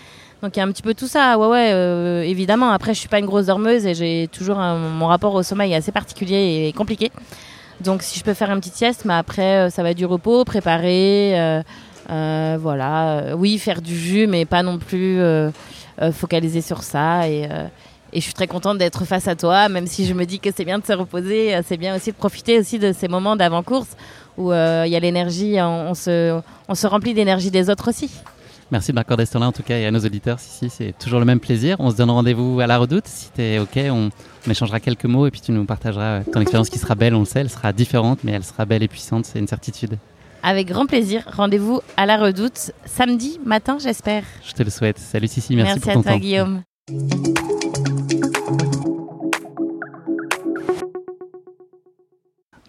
Donc 0.43 0.57
il 0.57 0.59
y 0.59 0.63
a 0.63 0.67
un 0.67 0.73
petit 0.73 0.83
peu 0.83 0.95
tout 0.95 1.07
ça, 1.07 1.39
ouais 1.39 1.47
ouais, 1.47 2.29
évidemment. 2.29 2.71
Après, 2.71 2.95
je 2.95 2.99
suis 2.99 3.09
pas 3.09 3.19
une 3.21 3.27
grosse 3.27 3.47
dormeuse 3.47 3.87
et 3.87 3.95
j'ai 3.95 4.29
toujours 4.33 4.59
un- 4.59 4.77
mon 4.77 5.07
rapport 5.07 5.35
au 5.35 5.43
sommeil 5.45 5.73
est 5.73 5.77
assez 5.77 5.93
particulier 5.93 6.67
et 6.67 6.73
compliqué. 6.73 7.13
Donc 7.81 8.03
si 8.03 8.19
je 8.19 8.25
peux 8.25 8.35
faire 8.35 8.51
une 8.51 8.59
petite 8.61 8.75
sieste, 8.75 9.05
mais 9.05 9.15
après 9.15 9.71
ça 9.71 9.83
va 9.83 9.91
être 9.91 9.97
du 9.99 10.07
repos, 10.07 10.45
préparer, 10.45 11.63
voilà. 12.59 13.21
Euh, 13.21 13.35
oui, 13.35 13.59
faire 13.59 13.83
du 13.83 13.97
jus, 13.97 14.27
mais 14.27 14.45
pas 14.45 14.63
non 14.63 14.79
plus 14.79 15.21
euh, 15.21 15.51
euh, 16.01 16.13
focaliser 16.13 16.61
sur 16.61 16.83
ça 16.83 17.29
et 17.29 17.47
euh, 17.51 17.67
je 18.19 18.25
suis 18.25 18.35
très 18.35 18.47
contente 18.47 18.79
d'être 18.79 19.05
face 19.05 19.29
à 19.29 19.37
toi, 19.37 19.69
même 19.69 19.87
si 19.87 20.07
je 20.07 20.15
me 20.15 20.25
dis 20.25 20.41
que 20.41 20.51
c'est 20.55 20.65
bien 20.65 20.79
de 20.79 20.87
se 20.87 20.93
reposer, 20.93 21.55
euh, 21.55 21.63
c'est 21.65 21.77
bien 21.77 21.95
aussi 21.97 22.11
de 22.11 22.17
profiter 22.17 22.59
aussi 22.59 22.79
de 22.79 22.93
ces 22.93 23.09
moments 23.09 23.37
d'avant-course 23.37 23.89
où 24.37 24.53
euh, 24.53 24.85
il 24.87 24.93
y 24.93 24.97
a 24.97 25.01
l'énergie, 25.01 25.57
on, 25.61 25.95
se, 25.95 26.87
remplit 26.87 27.15
d'énergie 27.15 27.51
des 27.51 27.69
autres 27.71 27.91
aussi. 27.91 28.11
Merci 28.71 28.93
ce 28.93 29.33
temps-là 29.33 29.49
en 29.49 29.53
tout 29.53 29.65
cas 29.65 29.77
et 29.77 29.87
à 29.87 29.91
nos 29.91 29.99
auditeurs. 29.99 30.39
Si, 30.39 30.71
c'est 30.71 30.95
toujours 30.97 31.19
le 31.19 31.25
même 31.25 31.41
plaisir. 31.41 31.77
On 31.81 31.91
se 31.91 31.97
donne 31.97 32.11
rendez-vous 32.11 32.61
à 32.61 32.69
la 32.69 32.79
redoute. 32.79 33.07
Si 33.07 33.29
t'es 33.33 33.59
OK, 33.59 33.77
on, 33.77 34.11
on 34.47 34.51
échangera 34.51 34.79
quelques 34.79 35.07
mots 35.07 35.27
et 35.27 35.33
puis 35.33 35.41
tu 35.41 35.51
nous 35.51 35.65
partageras 35.65 36.21
euh, 36.21 36.23
ton 36.33 36.41
expérience 36.41 36.71
qui 36.71 36.79
sera 36.79 36.95
belle, 36.95 37.15
on 37.15 37.21
le 37.21 37.25
sait. 37.25 37.41
Elle 37.41 37.51
sera 37.51 37.73
différente, 37.73 38.21
mais 38.23 38.33
elle 38.33 38.45
sera 38.45 38.65
belle 38.65 38.85
et 38.85 38.89
puissante, 38.89 39.27
c'est 39.27 39.41
une 39.41 39.49
certitude. 39.49 39.99
Avec 40.43 40.69
grand 40.69 40.87
plaisir, 40.87 41.23
rendez-vous 41.31 41.81
à 41.97 42.07
la 42.07 42.17
redoute 42.17 42.73
samedi 42.87 43.39
matin, 43.45 43.77
j'espère. 43.79 44.25
Je 44.47 44.53
te 44.53 44.63
le 44.63 44.71
souhaite. 44.71 44.99
Salut 44.99 45.29
Sissi, 45.29 45.55
merci, 45.55 45.79
pour 45.81 45.91
à 45.91 45.95
ton 45.95 46.03
toi, 46.03 46.13
temps. 46.13 46.19
Guillaume. 46.19 46.63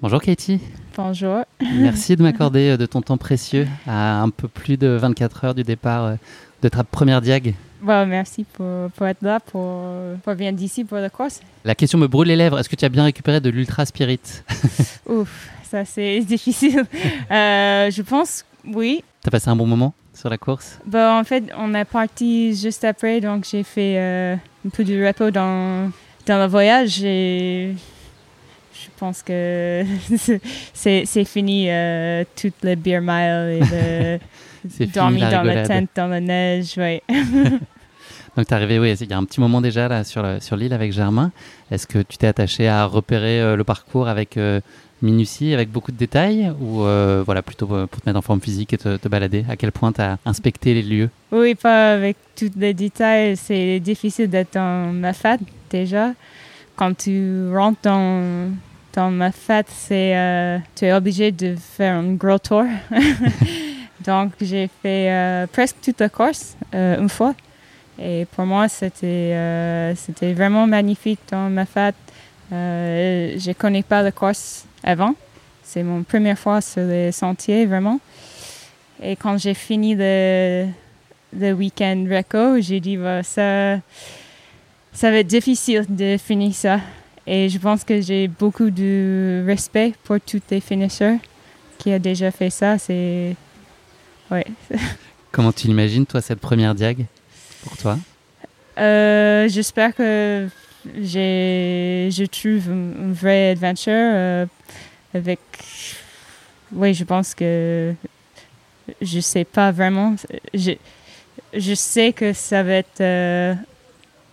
Bonjour 0.01 0.21
Katie. 0.21 0.59
Bonjour. 0.97 1.45
Merci 1.61 2.15
de 2.15 2.23
m'accorder 2.23 2.71
euh, 2.71 2.77
de 2.77 2.85
ton 2.85 3.01
temps 3.01 3.17
précieux 3.17 3.67
à 3.87 4.21
un 4.21 4.29
peu 4.29 4.47
plus 4.47 4.75
de 4.77 4.87
24 4.87 5.45
heures 5.45 5.55
du 5.55 5.63
départ 5.63 6.05
euh, 6.05 6.15
de 6.63 6.69
ta 6.69 6.83
première 6.83 7.21
diag. 7.21 7.53
Bon, 7.81 8.05
merci 8.05 8.43
pour, 8.43 8.91
pour 8.95 9.07
être 9.07 9.21
là, 9.23 9.39
pour, 9.39 9.83
pour 10.23 10.33
venir 10.33 10.53
d'ici 10.53 10.83
pour 10.83 10.97
la 10.99 11.09
course. 11.09 11.41
La 11.65 11.73
question 11.73 11.97
me 11.97 12.07
brûle 12.07 12.27
les 12.27 12.35
lèvres. 12.35 12.59
Est-ce 12.59 12.69
que 12.69 12.75
tu 12.75 12.85
as 12.85 12.89
bien 12.89 13.03
récupéré 13.03 13.39
de 13.39 13.49
l'Ultra 13.49 13.85
Spirit? 13.85 14.19
Ouf, 15.07 15.49
ça 15.63 15.83
c'est 15.83 16.19
difficile. 16.27 16.83
Euh, 17.31 17.89
je 17.89 18.01
pense, 18.03 18.45
oui. 18.65 19.03
T'as 19.23 19.31
passé 19.31 19.49
un 19.49 19.55
bon 19.55 19.65
moment 19.65 19.93
sur 20.13 20.29
la 20.29 20.37
course? 20.37 20.79
Bon, 20.85 21.19
en 21.19 21.23
fait, 21.23 21.45
on 21.57 21.73
est 21.73 21.85
parti 21.85 22.55
juste 22.55 22.83
après, 22.83 23.19
donc 23.19 23.45
j'ai 23.49 23.63
fait 23.63 23.97
euh, 23.97 24.35
un 24.65 24.69
peu 24.69 24.83
de 24.83 25.03
repos 25.05 25.31
dans, 25.31 25.91
dans 26.27 26.37
le 26.37 26.47
voyage 26.47 27.03
et 27.03 27.73
je 28.73 28.89
pense 28.97 29.23
que 29.23 29.83
c'est 30.73 31.25
fini 31.25 31.65
euh, 31.69 32.23
toute 32.39 32.53
le 32.61 32.75
beer 32.75 33.01
mile 33.01 33.59
et 33.59 33.59
le 33.59 34.19
C'est 34.69 34.85
fini 34.85 34.91
dormir 34.93 35.29
la 35.29 35.31
dans 35.31 35.43
la 35.43 35.67
tente, 35.67 35.89
dans 35.95 36.07
la 36.07 36.19
neige, 36.21 36.73
ouais. 36.77 37.01
Donc 38.37 38.47
t'es 38.47 38.53
arrivé, 38.53 38.79
oui, 38.79 38.93
il 38.99 39.09
y 39.09 39.13
a 39.13 39.17
un 39.17 39.25
petit 39.25 39.41
moment 39.41 39.59
déjà 39.61 39.87
là 39.89 40.03
sur, 40.03 40.23
le- 40.23 40.39
sur 40.39 40.55
l'île 40.55 40.73
avec 40.73 40.93
Germain. 40.93 41.31
Est-ce 41.69 41.85
que 41.85 41.99
tu 41.99 42.17
t'es 42.17 42.27
attaché 42.27 42.67
à 42.67 42.85
repérer 42.85 43.41
euh, 43.41 43.55
le 43.57 43.63
parcours 43.65 44.07
avec 44.07 44.37
euh, 44.37 44.61
minutie, 45.01 45.53
avec 45.53 45.69
beaucoup 45.69 45.91
de 45.91 45.97
détails 45.97 46.51
Ou 46.61 46.83
euh, 46.83 47.23
voilà, 47.25 47.41
plutôt 47.41 47.67
pour 47.67 48.01
te 48.01 48.07
mettre 48.07 48.17
en 48.17 48.21
forme 48.21 48.39
physique 48.39 48.71
et 48.73 48.77
te, 48.77 48.95
te 48.95 49.07
balader? 49.09 49.43
À 49.49 49.57
quel 49.57 49.73
point 49.73 49.91
tu 49.91 49.99
as 50.01 50.17
inspecté 50.25 50.73
les 50.73 50.81
lieux? 50.83 51.09
Oui, 51.33 51.55
pas 51.55 51.93
avec 51.93 52.15
tous 52.37 52.51
les 52.55 52.73
détails. 52.73 53.35
C'est 53.35 53.79
difficile 53.81 54.29
d'être 54.29 54.53
dans 54.53 54.93
ma 54.93 55.11
fat 55.11 55.37
déjà. 55.69 56.13
Quand 56.77 56.95
tu 56.97 57.53
rentres 57.53 57.81
dans, 57.83 58.49
dans 58.93 59.11
ma 59.11 59.31
c'est, 59.33 60.15
euh, 60.15 60.57
tu 60.75 60.85
es 60.85 60.93
obligé 60.93 61.33
de 61.33 61.55
faire 61.59 61.95
un 61.95 62.13
gros 62.13 62.39
tour. 62.39 62.63
Donc, 64.03 64.33
j'ai 64.41 64.69
fait 64.81 65.11
euh, 65.11 65.47
presque 65.47 65.77
toute 65.81 65.99
la 65.99 66.09
course 66.09 66.55
euh, 66.73 66.99
une 66.99 67.09
fois. 67.09 67.35
Et 67.99 68.25
pour 68.35 68.45
moi, 68.45 68.67
c'était, 68.67 69.31
euh, 69.33 69.93
vraiment 70.21 70.65
magnifique 70.65 71.19
dans 71.29 71.49
ma 71.49 71.65
fat. 71.65 71.93
Euh, 72.51 73.35
je 73.37 73.49
ne 73.49 73.53
connais 73.53 73.83
pas 73.83 74.01
la 74.01 74.11
course 74.11 74.65
avant. 74.83 75.13
C'est 75.63 75.83
mon 75.83 76.03
première 76.03 76.37
fois 76.37 76.61
sur 76.61 76.81
les 76.83 77.11
sentiers, 77.11 77.65
vraiment. 77.65 77.99
Et 79.01 79.15
quand 79.15 79.37
j'ai 79.37 79.53
fini 79.53 79.95
le, 79.95 80.67
le 81.37 81.51
week-end 81.53 82.05
Reco, 82.09 82.59
j'ai 82.59 82.79
dit, 82.79 82.97
bah, 82.97 83.23
ça, 83.23 83.77
ça 84.93 85.11
va 85.11 85.17
être 85.17 85.27
difficile 85.27 85.85
de 85.87 86.17
finir 86.17 86.53
ça. 86.53 86.79
Et 87.27 87.49
je 87.49 87.59
pense 87.59 87.83
que 87.83 88.01
j'ai 88.01 88.27
beaucoup 88.27 88.71
de 88.71 89.43
respect 89.45 89.93
pour 90.03 90.19
tous 90.19 90.41
les 90.49 90.59
finishers 90.59 91.17
qui 91.77 91.91
ont 91.91 91.99
déjà 91.99 92.31
fait 92.31 92.49
ça. 92.49 92.77
C'est. 92.77 93.35
Ouais. 94.31 94.45
Comment 95.31 95.51
tu 95.51 95.67
l'imagines, 95.67 96.05
toi, 96.05 96.21
cette 96.21 96.39
première 96.39 96.73
diag 96.73 97.05
pour 97.63 97.77
toi? 97.77 97.97
Euh, 98.77 99.47
J'espère 99.49 99.93
que 99.93 100.47
je 100.85 102.25
trouve 102.25 102.71
une, 102.71 103.13
vraie 103.13 103.51
adventure 103.51 103.93
euh, 103.93 104.45
avec. 105.13 105.39
Oui, 106.71 106.93
je 106.93 107.03
pense 107.03 107.35
que 107.35 107.93
je 109.01 109.19
sais 109.19 109.43
pas 109.43 109.71
vraiment. 109.71 110.15
Je, 110.53 110.71
je 111.53 111.73
sais 111.73 112.13
que 112.13 112.33
ça 112.33 112.63
va 112.63 112.73
être 112.73 113.01
euh, 113.01 113.53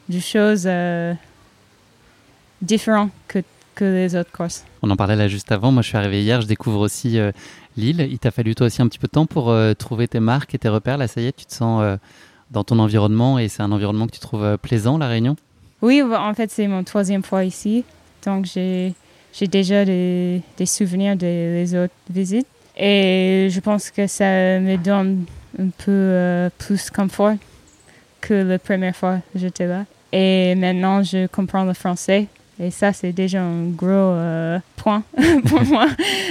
des 0.08 0.20
choses 0.20 0.64
euh, 0.66 1.14
différentes 2.62 3.10
que, 3.26 3.40
que 3.74 3.84
les 3.84 4.14
autres 4.14 4.30
courses. 4.30 4.64
On 4.82 4.90
en 4.90 4.96
parlait 4.96 5.16
là 5.16 5.26
juste 5.28 5.50
avant. 5.50 5.72
Moi, 5.72 5.82
je 5.82 5.88
suis 5.88 5.96
arrivé 5.96 6.22
hier, 6.22 6.40
je 6.40 6.46
découvre 6.46 6.80
aussi 6.80 7.18
l'île. 7.78 8.06
Il 8.10 8.18
t'a 8.18 8.30
fallu 8.30 8.54
toi 8.54 8.66
aussi 8.66 8.82
un 8.82 8.88
petit 8.88 8.98
peu 8.98 9.06
de 9.06 9.12
temps 9.12 9.26
pour 9.26 9.50
euh, 9.50 9.74
trouver 9.74 10.08
tes 10.08 10.20
marques 10.20 10.54
et 10.54 10.58
tes 10.58 10.68
repères. 10.68 10.98
Là, 10.98 11.08
ça 11.08 11.20
y 11.20 11.26
est, 11.26 11.36
tu 11.36 11.46
te 11.46 11.52
sens 11.52 11.82
euh, 11.82 11.96
dans 12.50 12.64
ton 12.64 12.78
environnement 12.78 13.38
et 13.38 13.48
c'est 13.48 13.62
un 13.62 13.72
environnement 13.72 14.06
que 14.06 14.12
tu 14.12 14.20
trouves 14.20 14.44
euh, 14.44 14.56
plaisant, 14.56 14.98
La 14.98 15.08
Réunion? 15.08 15.36
Oui, 15.80 16.02
en 16.02 16.34
fait, 16.34 16.50
c'est 16.50 16.66
mon 16.66 16.84
troisième 16.84 17.22
fois 17.22 17.44
ici. 17.44 17.84
Donc, 18.26 18.46
j'ai 18.46 18.94
déjà 19.40 19.84
des, 19.84 20.42
des 20.56 20.66
souvenirs 20.66 21.16
des 21.16 21.52
les 21.54 21.74
autres 21.74 21.94
visites. 22.10 22.48
Et 22.76 23.48
je 23.50 23.60
pense 23.60 23.90
que 23.90 24.06
ça 24.06 24.24
me 24.60 24.76
donne 24.76 25.24
un 25.58 25.68
peu 25.68 26.50
plus 26.58 26.90
confort 26.90 27.34
que 28.20 28.34
la 28.34 28.58
première 28.58 28.94
fois 28.94 29.18
que 29.32 29.38
j'étais 29.38 29.66
là. 29.66 29.84
Et 30.12 30.54
maintenant, 30.56 31.02
je 31.02 31.26
comprends 31.26 31.64
le 31.64 31.74
français. 31.74 32.26
Et 32.60 32.70
ça, 32.70 32.92
c'est 32.92 33.12
déjà 33.12 33.42
un 33.42 33.66
gros 33.66 33.86
euh, 33.88 34.58
point 34.76 35.02
pour 35.46 35.62
moi. 35.64 35.86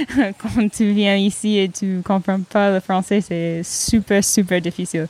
Quand 0.38 0.68
tu 0.70 0.92
viens 0.92 1.16
ici 1.16 1.58
et 1.58 1.68
tu 1.68 2.02
comprends 2.04 2.40
pas 2.40 2.70
le 2.70 2.80
français, 2.80 3.20
c'est 3.20 3.62
super, 3.64 4.22
super 4.22 4.60
difficile. 4.60 5.08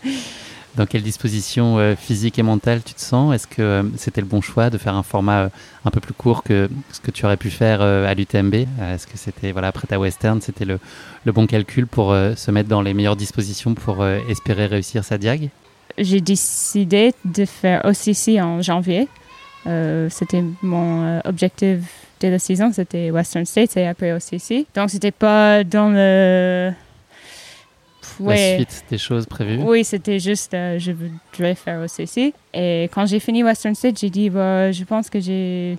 Dans 0.78 0.86
quelle 0.86 1.02
disposition 1.02 1.78
euh, 1.78 1.96
physique 1.96 2.38
et 2.38 2.44
mentale 2.44 2.82
tu 2.84 2.94
te 2.94 3.00
sens? 3.00 3.34
Est-ce 3.34 3.48
que 3.48 3.62
euh, 3.62 3.82
c'était 3.96 4.20
le 4.20 4.28
bon 4.28 4.40
choix 4.40 4.70
de 4.70 4.78
faire 4.78 4.94
un 4.94 5.02
format 5.02 5.40
euh, 5.40 5.48
un 5.84 5.90
peu 5.90 5.98
plus 5.98 6.14
court 6.14 6.44
que 6.44 6.70
ce 6.92 7.00
que 7.00 7.10
tu 7.10 7.24
aurais 7.26 7.36
pu 7.36 7.50
faire 7.50 7.82
à 7.82 8.14
l'UTMB 8.14 8.54
Est-ce 8.54 9.08
que 9.08 9.16
c'était, 9.18 9.50
voilà, 9.50 9.68
après 9.68 9.88
ta 9.88 9.98
Western, 9.98 10.40
c'était 10.40 10.64
le, 10.64 10.78
le 11.24 11.32
bon 11.32 11.48
calcul 11.48 11.88
pour 11.88 12.12
se 12.12 12.50
mettre 12.52 12.68
dans 12.68 12.82
les 12.82 12.94
meilleures 12.94 13.16
dispositions 13.16 13.74
pour 13.74 14.06
espérer 14.06 14.66
réussir 14.66 15.02
sa 15.02 15.18
diag? 15.18 15.50
J'ai 15.96 16.20
décidé 16.20 17.12
de 17.24 17.44
faire 17.44 17.84
OCC 17.84 18.40
en 18.40 18.62
janvier. 18.62 19.08
Euh, 19.68 20.08
c'était 20.10 20.42
mon 20.62 21.04
euh, 21.04 21.20
objectif 21.24 21.80
de 22.20 22.28
la 22.28 22.38
saison, 22.38 22.72
c'était 22.72 23.10
Western 23.10 23.44
States 23.44 23.76
et 23.76 23.86
après 23.86 24.12
OCC. 24.12 24.66
Donc, 24.74 24.90
c'était 24.90 25.10
pas 25.12 25.62
dans 25.64 25.88
le. 25.90 26.72
La 28.20 28.36
suite 28.36 28.84
des 28.90 28.98
choses 28.98 29.26
prévues 29.26 29.62
Oui, 29.62 29.84
c'était 29.84 30.18
juste, 30.18 30.52
euh, 30.54 30.78
je 30.78 30.90
voudrais 30.92 31.54
faire 31.54 31.80
OCC. 31.80 32.34
Et 32.52 32.84
quand 32.92 33.06
j'ai 33.06 33.20
fini 33.20 33.44
Western 33.44 33.74
States, 33.74 33.98
j'ai 34.00 34.10
dit, 34.10 34.30
bah, 34.30 34.72
je 34.72 34.82
pense 34.84 35.08
que 35.08 35.20
j'ai, 35.20 35.78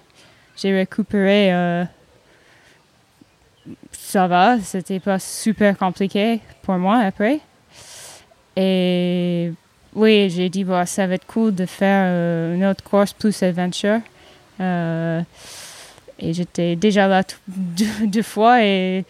j'ai 0.55 0.73
récupéré. 0.73 1.53
euh, 1.53 1.83
ça 3.91 4.27
va, 4.27 4.57
c'était 4.59 4.99
pas 4.99 5.19
super 5.19 5.77
compliqué 5.77 6.39
pour 6.61 6.75
moi 6.75 6.97
après. 6.99 7.39
Et 8.55 9.51
oui, 9.95 10.29
j'ai 10.29 10.49
dit, 10.49 10.63
bah, 10.63 10.85
ça 10.85 11.07
va 11.07 11.15
être 11.15 11.25
cool 11.25 11.53
de 11.55 11.65
faire 11.65 12.05
euh, 12.07 12.55
une 12.55 12.65
autre 12.65 12.83
course 12.83 13.13
plus 13.13 13.41
adventure. 13.43 13.99
Euh, 14.59 15.21
et 16.19 16.33
j'étais 16.33 16.75
déjà 16.75 17.07
là 17.07 17.23
deux, 17.47 18.07
deux 18.07 18.21
fois 18.21 18.63
et 18.63 19.05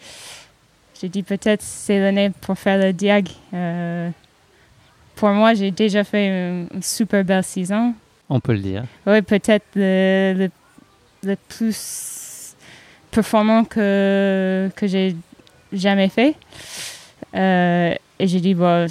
j'ai 1.00 1.08
dit 1.08 1.22
peut-être 1.22 1.62
c'est 1.62 1.98
l'année 1.98 2.30
pour 2.40 2.56
faire 2.58 2.78
le 2.78 2.92
diag. 2.92 3.28
Euh, 3.52 4.10
pour 5.16 5.28
moi, 5.30 5.54
j'ai 5.54 5.70
déjà 5.70 6.04
fait 6.04 6.28
une, 6.28 6.68
une 6.74 6.82
super 6.82 7.24
belle 7.24 7.44
saison. 7.44 7.94
On 8.28 8.38
peut 8.40 8.52
le 8.52 8.60
dire. 8.60 8.84
Oui, 9.06 9.20
peut-être 9.22 9.66
le, 9.74 10.34
le, 10.36 10.50
le 11.24 11.36
plus 11.48 12.54
performant 13.10 13.64
que, 13.64 14.70
que 14.76 14.86
j'ai 14.86 15.16
jamais 15.72 16.08
fait. 16.08 16.36
Et 17.34 18.26
j'ai 18.26 18.40
dit, 18.40 18.54
bon, 18.54 18.86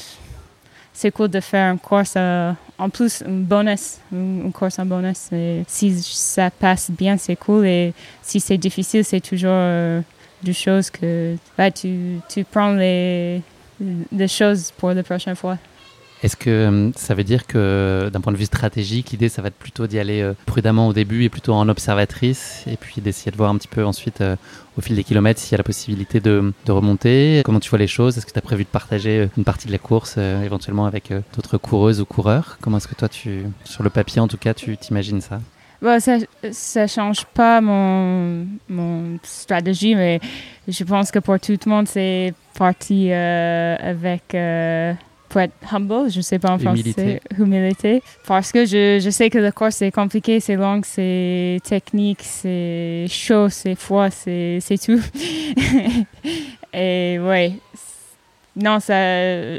c'est 0.99 1.11
cool 1.11 1.29
de 1.29 1.39
faire 1.39 1.71
une 1.71 1.79
course 1.79 2.15
euh, 2.17 2.51
en 2.77 2.89
plus, 2.89 3.23
un 3.25 3.29
bonus, 3.29 3.99
une, 4.11 4.51
course 4.51 4.79
en 4.79 4.85
bonus. 4.85 5.29
Si 5.65 6.01
ça 6.01 6.51
passe 6.51 6.91
bien, 6.91 7.15
c'est 7.17 7.37
cool. 7.37 7.65
Et 7.65 7.93
si 8.21 8.41
c'est 8.41 8.57
difficile, 8.57 9.05
c'est 9.05 9.21
toujours 9.21 9.49
euh, 9.53 10.01
des 10.43 10.51
choses 10.51 10.89
que 10.89 11.37
bah, 11.57 11.71
tu, 11.71 12.17
tu 12.27 12.43
prends 12.43 12.73
les, 12.73 13.41
les 14.11 14.27
choses 14.27 14.73
pour 14.77 14.91
la 14.91 15.01
prochaine 15.01 15.37
fois. 15.37 15.57
Est-ce 16.21 16.35
que 16.35 16.49
euh, 16.49 16.91
ça 16.95 17.15
veut 17.15 17.23
dire 17.23 17.47
que 17.47 18.09
d'un 18.11 18.19
point 18.19 18.33
de 18.33 18.37
vue 18.37 18.45
stratégique, 18.45 19.11
l'idée, 19.11 19.29
ça 19.29 19.41
va 19.41 19.47
être 19.47 19.55
plutôt 19.55 19.87
d'y 19.87 19.99
aller 19.99 20.21
euh, 20.21 20.33
prudemment 20.45 20.89
au 20.89 20.93
début 20.93 21.23
et 21.23 21.29
plutôt 21.29 21.53
en 21.53 21.69
observatrice, 21.69 22.65
et 22.67 22.75
puis 22.75 22.99
d'essayer 22.99 23.31
de 23.31 23.37
voir 23.37 23.49
un 23.49 23.57
petit 23.57 23.69
peu 23.69 23.85
ensuite, 23.85 24.19
euh, 24.19 24.35
au 24.77 24.81
fil 24.81 24.97
des 24.97 25.05
kilomètres, 25.05 25.39
s'il 25.39 25.53
y 25.53 25.55
a 25.55 25.59
la 25.59 25.63
possibilité 25.63 26.19
de, 26.19 26.53
de 26.65 26.71
remonter? 26.71 27.41
Comment 27.45 27.61
tu 27.61 27.69
vois 27.69 27.79
les 27.79 27.87
choses? 27.87 28.17
Est-ce 28.17 28.25
que 28.25 28.33
tu 28.33 28.39
as 28.39 28.41
prévu 28.41 28.65
de 28.65 28.69
partager 28.69 29.29
une 29.37 29.45
partie 29.45 29.67
de 29.67 29.71
la 29.71 29.77
course 29.77 30.17
éventuellement 30.17 30.85
avec 30.85 31.11
d'autres 31.35 31.57
coureuses 31.57 31.99
ou 31.99 32.05
coureurs? 32.05 32.57
Comment 32.61 32.77
est-ce 32.77 32.87
que 32.87 32.95
toi, 32.95 33.09
tu, 33.09 33.43
sur 33.65 33.83
le 33.83 33.89
papier 33.89 34.21
en 34.21 34.27
tout 34.27 34.37
cas, 34.37 34.53
tu 34.53 34.77
t'imagines 34.77 35.21
ça? 35.21 35.39
Bon, 35.81 35.99
ça 35.99 36.17
ça 36.51 36.87
change 36.87 37.25
pas 37.25 37.59
mon, 37.59 38.45
mon 38.69 39.17
stratégie, 39.23 39.95
mais 39.95 40.21
je 40.67 40.83
pense 40.83 41.11
que 41.11 41.19
pour 41.19 41.39
tout 41.39 41.57
le 41.65 41.69
monde, 41.69 41.87
c'est 41.87 42.33
parti 42.57 43.11
avec 43.11 44.33
pour 45.29 45.41
être 45.41 45.53
humble, 45.71 46.09
je 46.11 46.21
sais 46.21 46.39
pas 46.39 46.51
en 46.51 46.57
Humilité. 46.57 46.91
français, 46.91 47.21
humilité. 47.39 48.03
Parce 48.27 48.51
que 48.51 48.65
je, 48.65 48.99
je 49.01 49.09
sais 49.09 49.29
que 49.29 49.37
la 49.37 49.51
course 49.51 49.75
c'est 49.75 49.91
compliqué, 49.91 50.39
c'est 50.39 50.55
long, 50.55 50.81
c'est 50.83 51.59
technique, 51.63 52.21
c'est 52.23 53.05
chaud, 53.07 53.49
c'est 53.49 53.75
froid, 53.75 54.09
c'est 54.09 54.59
tout. 54.83 55.01
Et 56.73 57.17
ouais, 57.19 57.53
non, 58.55 58.79
ça, 58.79 58.93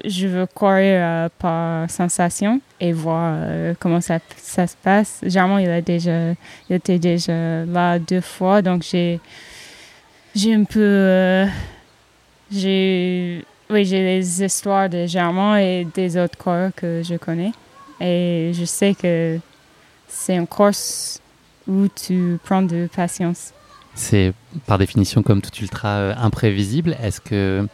je 0.04 0.26
veux 0.26 0.46
courir 0.46 1.00
euh, 1.00 1.28
par 1.38 1.88
sensation 1.90 2.60
et 2.80 2.92
voir 2.92 3.34
euh, 3.36 3.74
comment 3.78 4.00
ça, 4.00 4.18
ça 4.36 4.66
se 4.66 4.76
passe. 4.76 5.20
Généralement, 5.22 5.58
il 5.58 5.70
a 5.70 5.80
déjà, 5.80 6.32
il 6.68 6.76
était 6.76 6.98
déjà 6.98 7.64
là 7.64 7.98
deux 7.98 8.20
fois, 8.20 8.60
donc 8.60 8.82
j'ai, 8.82 9.18
j'ai 10.34 10.54
un 10.54 10.64
peu, 10.64 10.80
euh, 10.80 11.46
j'ai, 12.52 13.44
oui, 13.70 13.84
j'ai 13.84 14.02
les 14.02 14.42
histoires 14.42 14.88
de 14.88 15.06
Germain 15.06 15.58
et 15.58 15.86
des 15.94 16.16
autres 16.16 16.36
coureurs 16.36 16.72
que 16.74 17.02
je 17.04 17.14
connais, 17.16 17.52
et 18.00 18.52
je 18.54 18.64
sais 18.64 18.94
que 18.94 19.38
c'est 20.08 20.36
une 20.36 20.46
course 20.46 21.20
où 21.68 21.86
tu 21.88 22.38
prends 22.44 22.62
de 22.62 22.88
patience. 22.94 23.52
C'est 23.94 24.32
par 24.66 24.78
définition 24.78 25.22
comme 25.22 25.40
tout 25.42 25.54
ultra 25.60 25.88
euh, 25.88 26.14
imprévisible. 26.16 26.96
Est-ce 27.02 27.20
que 27.20 27.66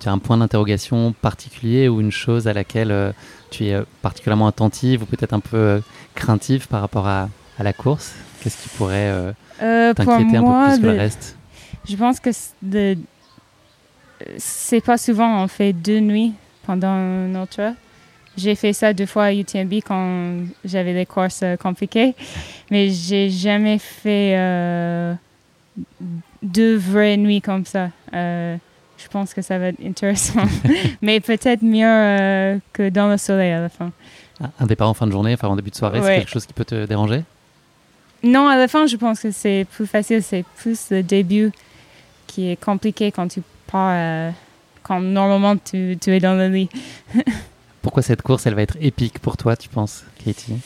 tu 0.00 0.08
as 0.08 0.12
un 0.12 0.18
point 0.18 0.36
d'interrogation 0.38 1.12
particulier 1.12 1.88
ou 1.88 2.00
une 2.00 2.10
chose 2.12 2.48
à 2.48 2.52
laquelle 2.52 2.90
euh, 2.90 3.12
tu 3.50 3.66
es 3.66 3.74
euh, 3.74 3.84
particulièrement 4.02 4.48
attentive 4.48 5.02
ou 5.02 5.06
peut-être 5.06 5.32
un 5.34 5.40
peu 5.40 5.56
euh, 5.56 5.80
craintive 6.14 6.68
par 6.68 6.80
rapport 6.80 7.06
à, 7.06 7.28
à 7.58 7.62
la 7.62 7.72
course? 7.72 8.12
Qu'est-ce 8.40 8.62
qui 8.62 8.68
pourrait 8.76 9.34
pour 9.94 10.04
t'inquiéter 10.06 10.36
un 10.36 10.42
peu 10.42 10.70
plus 10.70 10.78
que 10.80 10.86
le 10.86 10.92
reste? 10.98 11.36
Je 11.88 11.96
pense 11.96 12.20
que 12.20 12.30
de- 12.62 12.96
c'est 14.38 14.80
pas 14.80 14.98
souvent 14.98 15.42
on 15.42 15.48
fait 15.48 15.72
deux 15.72 16.00
nuits 16.00 16.32
pendant 16.66 17.26
ultra. 17.28 17.72
J'ai 18.36 18.54
fait 18.54 18.72
ça 18.72 18.92
deux 18.92 19.06
fois 19.06 19.24
à 19.24 19.32
UTMB 19.34 19.74
quand 19.84 20.44
j'avais 20.64 20.94
des 20.94 21.06
courses 21.06 21.40
euh, 21.42 21.56
compliquées, 21.56 22.14
mais 22.70 22.88
j'ai 22.90 23.30
jamais 23.30 23.78
fait 23.78 24.34
euh, 24.36 25.12
deux 26.42 26.76
vraies 26.76 27.16
nuits 27.16 27.40
comme 27.40 27.64
ça. 27.64 27.90
Euh, 28.14 28.56
je 28.96 29.08
pense 29.08 29.34
que 29.34 29.42
ça 29.42 29.58
va 29.58 29.68
être 29.68 29.84
intéressant, 29.84 30.42
mais 31.02 31.20
peut-être 31.20 31.62
mieux 31.62 31.84
euh, 31.86 32.58
que 32.72 32.88
dans 32.90 33.08
le 33.08 33.16
soleil 33.16 33.52
à 33.52 33.60
la 33.60 33.68
fin. 33.68 33.90
Un- 34.40 34.50
Un 34.60 34.66
départ 34.66 34.88
en 34.88 34.94
fin 34.94 35.06
de 35.06 35.12
journée, 35.12 35.34
enfin 35.34 35.48
en 35.48 35.56
début 35.56 35.70
de 35.70 35.76
soirée, 35.76 36.00
c'est 36.02 36.16
quelque 36.20 36.30
chose 36.30 36.46
qui 36.46 36.52
peut 36.52 36.64
te 36.64 36.84
déranger? 36.86 37.22
Non, 38.22 38.48
à 38.48 38.56
la 38.56 38.66
fin, 38.68 38.86
je 38.86 38.96
pense 38.96 39.20
que 39.20 39.30
c'est 39.30 39.66
plus 39.70 39.86
facile. 39.86 40.22
C'est 40.22 40.44
plus 40.56 40.90
le 40.90 41.02
début 41.04 41.52
qui 42.26 42.50
est 42.50 42.56
compliqué 42.60 43.12
quand 43.12 43.28
tu 43.28 43.42
pars, 43.70 43.92
euh, 43.94 44.30
quand 44.82 45.00
normalement 45.00 45.56
tu, 45.56 45.96
tu 46.00 46.10
es 46.10 46.20
dans 46.20 46.34
le 46.34 46.48
lit. 46.48 46.68
Pourquoi 47.82 48.02
cette 48.02 48.22
course, 48.22 48.46
elle 48.46 48.54
va 48.54 48.62
être 48.62 48.76
épique 48.80 49.18
pour 49.18 49.36
toi, 49.36 49.56
tu 49.56 49.68
penses, 49.68 50.04
Katie? 50.24 50.56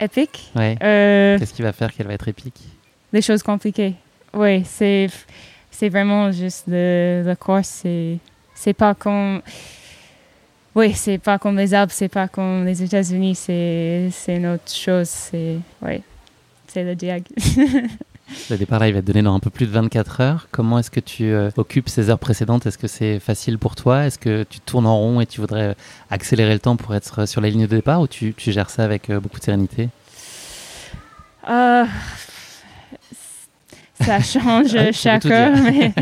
Épique? 0.00 0.50
Ouais. 0.54 0.76
Euh, 0.82 1.38
Qu'est-ce 1.38 1.54
qui 1.54 1.62
va 1.62 1.72
faire 1.72 1.92
qu'elle 1.92 2.06
va 2.06 2.14
être 2.14 2.28
épique? 2.28 2.60
Les 3.12 3.22
choses 3.22 3.42
compliquées. 3.42 3.94
Oui, 4.32 4.62
c'est, 4.64 5.08
c'est 5.70 5.88
vraiment 5.88 6.30
juste 6.32 6.64
le, 6.68 7.22
la 7.24 7.36
course. 7.36 7.68
C'est, 7.82 8.18
c'est 8.54 8.74
pas 8.74 8.94
comme. 8.94 9.42
Oui, 10.74 10.92
c'est 10.94 11.18
pas 11.18 11.38
comme 11.38 11.56
les 11.56 11.74
Alpes, 11.74 11.90
c'est 11.92 12.08
pas 12.08 12.28
comme 12.28 12.64
les 12.64 12.82
États-Unis, 12.82 13.34
c'est, 13.34 14.10
c'est 14.12 14.36
une 14.36 14.46
autre 14.46 14.70
chose. 14.72 15.08
C'est, 15.08 15.56
oui, 15.82 16.02
c'est 16.68 16.84
le 16.84 16.94
diag. 16.94 17.24
Le 18.50 18.56
départ 18.56 18.78
là, 18.78 18.88
il 18.88 18.94
va 18.94 19.00
te 19.00 19.06
donner 19.06 19.22
dans 19.22 19.34
un 19.34 19.40
peu 19.40 19.50
plus 19.50 19.66
de 19.66 19.70
24 19.70 20.20
heures. 20.20 20.48
Comment 20.50 20.78
est-ce 20.78 20.90
que 20.90 21.00
tu 21.00 21.24
euh, 21.24 21.50
occupes 21.56 21.88
ces 21.88 22.10
heures 22.10 22.18
précédentes? 22.18 22.66
Est-ce 22.66 22.78
que 22.78 22.86
c'est 22.86 23.20
facile 23.20 23.58
pour 23.58 23.74
toi? 23.74 24.06
Est-ce 24.06 24.18
que 24.18 24.44
tu 24.48 24.60
tournes 24.60 24.86
en 24.86 24.98
rond 24.98 25.20
et 25.20 25.26
tu 25.26 25.40
voudrais 25.40 25.68
euh, 25.68 25.74
accélérer 26.10 26.52
le 26.52 26.58
temps 26.58 26.76
pour 26.76 26.94
être 26.94 27.20
euh, 27.20 27.26
sur 27.26 27.40
la 27.40 27.48
ligne 27.48 27.66
de 27.66 27.76
départ 27.76 28.00
ou 28.00 28.06
tu, 28.06 28.34
tu 28.34 28.52
gères 28.52 28.70
ça 28.70 28.84
avec 28.84 29.08
euh, 29.08 29.20
beaucoup 29.20 29.38
de 29.38 29.44
sérénité? 29.44 29.88
Euh, 31.48 31.84
ça 34.00 34.20
change 34.20 34.72
peux 34.72 34.92
chaque 34.92 35.26
heure, 35.26 35.56
mais 35.56 35.92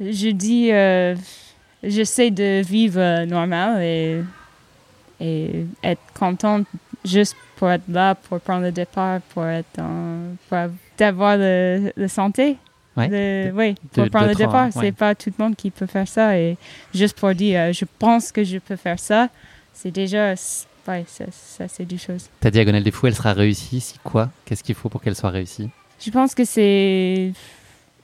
je 0.00 0.30
dis, 0.30 0.70
j'essaie 1.82 2.30
de 2.30 2.62
vivre 2.62 3.24
normal 3.24 3.82
et, 3.82 4.22
et 5.20 5.66
être 5.82 6.02
contente 6.14 6.66
juste 7.04 7.36
pour 7.56 7.70
être 7.70 7.88
là, 7.88 8.14
pour 8.14 8.40
prendre 8.40 8.64
le 8.64 8.72
départ, 8.72 9.20
pour 9.32 9.46
être 9.46 9.78
en, 9.78 10.36
pour 10.48 10.58
avoir 11.00 11.36
le, 11.36 11.92
le 11.96 12.08
santé. 12.08 12.56
Ouais. 12.96 13.08
De- 13.08 13.52
oui, 13.56 13.74
pour 13.92 14.04
de- 14.04 14.08
prendre 14.10 14.28
le 14.28 14.34
départ. 14.34 14.64
ouais. 14.66 14.70
C'est 14.82 14.92
pas 14.92 15.14
tout 15.14 15.32
le 15.38 15.42
monde 15.42 15.56
qui 15.56 15.70
peut 15.70 15.86
faire 15.86 16.06
ça. 16.06 16.38
Et 16.38 16.56
juste 16.94 17.18
pour 17.18 17.34
dire, 17.34 17.60
euh, 17.60 17.72
je 17.72 17.84
pense 17.98 18.30
que 18.32 18.44
je 18.44 18.58
peux 18.58 18.76
faire 18.76 18.98
ça, 18.98 19.28
c'est 19.72 19.90
déjà, 19.90 20.30
ouais, 20.88 21.04
ça, 21.06 21.24
ça 21.30 21.68
c'est 21.68 21.86
du 21.86 21.96
chose. 21.98 22.28
Ta 22.40 22.50
diagonale 22.50 22.82
des 22.82 22.90
fous, 22.90 23.06
elle 23.06 23.14
sera 23.14 23.32
réussie 23.32 23.80
si 23.80 23.98
quoi? 24.04 24.30
Qu'est-ce 24.44 24.62
qu'il 24.62 24.74
faut 24.74 24.90
pour 24.90 25.00
qu'elle 25.00 25.16
soit 25.16 25.30
réussie? 25.30 25.70
Je 26.04 26.10
pense 26.10 26.34
que 26.34 26.44
c'est 26.44 27.32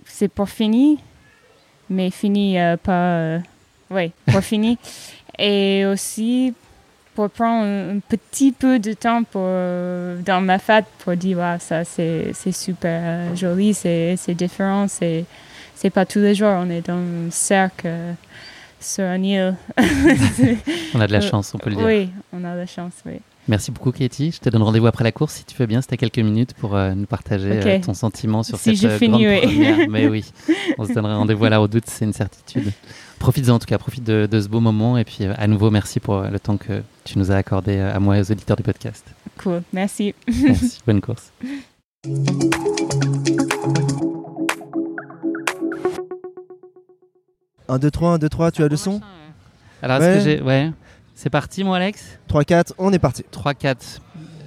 c'est 0.07 0.29
pour 0.29 0.49
fini, 0.49 0.99
mais 1.91 2.11
fini 2.11 2.59
euh, 2.59 2.77
pas. 2.79 2.93
euh, 3.19 3.39
oui, 3.91 4.13
pour 4.33 4.41
fini. 4.53 4.79
Et 5.39 5.85
aussi 5.87 6.55
pour 7.19 7.31
prendre 7.31 7.65
un, 7.65 7.99
petit 7.99 8.53
peu 8.53 8.79
de 8.79 8.93
temps 8.93 9.25
pour, 9.25 9.43
euh, 9.45 10.21
dans 10.25 10.41
ma 10.41 10.61
fête 10.61 10.85
pour 11.01 11.17
dire 11.17 11.39
ouais, 11.39 11.57
ça 11.59 11.83
c'est 11.83 12.31
c'est 12.33 12.53
super 12.53 13.35
joli, 13.35 13.75
c'est 13.75 14.15
c'est 14.17 14.35
différent, 14.35 14.87
c'est 14.87 15.25
c'est 15.75 15.91
pas 15.91 16.07
tous 16.07 16.21
les 16.21 16.37
jours, 16.37 16.55
on 16.57 16.71
est 16.71 16.87
dans 16.87 16.95
un 16.95 17.29
cercle 17.33 17.89
sur 18.81 19.03
un 19.03 19.21
île. 19.21 19.57
On 20.95 21.01
a 21.01 21.09
de 21.09 21.13
la 21.13 21.19
Euh, 21.19 21.21
chance, 21.21 21.53
on 21.55 21.59
peut 21.59 21.71
le 21.71 21.77
dire. 21.77 21.85
Oui, 21.85 22.09
on 22.33 22.45
a 22.45 22.55
la 22.55 22.67
chance, 22.67 22.93
oui. 23.05 23.15
Merci 23.49 23.73
beaucoup, 23.73 23.91
Katie. 23.91 24.31
Je 24.31 24.39
te 24.39 24.49
donne 24.51 24.63
rendez-vous 24.63 24.87
après 24.87 25.03
la 25.03 25.11
course, 25.11 25.35
si 25.35 25.45
tu 25.45 25.57
veux 25.57 25.67
bien. 25.67 25.81
C'était 25.81 25.97
quelques 25.97 26.19
minutes 26.21 26.55
pour 26.55 26.77
euh, 26.77 26.95
nous 26.95 27.07
partager 27.07 27.51
euh, 27.51 27.81
ton 27.81 27.95
sentiment 27.95 28.45
sur 28.45 28.59
Si 28.59 28.77
cette 28.77 28.93
je 28.93 28.97
finis, 28.97 29.25
grande 29.25 29.35
oui. 29.35 29.41
première. 29.41 29.89
Mais 29.91 30.07
oui, 30.07 30.25
on 30.79 30.85
se 30.87 30.93
donnera 30.93 31.17
rendez-vous 31.17 31.47
à 31.47 31.51
la 31.51 31.59
redoute, 31.59 31.85
c'est 31.87 32.05
une 32.05 32.13
certitude. 32.13 32.71
Profites-en 33.19 33.55
en 33.55 33.59
tout 33.59 33.67
cas, 33.67 33.79
profite 33.79 34.05
de, 34.05 34.27
de 34.31 34.41
ce 34.41 34.49
beau 34.49 34.61
moment. 34.61 34.97
Et 34.97 35.05
puis, 35.05 35.19
euh, 35.23 35.35
à 35.37 35.47
nouveau, 35.47 35.71
merci 35.71 36.01
pour 36.01 36.17
euh, 36.19 36.29
le 36.31 36.39
temps 36.39 36.57
que 36.57 36.83
tu 37.05 37.19
nous 37.19 37.31
as 37.33 37.37
accordé 37.37 37.77
euh, 37.77 37.95
à 37.95 37.99
moi 38.01 38.17
et 38.17 38.21
aux 38.21 38.31
auditeurs 38.31 38.57
du 38.57 38.63
podcast. 38.63 39.05
Cool, 39.39 39.63
merci. 39.73 40.15
Merci, 40.43 40.79
bonne 40.87 41.01
course. 41.01 41.33
1, 47.69 47.79
2, 47.79 47.91
3, 47.91 48.13
1, 48.15 48.19
2, 48.19 48.29
3, 48.29 48.51
tu 48.51 48.63
as 48.63 48.69
le 48.69 48.77
son? 48.77 49.01
Alors, 49.83 50.03
est-ce 50.03 50.19
que 50.19 50.25
j'ai. 50.25 50.41
Ouais. 50.43 50.71
C'est 51.15 51.31
parti, 51.31 51.65
moi, 51.65 51.77
Alex? 51.77 52.19
3, 52.29 52.45
4, 52.45 52.75
on 52.79 52.93
est 52.93 52.99
parti. 52.99 53.25
3-4. 53.33 54.01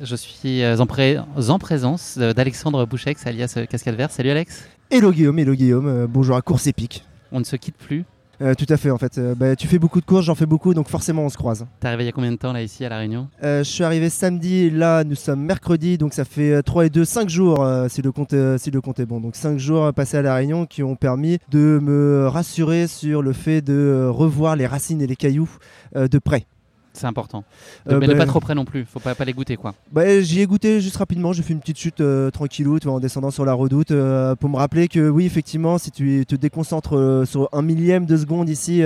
Je 0.03 0.15
suis 0.15 0.65
en, 0.65 0.85
pré- 0.87 1.17
en 1.19 1.59
présence 1.59 2.17
d'Alexandre 2.17 2.85
Bouchex, 2.85 3.25
alias 3.27 3.59
Cascade 3.69 3.95
Vert. 3.95 4.09
Salut, 4.11 4.31
Alex. 4.31 4.65
Hello 4.89 5.11
Guillaume, 5.11 5.37
hello 5.39 5.53
Guillaume, 5.53 5.87
euh, 5.87 6.07
bonjour 6.09 6.35
à 6.35 6.41
Course 6.41 6.67
Épique. 6.67 7.05
On 7.31 7.39
ne 7.39 7.45
se 7.45 7.55
quitte 7.55 7.77
plus. 7.77 8.03
Euh, 8.41 8.55
tout 8.55 8.65
à 8.69 8.77
fait 8.77 8.89
en 8.89 8.97
fait, 8.97 9.17
Euh, 9.17 9.35
bah, 9.35 9.55
tu 9.55 9.67
fais 9.67 9.77
beaucoup 9.77 10.01
de 10.01 10.05
courses, 10.05 10.25
j'en 10.25 10.35
fais 10.35 10.45
beaucoup, 10.45 10.73
donc 10.73 10.87
forcément 10.87 11.23
on 11.23 11.29
se 11.29 11.37
croise. 11.37 11.65
T'es 11.79 11.87
arrivé 11.87 12.03
il 12.03 12.05
y 12.07 12.09
a 12.09 12.11
combien 12.11 12.31
de 12.31 12.37
temps, 12.37 12.53
là, 12.53 12.63
ici, 12.63 12.83
à 12.83 12.89
La 12.89 12.97
Réunion? 12.97 13.27
Euh, 13.43 13.59
je 13.63 13.69
suis 13.69 13.83
arrivé 13.83 14.09
samedi, 14.09 14.69
là 14.71 15.03
nous 15.03 15.15
sommes 15.15 15.41
mercredi, 15.41 15.97
donc 15.97 16.13
ça 16.13 16.25
fait 16.25 16.51
euh, 16.53 16.61
3 16.61 16.87
et 16.87 16.89
2, 16.89 17.05
5 17.05 17.29
jours 17.29 17.65
si, 17.89 18.01
le 18.01 18.11
compte, 18.11 18.33
si 18.57 18.71
le 18.71 18.81
compte 18.81 18.99
est 18.99 19.05
bon. 19.05 19.19
Donc 19.19 19.35
5 19.35 19.57
jours 19.59 19.93
passés 19.93 20.17
à 20.17 20.21
La 20.21 20.33
Réunion 20.35 20.65
qui 20.65 20.81
ont 20.81 20.95
permis 20.95 21.37
de 21.51 21.79
me 21.81 22.27
rassurer 22.27 22.87
sur 22.87 23.21
le 23.21 23.33
fait 23.33 23.61
de 23.61 24.07
revoir 24.09 24.55
les 24.55 24.65
racines 24.65 25.01
et 25.01 25.07
les 25.07 25.15
cailloux 25.15 25.49
de 25.95 26.17
près. 26.19 26.45
C'est 26.93 27.07
important. 27.07 27.43
De- 27.85 27.93
Euh, 27.93 27.99
mais 27.99 28.07
de 28.07 28.13
bah, 28.13 28.19
pas 28.19 28.25
trop 28.25 28.39
près 28.39 28.53
non 28.55 28.65
plus. 28.65 28.85
Faut 28.85 28.99
pas, 28.99 29.15
pas 29.15 29.23
les 29.25 29.33
goûter, 29.33 29.55
quoi. 29.57 29.73
Bah, 29.91 30.19
j'y 30.21 30.41
ai 30.41 30.45
goûté 30.45 30.81
juste 30.81 30.97
rapidement, 30.97 31.31
j'ai 31.33 31.41
fait 31.43 31.53
une 31.53 31.59
petite 31.61 31.77
chute 31.77 32.01
euh, 32.01 32.29
tranquillou 32.31 32.79
tu 32.79 32.87
vois, 32.87 32.97
en 32.97 32.99
descendant 32.99 33.31
sur 33.31 33.45
la 33.45 33.53
redoute 33.53 33.91
euh, 33.91 34.35
pour 34.35 34.49
me 34.49 34.57
rappeler 34.57 34.87
que 34.87 35.09
oui 35.09 35.25
effectivement 35.25 35.77
si 35.77 35.91
tu 35.91 36.25
te 36.27 36.35
déconcentres 36.35 36.97
euh, 36.97 37.25
sur 37.25 37.47
un 37.53 37.61
millième 37.61 38.05
de 38.05 38.17
seconde 38.17 38.49
ici 38.49 38.81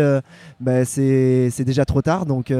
bah, 0.60 0.86
c'est 0.86 1.50
déjà 1.66 1.86
trop 1.86 2.02
tard 2.02 2.26
donc, 2.26 2.52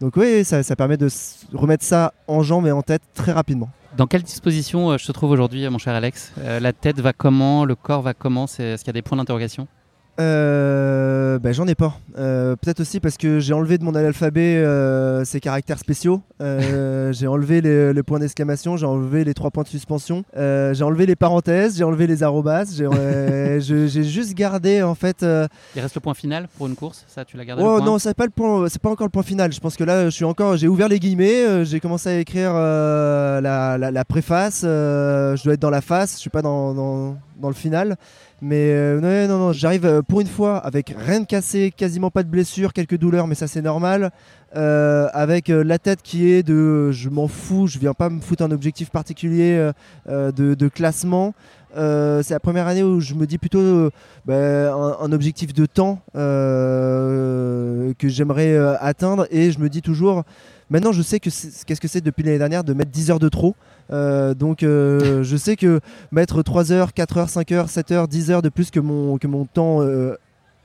donc 0.00 0.16
oui 0.16 0.44
ça, 0.44 0.62
ça 0.62 0.76
permet 0.76 0.96
de 0.96 1.08
remettre 1.52 1.84
ça 1.84 2.12
en 2.26 2.42
jambes 2.42 2.66
et 2.66 2.72
en 2.72 2.82
tête 2.82 3.02
très 3.14 3.32
rapidement. 3.32 3.68
Dans 3.96 4.06
quelle 4.06 4.22
disposition 4.22 4.96
je 4.96 5.04
te 5.06 5.12
trouve 5.12 5.30
aujourd'hui, 5.32 5.68
mon 5.68 5.78
cher 5.78 5.94
Alex? 5.94 6.32
La 6.60 6.72
tête 6.72 7.00
va 7.00 7.12
comment? 7.12 7.64
Le 7.64 7.74
corps 7.74 8.02
va 8.02 8.14
comment? 8.14 8.44
Est-ce 8.44 8.76
qu'il 8.78 8.86
y 8.86 8.90
a 8.90 8.92
des 8.92 9.02
points 9.02 9.18
d'interrogation? 9.18 9.66
Euh, 10.20 11.38
bah, 11.38 11.52
j'en 11.52 11.66
ai 11.66 11.74
pas. 11.74 11.94
Euh, 12.18 12.54
Peut-être 12.56 12.80
aussi 12.80 13.00
parce 13.00 13.16
que 13.16 13.40
j'ai 13.40 13.54
enlevé 13.54 13.78
de 13.78 13.84
mon 13.84 13.94
alphabet 13.94 14.56
euh, 14.56 15.24
ces 15.24 15.40
caractères 15.40 15.78
spéciaux. 15.78 16.20
Euh, 16.42 17.12
j'ai 17.12 17.26
enlevé 17.26 17.60
les, 17.60 17.92
le 17.92 18.02
point 18.02 18.18
d'exclamation, 18.18 18.76
j'ai 18.76 18.86
enlevé 18.86 19.24
les 19.24 19.34
trois 19.34 19.50
points 19.50 19.62
de 19.62 19.68
suspension, 19.68 20.24
euh, 20.36 20.74
j'ai 20.74 20.84
enlevé 20.84 21.06
les 21.06 21.16
parenthèses, 21.16 21.76
j'ai 21.78 21.84
enlevé 21.84 22.06
les 22.06 22.22
arrobas. 22.22 22.64
J'ai 22.76 22.84
euh, 22.92 23.60
juste 23.60 24.34
gardé 24.34 24.82
en 24.82 24.94
fait. 24.94 25.22
euh, 25.22 25.46
Il 25.74 25.80
reste 25.82 25.94
le 25.94 26.00
point 26.00 26.14
final 26.14 26.48
pour 26.58 26.66
une 26.66 26.74
course 26.76 27.04
Ça, 27.08 27.24
tu 27.24 27.36
l'as 27.36 27.44
gardé 27.44 27.62
Oh 27.64 27.72
le 27.72 27.76
point 27.78 27.86
non, 27.86 27.98
c'est 27.98 28.14
pas 28.14 28.24
le 28.24 28.30
point, 28.30 28.68
c'est 28.68 28.80
pas 28.82 28.90
encore 28.90 29.06
le 29.06 29.10
point 29.12 29.22
final. 29.22 29.52
Je 29.52 29.60
pense 29.60 29.76
que 29.76 29.84
là, 29.84 30.04
je 30.06 30.10
suis 30.10 30.24
encore, 30.24 30.56
j'ai 30.56 30.68
ouvert 30.68 30.88
les 30.88 30.98
guillemets, 30.98 31.46
euh, 31.46 31.64
j'ai 31.64 31.80
commencé 31.80 32.08
à 32.10 32.18
écrire 32.18 32.52
euh, 32.54 33.40
la, 33.40 33.78
la- 33.78 33.90
la 33.90 34.04
préface. 34.04 34.62
euh, 34.64 35.36
je 35.36 35.44
dois 35.44 35.54
être 35.54 35.60
dans 35.60 35.70
la 35.70 35.80
face, 35.80 36.14
je 36.14 36.18
suis 36.18 36.30
pas 36.30 36.42
dans, 36.42 36.74
dans- 36.74 37.16
dans 37.40 37.48
le 37.48 37.54
final. 37.54 37.96
Mais 38.42 38.72
euh, 38.72 39.00
non, 39.00 39.28
non, 39.28 39.46
non, 39.46 39.52
j'arrive 39.52 39.84
euh, 39.84 40.00
pour 40.00 40.22
une 40.22 40.26
fois 40.26 40.56
avec 40.56 40.94
rien 40.96 41.20
de 41.20 41.26
cassé, 41.26 41.70
quasiment 41.76 42.10
pas 42.10 42.22
de 42.22 42.28
blessure, 42.28 42.72
quelques 42.72 42.96
douleurs, 42.96 43.26
mais 43.26 43.34
ça 43.34 43.46
c'est 43.46 43.60
normal. 43.60 44.10
Euh, 44.56 45.08
avec 45.12 45.48
la 45.48 45.78
tête 45.78 46.00
qui 46.02 46.30
est 46.30 46.42
de, 46.42 46.90
je 46.90 47.10
m'en 47.10 47.28
fous, 47.28 47.66
je 47.66 47.78
viens 47.78 47.92
pas 47.92 48.08
me 48.08 48.20
foutre 48.20 48.42
un 48.42 48.50
objectif 48.50 48.90
particulier 48.90 49.70
de, 50.08 50.68
classement. 50.68 51.34
C'est 51.76 52.30
la 52.30 52.40
première 52.40 52.66
année 52.66 52.82
où 52.82 52.98
je 52.98 53.14
me 53.14 53.26
dis 53.26 53.38
plutôt 53.38 53.90
bah, 54.24 54.72
un, 54.74 55.12
objectif 55.12 55.52
de 55.52 55.66
temps 55.66 56.00
que 56.14 57.94
j'aimerais 58.02 58.56
atteindre 58.80 59.28
et 59.30 59.52
je 59.52 59.60
me 59.60 59.68
dis 59.68 59.82
toujours 59.82 60.24
maintenant 60.70 60.92
je 60.92 61.02
sais 61.02 61.20
que 61.20 61.28
qu'est-ce 61.28 61.80
que 61.80 61.88
c'est 61.88 62.00
depuis 62.00 62.22
l'année 62.22 62.38
dernière 62.38 62.64
de 62.64 62.72
mettre 62.72 62.90
10 62.90 63.10
heures 63.10 63.18
de 63.18 63.28
trop 63.28 63.54
Euh, 63.92 64.34
donc 64.34 64.62
euh, 64.62 65.24
je 65.24 65.36
sais 65.36 65.56
que 65.56 65.80
mettre 66.12 66.42
3 66.42 66.70
heures 66.70 66.92
4 66.92 67.18
heures 67.18 67.28
5 67.28 67.52
heures 67.52 67.68
7 67.68 67.90
heures 67.90 68.08
10 68.08 68.30
heures 68.30 68.42
de 68.42 68.48
plus 68.48 68.70
que 68.70 68.78
mon, 68.78 69.18
que 69.18 69.26
mon 69.26 69.46
temps 69.46 69.82
euh, 69.82 70.14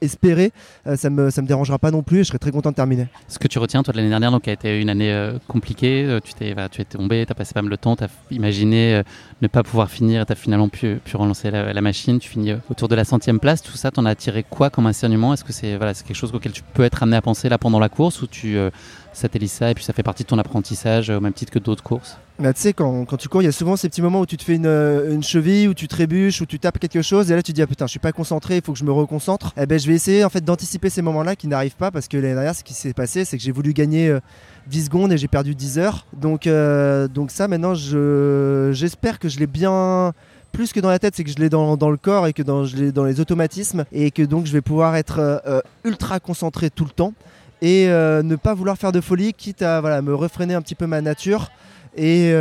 espéré 0.02 0.52
ça 0.96 1.10
me 1.10 1.32
ça 1.32 1.42
me 1.42 1.48
dérangera 1.48 1.80
pas 1.80 1.90
non 1.90 2.04
plus 2.04 2.20
et 2.20 2.24
je 2.24 2.28
serai 2.28 2.38
très 2.38 2.52
content 2.52 2.70
de 2.70 2.76
terminer 2.76 3.08
Ce 3.28 3.40
que 3.40 3.48
tu 3.48 3.58
retiens, 3.58 3.82
toi, 3.82 3.94
de 3.94 3.98
l'année 3.98 4.10
dernière, 4.10 4.30
donc, 4.30 4.48
a 4.48 4.52
été 4.52 4.80
une 4.80 4.90
année 4.90 5.32
compliquée. 5.48 6.20
tu 6.24 6.34
t'es 6.36 6.54
voilà, 6.54 6.70
tu 6.70 6.82
es 6.82 6.86
tombé, 6.86 7.26
tu 7.26 7.32
as 7.32 7.36
passé 7.36 7.54
pas 7.54 7.64
mal 7.64 7.72
de 7.72 7.76
temps, 7.76 7.96
tu 7.96 8.04
as 8.04 8.10
imaginé 8.30 9.02
ne 9.42 9.48
pas 9.48 9.64
pouvoir 9.64 9.90
finir 9.90 10.26
tu 10.26 10.32
as 10.32 10.36
finalement 10.36 10.70
pu, 10.70 11.00
pu 11.04 11.18
relancer 11.18 11.52
la, 11.52 11.82
machine. 11.82 12.20
Tu 12.20 12.30
finis 12.30 12.54
autour 12.70 12.88
de 12.88 12.96
la 12.96 13.04
centième 13.04 13.40
place. 13.40 13.62
Tout 13.62 13.78
ça, 13.78 13.92
t'en 13.92 14.06
as 14.06 14.16
tiré 14.16 14.44
quoi 14.48 14.70
comme 14.70 14.86
enseignement? 14.86 15.34
Est-ce 15.34 15.44
que 15.44 15.54
c'est 15.54 15.76
voilà, 15.78 15.94
quelque 15.94 16.16
chose 16.16 16.34
auquel 16.34 16.52
tu 16.52 16.64
peux 16.74 16.84
être 16.84 17.04
amené 17.04 17.18
à 17.18 17.22
penser 17.22 17.50
là 17.50 17.58
pendant 17.58 17.80
la 17.80 17.90
course 17.90 18.22
ou 18.22 18.28
tu 18.28 18.58
euh, 18.58 18.70
ça 19.16 19.28
et 19.32 19.74
puis 19.74 19.84
ça 19.84 19.94
fait 19.94 20.04
partie 20.04 20.24
de 20.24 20.28
ton 20.28 20.38
apprentissage 20.38 21.10
euh, 21.10 21.18
au 21.18 21.22
même 21.22 21.34
titre 21.34 21.52
que 21.52 21.60
d'autres 21.60 21.84
courses? 21.84 22.18
Bah, 22.38 22.54
tu 22.54 22.60
sais, 22.60 22.74
quand, 22.74 23.06
quand 23.06 23.16
tu 23.16 23.30
cours, 23.30 23.42
il 23.42 23.46
y 23.46 23.48
a 23.48 23.54
souvent 23.54 23.78
ces 23.78 23.88
petits 23.88 24.02
moments 24.02 24.20
où 24.20 24.26
tu 24.26 24.36
te 24.36 24.44
fais 24.44 24.56
une, 24.56 24.66
euh, 24.66 25.14
une 25.14 25.24
cheville, 25.24 25.70
où 25.70 25.74
tu 25.74 25.88
trébuches, 25.88 26.42
où 26.42 26.46
tu 26.46 26.60
tapes 26.60 26.80
quelque 26.80 27.02
chose, 27.02 27.32
et 27.32 27.36
là 27.36 27.42
tu 27.42 27.54
te 27.54 27.56
dis 27.56 27.62
ah 27.62 27.68
putain, 27.68 27.86
je 27.86 27.92
suis 27.92 28.00
pas 28.00 28.12
concentré, 28.12 28.58
il 28.58 28.62
faut 28.62 28.74
que 28.74 28.80
je 28.80 28.84
me 28.84 28.92
reconcentre. 28.92 29.54
Eh 29.58 29.66
ben, 29.66 29.80
je 29.80 29.88
vais 29.88 29.94
essayer 29.94 30.26
en 30.26 30.30
fait 30.30 30.44
d'anticiper 30.44 30.90
ces 30.90 31.02
moments-là 31.02 31.38
qui 31.38 31.48
n'arrivent 31.48 31.78
pas 31.78 31.92
parce 31.92 32.10
que 32.10 32.18
l'année 32.18 32.34
dernière, 32.34 32.56
ce 32.56 32.64
qui 32.64 32.74
s'est 32.74 32.94
passé, 32.94 33.24
c'est 33.24 33.38
que 33.38 33.44
j'ai 33.44 33.54
voulu 33.54 33.72
gagner 33.72 34.10
euh, 34.10 34.20
10 34.68 34.86
secondes 34.86 35.14
et 35.14 35.18
j'ai 35.18 35.30
perdu 35.30 35.56
10 35.56 35.80
heures. 35.80 36.06
Donc, 36.14 36.46
euh, 36.46 37.08
donc 37.08 37.32
ça, 37.32 37.48
maintenant, 37.48 37.74
je, 37.74 38.72
j'espère 38.74 39.20
que 39.26 39.30
je 39.30 39.40
l'ai 39.40 39.48
bien. 39.48 40.14
Plus 40.52 40.72
que 40.72 40.80
dans 40.80 40.90
la 40.90 41.00
tête, 41.00 41.16
c'est 41.16 41.24
que 41.24 41.32
je 41.32 41.38
l'ai 41.38 41.50
dans, 41.50 41.76
le 41.90 41.98
corps 41.98 42.28
et 42.28 42.34
que 42.34 42.44
dans, 42.44 42.64
je 42.64 42.78
l'ai 42.78 42.92
dans 42.92 43.04
les 43.04 43.20
automatismes 43.20 43.86
et 43.92 44.12
que 44.12 44.22
donc 44.22 44.46
je 44.46 44.54
vais 44.54 44.62
pouvoir 44.62 44.96
être 44.96 45.20
euh, 45.20 45.38
euh, 45.48 45.62
ultra 45.84 46.20
concentré 46.20 46.70
tout 46.70 46.86
le 46.86 46.92
temps 46.92 47.14
et 47.62 47.90
euh, 47.90 48.24
ne 48.24 48.36
pas 48.36 48.54
vouloir 48.54 48.78
faire 48.78 48.92
de 48.92 49.02
folie, 49.02 49.34
quitte 49.34 49.64
à 49.64 49.82
voilà, 49.82 50.02
me 50.02 50.14
refréner 50.14 50.54
un 50.54 50.62
petit 50.62 50.76
peu 50.76 50.86
ma 50.86 51.02
nature 51.02 51.50
et 51.98 52.34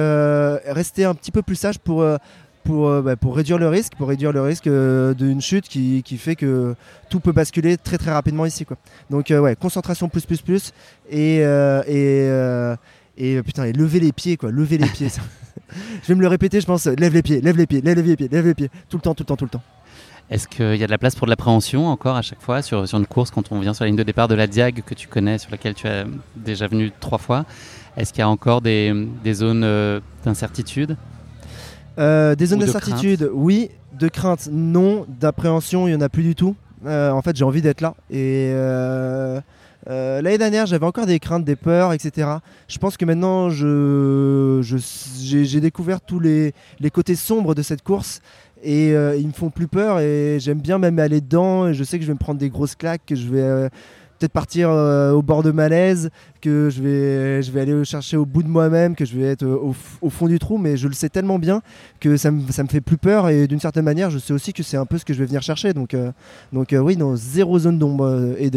rester 0.66 1.04
un 1.04 1.14
petit 1.14 1.30
peu 1.30 1.40
plus 1.40 1.54
sage 1.54 1.78
pour, 1.78 2.04
pour, 2.64 3.02
bah, 3.02 3.16
pour 3.16 3.36
réduire 3.36 3.58
le 3.58 3.68
risque, 3.68 3.94
pour 3.96 4.08
réduire 4.08 4.32
le 4.32 4.42
risque 4.42 4.68
d'une 4.68 5.40
chute 5.40 5.68
qui, 5.68 6.02
qui 6.02 6.18
fait 6.18 6.34
que 6.34 6.74
tout 7.08 7.20
peut 7.20 7.32
basculer 7.32 7.76
très 7.76 7.96
très 7.96 8.12
rapidement 8.12 8.46
ici. 8.46 8.64
Quoi. 8.64 8.76
Donc 9.10 9.30
ouais, 9.30 9.54
concentration 9.54 10.08
plus 10.08 10.26
plus 10.26 10.42
plus 10.42 10.72
et, 11.08 11.38
et, 11.38 12.28
et 13.16 13.42
putain, 13.42 13.64
et 13.64 13.72
lever 13.72 14.00
les 14.00 14.12
pieds 14.12 14.36
quoi, 14.36 14.50
lever 14.50 14.76
les 14.76 14.88
pieds. 14.88 15.08
ça. 15.08 15.22
je 16.02 16.08
vais 16.08 16.14
me 16.14 16.20
le 16.20 16.28
répéter, 16.28 16.60
je 16.60 16.66
pense, 16.66 16.86
lève 16.86 17.14
les 17.14 17.22
pieds, 17.22 17.40
lève 17.40 17.56
les 17.56 17.66
pieds, 17.66 17.80
lève 17.80 18.00
les 18.00 18.16
pieds, 18.16 18.28
lève 18.30 18.46
les 18.46 18.54
pieds, 18.54 18.70
tout 18.88 18.96
le 18.96 19.02
temps, 19.02 19.14
tout 19.14 19.22
le 19.22 19.26
temps, 19.26 19.36
tout 19.36 19.44
le 19.44 19.50
temps. 19.50 19.62
Est-ce 20.30 20.48
qu'il 20.48 20.76
y 20.76 20.82
a 20.82 20.86
de 20.86 20.90
la 20.90 20.98
place 20.98 21.14
pour 21.14 21.26
de 21.26 21.30
l'appréhension 21.30 21.86
encore 21.86 22.16
à 22.16 22.22
chaque 22.22 22.40
fois 22.40 22.62
sur, 22.62 22.88
sur 22.88 22.98
une 22.98 23.06
course 23.06 23.30
quand 23.30 23.52
on 23.52 23.60
vient 23.60 23.74
sur 23.74 23.84
la 23.84 23.88
ligne 23.88 23.98
de 23.98 24.02
départ 24.02 24.26
de 24.26 24.34
la 24.34 24.46
Diag 24.46 24.82
que 24.84 24.94
tu 24.94 25.06
connais, 25.06 25.36
sur 25.38 25.50
laquelle 25.50 25.74
tu 25.74 25.86
as 25.86 26.04
déjà 26.34 26.66
venu 26.66 26.92
trois 26.98 27.18
fois? 27.18 27.44
Est-ce 27.96 28.12
qu'il 28.12 28.20
y 28.20 28.22
a 28.22 28.28
encore 28.28 28.60
des, 28.60 28.92
des 29.22 29.34
zones 29.34 29.64
euh, 29.64 30.00
d'incertitude? 30.24 30.96
Euh, 31.98 32.34
des 32.34 32.46
zones 32.46 32.60
de 32.60 32.64
d'incertitude, 32.64 33.30
oui. 33.32 33.70
De 33.92 34.08
crainte, 34.08 34.48
non. 34.50 35.06
D'appréhension, 35.20 35.86
il 35.86 35.90
n'y 35.90 35.96
en 35.96 36.00
a 36.00 36.08
plus 36.08 36.24
du 36.24 36.34
tout. 36.34 36.56
Euh, 36.86 37.10
en 37.10 37.22
fait, 37.22 37.36
j'ai 37.36 37.44
envie 37.44 37.62
d'être 37.62 37.80
là. 37.80 37.94
Et 38.10 38.50
euh, 39.88 40.04
euh, 40.04 40.22
l'année 40.22 40.38
dernière, 40.38 40.66
j'avais 40.66 40.86
encore 40.86 41.06
des 41.06 41.18
craintes, 41.18 41.44
des 41.44 41.56
peurs, 41.56 41.92
etc. 41.92 42.28
Je 42.68 42.78
pense 42.78 42.96
que 42.96 43.04
maintenant, 43.04 43.50
j'ai, 43.50 45.60
découvert 45.60 46.00
tous 46.00 46.20
les, 46.20 46.52
côtés 46.92 47.16
sombres 47.16 47.54
de 47.54 47.62
cette 47.62 47.82
course. 47.82 48.20
Et 48.62 48.92
euh, 48.92 49.16
ils 49.16 49.26
me 49.26 49.32
font 49.32 49.50
plus 49.50 49.68
peur. 49.68 50.00
Et 50.00 50.38
j'aime 50.40 50.60
bien 50.60 50.78
même 50.78 50.98
aller 50.98 51.20
dedans. 51.20 51.68
Et 51.68 51.74
je 51.74 51.84
sais 51.84 51.98
que 51.98 52.02
je 52.02 52.08
vais 52.08 52.14
me 52.14 52.18
prendre 52.18 52.38
des 52.38 52.50
grosses 52.50 52.74
claques, 52.74 53.02
que 53.06 53.14
je 53.14 53.28
vais. 53.28 53.68
Euh, 54.24 54.28
peut-être 54.28 54.32
partir 54.32 54.70
euh, 54.70 55.12
au 55.12 55.22
bord 55.22 55.42
de 55.42 55.50
malaise, 55.50 56.10
que 56.40 56.70
je 56.70 56.82
vais, 56.82 57.42
je 57.42 57.50
vais 57.52 57.60
aller 57.60 57.84
chercher 57.84 58.16
au 58.16 58.26
bout 58.26 58.42
de 58.42 58.48
moi-même, 58.48 58.94
que 58.94 59.04
je 59.04 59.16
vais 59.16 59.26
être 59.26 59.44
au, 59.44 59.74
au 60.00 60.10
fond 60.10 60.28
du 60.28 60.38
trou, 60.38 60.58
mais 60.58 60.76
je 60.76 60.88
le 60.88 60.94
sais 60.94 61.08
tellement 61.08 61.38
bien 61.38 61.62
que 62.00 62.16
ça 62.16 62.30
me, 62.30 62.50
ça 62.50 62.62
me 62.62 62.68
fait 62.68 62.80
plus 62.80 62.98
peur 62.98 63.28
et 63.28 63.46
d'une 63.46 63.60
certaine 63.60 63.84
manière, 63.84 64.10
je 64.10 64.18
sais 64.18 64.32
aussi 64.32 64.52
que 64.52 64.62
c'est 64.62 64.76
un 64.76 64.86
peu 64.86 64.98
ce 64.98 65.04
que 65.04 65.14
je 65.14 65.18
vais 65.18 65.26
venir 65.26 65.42
chercher. 65.42 65.72
Donc, 65.72 65.94
euh, 65.94 66.12
donc 66.52 66.72
euh, 66.72 66.78
oui, 66.78 66.96
non, 66.96 67.16
zéro 67.16 67.58
zone 67.58 67.78
d'ombre 67.78 68.06
euh, 68.06 68.34
et 68.38 68.50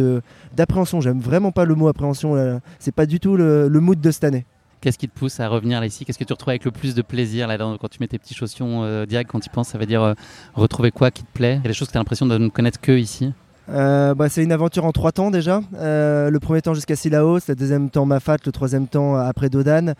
d'appréhension. 0.56 1.02
J'aime 1.02 1.20
vraiment 1.20 1.52
pas 1.52 1.66
le 1.66 1.76
mot 1.76 1.88
appréhension. 1.88 2.62
C'est 2.80 2.94
pas 2.94 3.06
du 3.06 3.20
tout 3.20 3.38
le, 3.38 3.70
mood 3.80 4.00
de 4.00 4.12
cette 4.12 4.24
année. 4.24 4.46
Qu'est-ce 4.82 4.98
qui 4.98 5.10
te 5.10 5.18
pousse 5.18 5.40
à 5.40 5.48
revenir 5.48 5.84
ici? 5.84 6.06
Qu'est-ce 6.06 6.20
que 6.20 6.24
tu 6.24 6.34
retrouves 6.34 6.52
avec 6.52 6.64
le 6.64 6.72
plus 6.72 6.94
de 6.94 7.02
plaisir 7.02 7.48
là 7.48 7.58
quand 7.58 7.90
tu 7.90 7.98
mets 8.00 8.08
tes 8.08 8.20
petits 8.20 8.36
chaussons 8.36 8.82
euh, 8.84 9.06
quand 9.28 9.40
tu 9.40 9.50
penses? 9.50 9.70
Ça 9.70 9.78
veut 9.78 9.88
dire 9.88 10.04
euh, 10.04 10.14
retrouver 10.54 10.92
quoi 10.92 11.10
qui 11.10 11.24
te 11.24 11.32
plaît? 11.34 11.56
Il 11.56 11.64
y 11.64 11.68
a 11.68 11.70
des 11.70 11.74
choses 11.74 11.88
que 11.88 11.94
tu 11.94 11.98
as 11.98 12.02
l'impression 12.02 12.28
de 12.28 12.38
ne 12.38 12.50
connaître 12.50 12.80
que 12.80 12.92
ici? 12.92 13.34
Euh, 13.70 14.16
bah, 14.16 14.30
c'est 14.30 14.44
une 14.44 14.52
aventure 14.52 14.86
en 14.86 14.92
trois 14.92 15.12
temps 15.12 15.32
déjà. 15.32 15.62
Euh, 15.76 16.30
le 16.30 16.40
premier 16.40 16.62
temps 16.62 16.74
jusqu'à 16.74 16.96
Silaos, 16.96 17.40
le 17.48 17.56
deuxième 17.56 17.90
temps 17.90 18.06
Mafat, 18.06 18.38
le 18.46 18.52
troisième 18.52 18.88
temps 18.88 19.16
après 19.16 19.50
Dodan. 19.50 19.94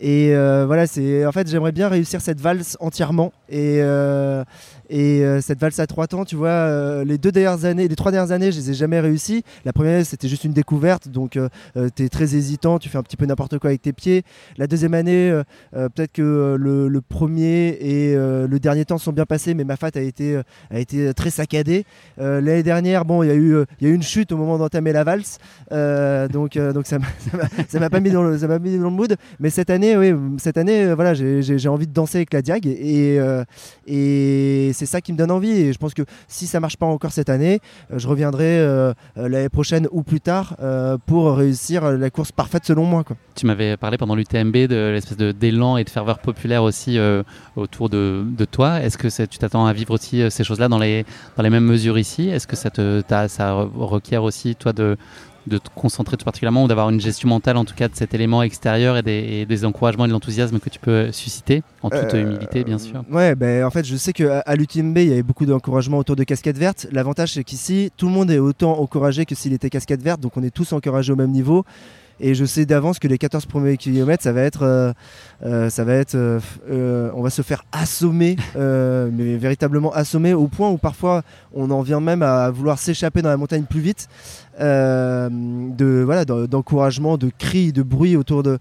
Et 0.00 0.34
euh, 0.34 0.64
voilà, 0.66 0.88
c'est 0.88 1.24
en 1.24 1.30
fait 1.30 1.48
j'aimerais 1.48 1.70
bien 1.70 1.88
réussir 1.88 2.20
cette 2.20 2.40
valse 2.40 2.76
entièrement. 2.80 3.32
Et, 3.48 3.78
euh, 3.80 4.42
et 4.90 5.24
euh, 5.24 5.40
cette 5.40 5.60
valse 5.60 5.78
à 5.78 5.86
trois 5.86 6.08
temps, 6.08 6.24
tu 6.24 6.34
vois, 6.34 6.48
euh, 6.48 7.04
les 7.04 7.18
deux 7.18 7.30
dernières 7.30 7.64
années, 7.64 7.86
les 7.86 7.94
trois 7.94 8.10
dernières 8.10 8.32
années, 8.32 8.50
je 8.50 8.58
les 8.58 8.70
ai 8.70 8.74
jamais 8.74 8.98
réussi. 8.98 9.44
La 9.64 9.72
première 9.72 10.04
c'était 10.04 10.26
juste 10.26 10.42
une 10.42 10.52
découverte, 10.52 11.08
donc 11.08 11.36
euh, 11.36 11.48
tu 11.94 12.04
es 12.04 12.08
très 12.08 12.34
hésitant, 12.34 12.80
tu 12.80 12.88
fais 12.88 12.98
un 12.98 13.04
petit 13.04 13.16
peu 13.16 13.26
n'importe 13.26 13.58
quoi 13.58 13.70
avec 13.70 13.82
tes 13.82 13.92
pieds. 13.92 14.24
La 14.56 14.66
deuxième 14.66 14.94
année, 14.94 15.30
euh, 15.30 15.44
euh, 15.76 15.88
peut-être 15.88 16.12
que 16.12 16.22
euh, 16.22 16.56
le, 16.56 17.00
premier 17.00 17.76
et 17.80 18.16
euh, 18.16 18.48
le 18.48 18.58
dernier 18.58 18.84
temps 18.84 18.98
sont 18.98 19.12
bien 19.12 19.26
passés, 19.26 19.54
mais 19.54 19.64
Mafat 19.64 19.90
a 19.94 20.00
été, 20.00 20.34
euh, 20.34 20.42
a 20.70 20.80
été 20.80 21.14
très 21.14 21.30
saccadé. 21.30 21.84
Euh, 22.18 22.40
L'année 22.40 22.62
dernière, 22.62 23.04
bon, 23.04 23.11
il 23.22 23.28
y, 23.28 23.30
a 23.30 23.34
eu, 23.34 23.54
euh, 23.54 23.64
y 23.80 23.86
a 23.86 23.88
eu 23.90 23.94
une 23.94 24.02
chute 24.02 24.32
au 24.32 24.36
moment 24.36 24.56
d'entamer 24.58 24.92
la 24.92 25.04
valse, 25.04 25.38
euh, 25.72 26.28
donc, 26.28 26.56
euh, 26.56 26.72
donc 26.72 26.86
ça 26.86 26.98
m'a- 26.98 27.90
pas 27.90 28.00
mis 28.00 28.10
dans 28.10 28.22
le, 28.22 28.38
ça 28.38 28.46
mis 28.58 28.78
dans 28.78 28.84
le 28.84 28.90
mood. 28.90 29.16
Mais 29.40 29.50
cette 29.50 29.70
année, 29.70 29.96
oui, 29.96 30.12
cette 30.38 30.56
année, 30.56 30.94
voilà, 30.94 31.12
j'ai 31.14 31.68
envie 31.68 31.86
de 31.86 31.92
danser 31.92 32.18
avec 32.18 32.32
la 32.32 32.40
Diag 32.42 32.66
et, 32.66 33.18
et 33.86 34.70
c'est 34.72 34.86
ça 34.86 35.00
qui 35.00 35.12
me 35.12 35.18
donne 35.18 35.30
envie. 35.30 35.50
Et 35.50 35.72
je 35.72 35.78
pense 35.78 35.94
que 35.94 36.02
si 36.28 36.46
ça 36.46 36.60
marche 36.60 36.76
pas 36.76 36.86
encore 36.86 37.12
cette 37.12 37.28
année, 37.28 37.60
je 37.94 38.06
reviendrai 38.08 38.64
l'année 39.16 39.48
prochaine 39.48 39.88
ou 39.90 40.02
plus 40.02 40.20
tard 40.20 40.56
pour 41.06 41.36
réussir 41.36 41.90
la 41.92 42.10
course 42.10 42.32
parfaite 42.32 42.64
selon 42.64 42.84
moi. 42.84 43.04
Quoi. 43.04 43.16
Tu 43.34 43.46
m'avais 43.46 43.76
parlé 43.76 43.98
pendant 43.98 44.14
l'UTMB 44.14 44.52
de 44.68 44.90
l'espèce 44.92 45.16
d'élan 45.18 45.76
et 45.76 45.84
de 45.84 45.90
ferveur 45.90 46.18
populaire 46.20 46.62
aussi 46.62 46.98
autour 47.56 47.88
de, 47.88 48.24
de 48.26 48.44
toi. 48.44 48.80
Est-ce 48.80 48.98
que 48.98 49.08
tu 49.26 49.38
t'attends 49.38 49.66
à 49.66 49.72
vivre 49.72 49.92
aussi 49.94 50.30
ces 50.30 50.44
choses-là 50.44 50.68
dans 50.68 50.78
les, 50.78 51.04
dans 51.36 51.42
les 51.42 51.50
mêmes 51.50 51.64
mesures 51.64 51.98
ici? 51.98 52.28
Est-ce 52.28 52.46
que 52.46 52.56
ça, 52.56 52.70
ça 53.08 53.52
re- 53.52 53.70
requiert 53.74 54.22
aussi, 54.24 54.54
toi, 54.56 54.72
de, 54.72 54.96
de 55.46 55.58
te 55.58 55.68
concentrer 55.74 56.16
tout 56.16 56.24
particulièrement 56.24 56.64
ou 56.64 56.68
d'avoir 56.68 56.88
une 56.90 57.00
gestion 57.00 57.28
mentale, 57.28 57.56
en 57.56 57.64
tout 57.64 57.74
cas, 57.74 57.88
de 57.88 57.96
cet 57.96 58.14
élément 58.14 58.42
extérieur 58.42 58.96
et 58.96 59.02
des, 59.02 59.12
et 59.12 59.46
des 59.46 59.64
encouragements 59.64 60.04
et 60.04 60.08
de 60.08 60.12
l'enthousiasme 60.12 60.58
que 60.60 60.70
tu 60.70 60.78
peux 60.78 61.10
susciter, 61.12 61.62
en 61.82 61.90
toute 61.90 62.14
Euh, 62.14 62.22
humilité, 62.22 62.62
bien 62.64 62.78
sûr 62.78 63.02
Ouais, 63.10 63.34
ben 63.34 63.64
en 63.64 63.70
fait, 63.70 63.84
je 63.84 63.96
sais 63.96 64.12
qu'à 64.12 64.38
à, 64.40 64.54
l'UTMB, 64.54 64.98
il 64.98 65.08
y 65.08 65.12
avait 65.12 65.22
beaucoup 65.24 65.46
d'encouragement 65.46 65.98
autour 65.98 66.14
de 66.16 66.24
casquettes 66.24 66.58
vertes. 66.58 66.86
L'avantage, 66.92 67.32
c'est 67.32 67.44
qu'ici, 67.44 67.90
tout 67.96 68.06
le 68.06 68.12
monde 68.12 68.30
est 68.30 68.38
autant 68.38 68.78
encouragé 68.78 69.26
que 69.26 69.34
s'il 69.34 69.52
était 69.52 69.68
casquette 69.70 70.02
verte, 70.02 70.20
donc 70.20 70.36
on 70.36 70.42
est 70.44 70.50
tous 70.54 70.72
encouragés 70.72 71.12
au 71.12 71.16
même 71.16 71.32
niveau. 71.32 71.64
Et 72.24 72.34
je 72.36 72.44
sais 72.44 72.64
d'avance 72.66 73.00
que 73.00 73.08
les 73.08 73.18
14 73.18 73.46
premiers 73.46 73.76
kilomètres, 73.76 74.22
ça 74.22 74.32
va 74.32 74.42
être, 74.42 74.62
euh, 74.62 74.92
euh, 75.44 75.68
ça 75.70 75.82
va 75.82 75.94
être, 75.94 76.14
euh, 76.14 77.10
on 77.14 77.20
va 77.22 77.30
se 77.30 77.42
faire 77.42 77.64
assommer, 77.72 78.36
mais 78.56 79.36
véritablement 79.36 79.92
assommer 79.92 80.32
au 80.32 80.46
point 80.46 80.70
où 80.70 80.78
parfois 80.78 81.22
on 81.52 81.68
en 81.72 81.82
vient 81.82 82.00
même 82.00 82.22
à 82.22 82.48
vouloir 82.50 82.78
s'échapper 82.78 83.22
dans 83.22 83.28
la 83.28 83.36
montagne 83.36 83.64
plus 83.64 83.80
vite, 83.80 84.08
de 84.60 86.02
voilà, 86.04 86.24
d'en- 86.24 86.44
d'encouragement, 86.46 87.18
de 87.18 87.30
cris, 87.36 87.72
de 87.72 87.82
bruit 87.82 88.16
autour 88.16 88.42
de. 88.42 88.58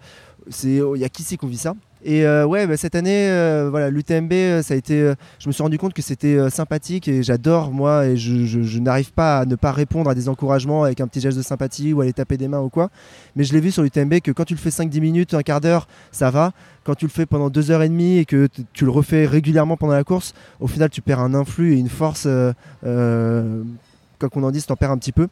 C'est, 0.49 0.79
il 0.95 0.99
y 0.99 1.05
a 1.05 1.09
qu'ici 1.09 1.37
qu'on 1.37 1.47
vit 1.47 1.57
ça? 1.57 1.75
Et 2.03 2.25
euh, 2.25 2.45
ouais, 2.45 2.65
bah, 2.65 2.77
cette 2.77 2.95
année, 2.95 3.29
euh, 3.29 3.67
voilà, 3.69 3.89
l'UTMB, 3.89 4.31
euh, 4.33 4.61
ça 4.63 4.73
a 4.73 4.77
été. 4.77 5.13
je 5.39 5.47
me 5.47 5.51
suis 5.51 5.61
rendu 5.61 5.77
compte 5.77 5.93
que 5.93 6.01
c'était 6.01 6.49
sympathique 6.49 7.07
et 7.07 7.21
j'adore 7.21 7.71
moi 7.71 8.05
et 8.05 8.17
je, 8.17 8.79
n'arrive 8.79 9.11
pas 9.13 9.39
à 9.39 9.45
ne 9.45 9.55
pas 9.55 9.71
répondre 9.71 10.09
à 10.09 10.15
des 10.15 10.27
encouragements 10.27 10.83
avec 10.83 11.01
un 11.01 11.07
petit 11.07 11.21
geste 11.21 11.37
de 11.37 11.43
sympathie 11.43 11.93
ou 11.93 12.01
aller 12.01 12.13
taper 12.13 12.37
des 12.37 12.47
mains 12.47 12.61
ou 12.61 12.69
quoi. 12.69 12.89
Mais 13.35 13.43
je 13.43 13.53
l'ai 13.53 13.59
vu 13.59 13.71
sur 13.71 13.83
l'UTMB 13.83 14.19
que 14.21 14.31
quand 14.31 14.45
tu 14.45 14.55
le 14.55 14.59
fais 14.59 14.69
5-10 14.69 14.99
minutes, 14.99 15.33
un 15.33 15.43
quart 15.43 15.61
d'heure, 15.61 15.87
ça 16.11 16.31
va. 16.31 16.53
Quand 16.83 16.95
tu 16.95 17.05
le 17.05 17.11
fais 17.11 17.27
pendant 17.27 17.49
2 17.49 17.71
heures 17.71 17.83
et 17.83 17.91
et 17.91 18.25
que 18.25 18.47
tu 18.73 18.85
le 18.85 18.91
refais 18.91 19.25
régulièrement 19.25 19.77
pendant 19.77 19.93
la 19.93 20.03
course, 20.03 20.33
au 20.59 20.67
final, 20.67 20.89
tu 20.89 21.01
perds 21.01 21.19
un 21.19 21.33
influx 21.33 21.73
et 21.73 21.77
une 21.77 21.89
force. 21.89 22.27
Quoi 24.21 24.29
qu'on 24.29 24.43
en 24.43 24.51
dise, 24.51 24.65
t'en 24.65 24.75
perds 24.77 24.91
un 24.91 24.97
petit 24.97 25.11
peu. 25.11 25.27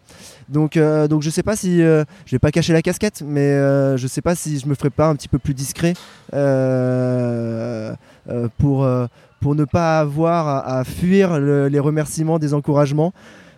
Donc, 0.49 0.75
euh, 0.75 1.07
donc 1.07 1.21
je 1.21 1.29
sais 1.29 1.43
pas 1.43 1.55
si 1.55 1.81
euh, 1.81 2.03
je 2.25 2.31
vais 2.35 2.39
pas 2.39 2.51
cacher 2.51 2.73
la 2.73 2.81
casquette, 2.81 3.23
mais 3.25 3.41
euh, 3.41 3.95
je 3.97 4.07
sais 4.07 4.21
pas 4.21 4.35
si 4.35 4.59
je 4.59 4.67
me 4.67 4.75
ferai 4.75 4.89
pas 4.89 5.07
un 5.07 5.15
petit 5.15 5.27
peu 5.29 5.39
plus 5.39 5.53
discret 5.53 5.93
euh, 6.33 7.93
euh, 8.29 8.47
pour 8.57 8.87
pour 9.39 9.55
ne 9.55 9.63
pas 9.63 9.99
avoir 9.99 10.47
à, 10.49 10.79
à 10.79 10.83
fuir 10.83 11.39
le- 11.39 11.67
les 11.69 11.79
remerciements, 11.79 12.39
des 12.39 12.53
encouragements. 12.53 13.13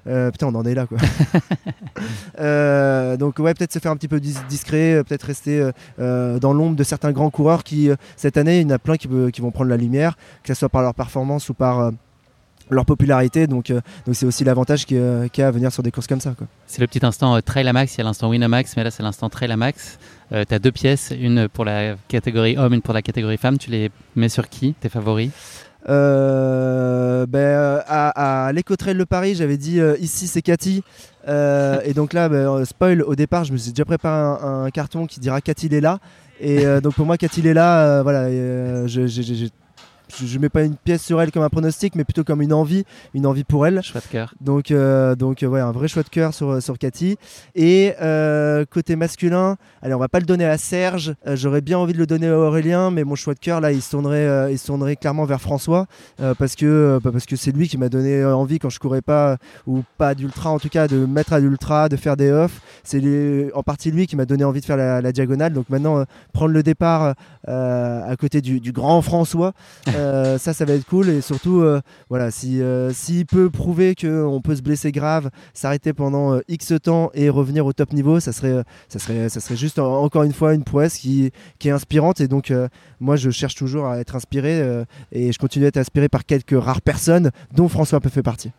Euh, 0.07 0.31
putain, 0.31 0.47
on 0.47 0.55
en 0.55 0.65
est 0.65 0.75
là 0.75 0.85
quoi. 0.87 0.97
Euh, 2.39 3.17
donc 3.17 3.37
ouais, 3.39 3.53
peut-être 3.53 3.73
se 3.73 3.79
faire 3.79 3.91
un 3.91 3.95
petit 3.97 4.07
peu 4.07 4.19
dis- 4.19 4.37
discret, 4.49 5.03
peut-être 5.07 5.23
rester 5.23 5.69
euh, 5.99 6.39
dans 6.39 6.53
l'ombre 6.53 6.75
de 6.75 6.83
certains 6.83 7.11
grands 7.11 7.29
coureurs 7.29 7.63
qui 7.63 7.89
cette 8.15 8.37
année, 8.37 8.61
il 8.61 8.63
y 8.63 8.71
en 8.71 8.75
a 8.75 8.79
plein 8.79 8.97
qui, 8.97 9.07
vont 9.07 9.51
prendre 9.51 9.69
la 9.69 9.77
lumière, 9.77 10.17
que 10.43 10.53
ce 10.53 10.59
soit 10.59 10.69
par 10.69 10.81
leur 10.81 10.95
performance 10.95 11.49
ou 11.49 11.53
par 11.53 11.91
leur 12.71 12.85
popularité. 12.85 13.47
Donc 13.47 13.69
euh, 13.69 13.81
donc 14.05 14.15
c'est 14.15 14.25
aussi 14.25 14.43
l'avantage 14.43 14.85
qu'il 14.85 14.97
y 14.97 14.99
a 14.99 15.29
qu'il 15.29 15.41
y 15.41 15.45
a 15.45 15.47
à 15.47 15.51
venir 15.51 15.71
sur 15.71 15.83
des 15.83 15.91
courses 15.91 16.07
comme 16.07 16.21
ça 16.21 16.33
quoi. 16.37 16.47
C'est 16.67 16.81
le 16.81 16.87
petit 16.87 17.05
instant 17.05 17.35
euh, 17.35 17.41
Trail 17.41 17.67
à 17.67 17.73
Max, 17.73 17.95
il 17.95 17.97
y 17.99 18.01
a 18.01 18.03
l'instant 18.05 18.29
Winamax, 18.29 18.75
mais 18.77 18.83
là 18.83 18.91
c'est 18.91 19.03
l'instant 19.03 19.29
Trail 19.29 19.51
à 19.51 19.57
Max. 19.57 19.99
tu 20.31 20.53
as 20.53 20.59
deux 20.59 20.71
pièces, 20.71 21.13
une 21.19 21.47
pour 21.49 21.65
la 21.65 21.95
catégorie 22.07 22.57
homme, 22.57 22.73
une 22.73 22.81
pour 22.81 22.93
la 22.93 23.01
catégorie 23.01 23.37
femme. 23.37 23.57
Tu 23.57 23.69
les 23.69 23.91
mets 24.15 24.29
sur 24.29 24.47
qui 24.49 24.73
Tes 24.73 24.89
favoris? 24.89 25.31
Euh, 25.89 27.25
ben, 27.25 27.39
euh, 27.39 27.81
à, 27.87 28.45
à 28.47 28.51
l'Ecotrail 28.53 28.95
de 28.95 29.03
Paris, 29.03 29.35
j'avais 29.35 29.57
dit 29.57 29.79
euh, 29.79 29.95
ici 29.99 30.27
c'est 30.27 30.41
Cathy. 30.41 30.83
Euh, 31.27 31.79
et 31.83 31.93
donc 31.93 32.13
là, 32.13 32.29
ben, 32.29 32.35
euh, 32.47 32.65
spoil, 32.65 33.01
au 33.01 33.15
départ, 33.15 33.43
je 33.45 33.51
me 33.53 33.57
suis 33.57 33.71
déjà 33.71 33.85
préparé 33.85 34.15
un, 34.45 34.63
un 34.65 34.69
carton 34.69 35.05
qui 35.07 35.19
dira 35.19 35.41
Cathy 35.41 35.67
est 35.67 35.81
là. 35.81 35.99
Et 36.39 36.65
euh, 36.65 36.81
donc 36.81 36.95
pour 36.95 37.05
moi, 37.05 37.17
Cathy 37.17 37.45
est 37.47 37.53
là. 37.53 38.01
voilà, 38.03 38.25
euh, 38.25 38.87
je, 40.19 40.39
mets 40.39 40.49
pas 40.49 40.63
une 40.63 40.75
pièce 40.75 41.03
sur 41.03 41.21
elle 41.21 41.31
comme 41.31 41.43
un 41.43 41.49
pronostic, 41.49 41.95
mais 41.95 42.03
plutôt 42.03 42.23
comme 42.23 42.41
une 42.41 42.53
envie, 42.53 42.83
une 43.13 43.25
envie 43.25 43.43
pour 43.43 43.65
elle. 43.65 43.81
Choix 43.83 44.01
de 44.01 44.07
cœur. 44.07 44.33
Donc, 44.41 44.71
euh, 44.71 45.15
donc 45.15 45.43
euh, 45.43 45.47
ouais, 45.47 45.59
un 45.59 45.71
vrai 45.71 45.87
choix 45.87 46.03
de 46.03 46.09
cœur 46.09 46.33
sur, 46.33 46.61
sur 46.61 46.77
Cathy. 46.77 47.17
Et 47.55 47.93
euh, 48.01 48.65
côté 48.69 48.95
masculin, 48.95 49.57
allez, 49.81 49.93
on 49.93 49.99
va 49.99 50.09
pas 50.09 50.19
le 50.19 50.25
donner 50.25 50.45
à 50.45 50.57
Serge. 50.57 51.15
Euh, 51.27 51.35
J'aurais 51.35 51.61
bien 51.61 51.77
envie 51.77 51.93
de 51.93 51.97
le 51.97 52.07
donner 52.07 52.27
à 52.27 52.37
Aurélien, 52.37 52.91
mais 52.91 53.03
mon 53.03 53.15
choix 53.15 53.33
de 53.33 53.39
cœur 53.39 53.61
là, 53.61 53.71
il 53.71 53.81
se 53.81 53.91
tournerait, 53.91 54.51
il 54.51 54.57
se 54.57 54.67
tournerait 54.67 54.95
clairement 54.95 55.25
vers 55.25 55.41
François 55.41 55.87
parce 56.37 56.55
que 56.55 56.99
bah, 57.03 57.11
parce 57.11 57.25
que 57.25 57.35
c'est 57.35 57.51
lui 57.51 57.67
qui 57.67 57.77
m'a 57.77 57.89
donné 57.89 58.23
envie 58.23 58.59
quand 58.59 58.69
je 58.69 58.79
courais 58.79 59.01
pas 59.01 59.37
ou 59.65 59.83
pas 59.97 60.15
d'ultra 60.15 60.51
en 60.51 60.59
tout 60.59 60.69
cas 60.69 60.87
de 60.87 60.97
me 60.97 61.07
mettre 61.07 61.33
à 61.33 61.39
l'ultra, 61.39 61.89
de 61.89 61.95
faire 61.95 62.17
des 62.17 62.31
offs. 62.31 62.61
C'est 62.83 63.51
en 63.53 63.63
partie 63.63 63.91
lui 63.91 64.07
qui 64.07 64.15
m'a 64.15 64.25
donné 64.25 64.43
envie 64.43 64.61
de 64.61 64.65
faire 64.65 64.77
la, 64.77 65.01
la 65.01 65.11
diagonale. 65.11 65.53
Donc 65.53 65.69
maintenant 65.69 66.03
prendre 66.33 66.53
le 66.53 66.63
départ 66.63 67.15
à 67.47 68.15
côté 68.19 68.41
du, 68.41 68.59
du 68.59 68.71
grand 68.71 69.01
François, 69.01 69.53
euh, 70.01 70.37
ça 70.37 70.53
ça 70.53 70.65
va 70.65 70.73
être 70.73 70.85
cool. 70.85 71.09
Et 71.09 71.21
surtout 71.21 71.61
euh, 71.61 71.79
voilà 72.09 72.31
si 72.31 72.61
euh, 72.61 72.91
s'il 72.91 73.25
peut 73.25 73.49
prouver 73.49 73.95
qu'on 73.95 74.41
peut 74.43 74.55
se 74.55 74.61
blesser 74.61 74.91
grave, 74.91 75.29
s'arrêter 75.53 75.93
pendant 75.93 76.39
X 76.47 76.73
temps 76.83 77.11
et 77.13 77.29
revenir 77.29 77.65
au 77.65 77.73
top 77.73 77.93
niveau, 77.93 78.19
ça 78.19 78.31
serait 78.33 78.63
ça 78.87 78.99
serait 78.99 79.55
juste 79.55 79.79
en- 79.79 80.01
encore 80.03 80.23
une 80.23 80.33
fois 80.33 80.53
une 80.53 80.63
prouesse 80.63 80.97
qui 80.97 81.31
est 81.63 81.69
inspirante. 81.71 82.19
Et 82.21 82.27
donc 82.27 82.53
moi 82.99 83.15
je 83.15 83.29
cherche 83.29 83.55
toujours 83.55 83.85
à 83.87 83.99
être 83.99 84.15
inspiré 84.15 84.61
et 85.11 85.31
je 85.31 85.37
continue 85.39 85.65
à 85.65 85.67
être 85.69 85.77
inspiré 85.77 86.09
par 86.09 86.25
quelques 86.25 86.59
rares 86.61 86.81
personnes 86.81 87.31
dont 87.55 87.67
François 87.67 87.99
peut 87.99 88.09
fait 88.09 88.23
partie. 88.23 88.51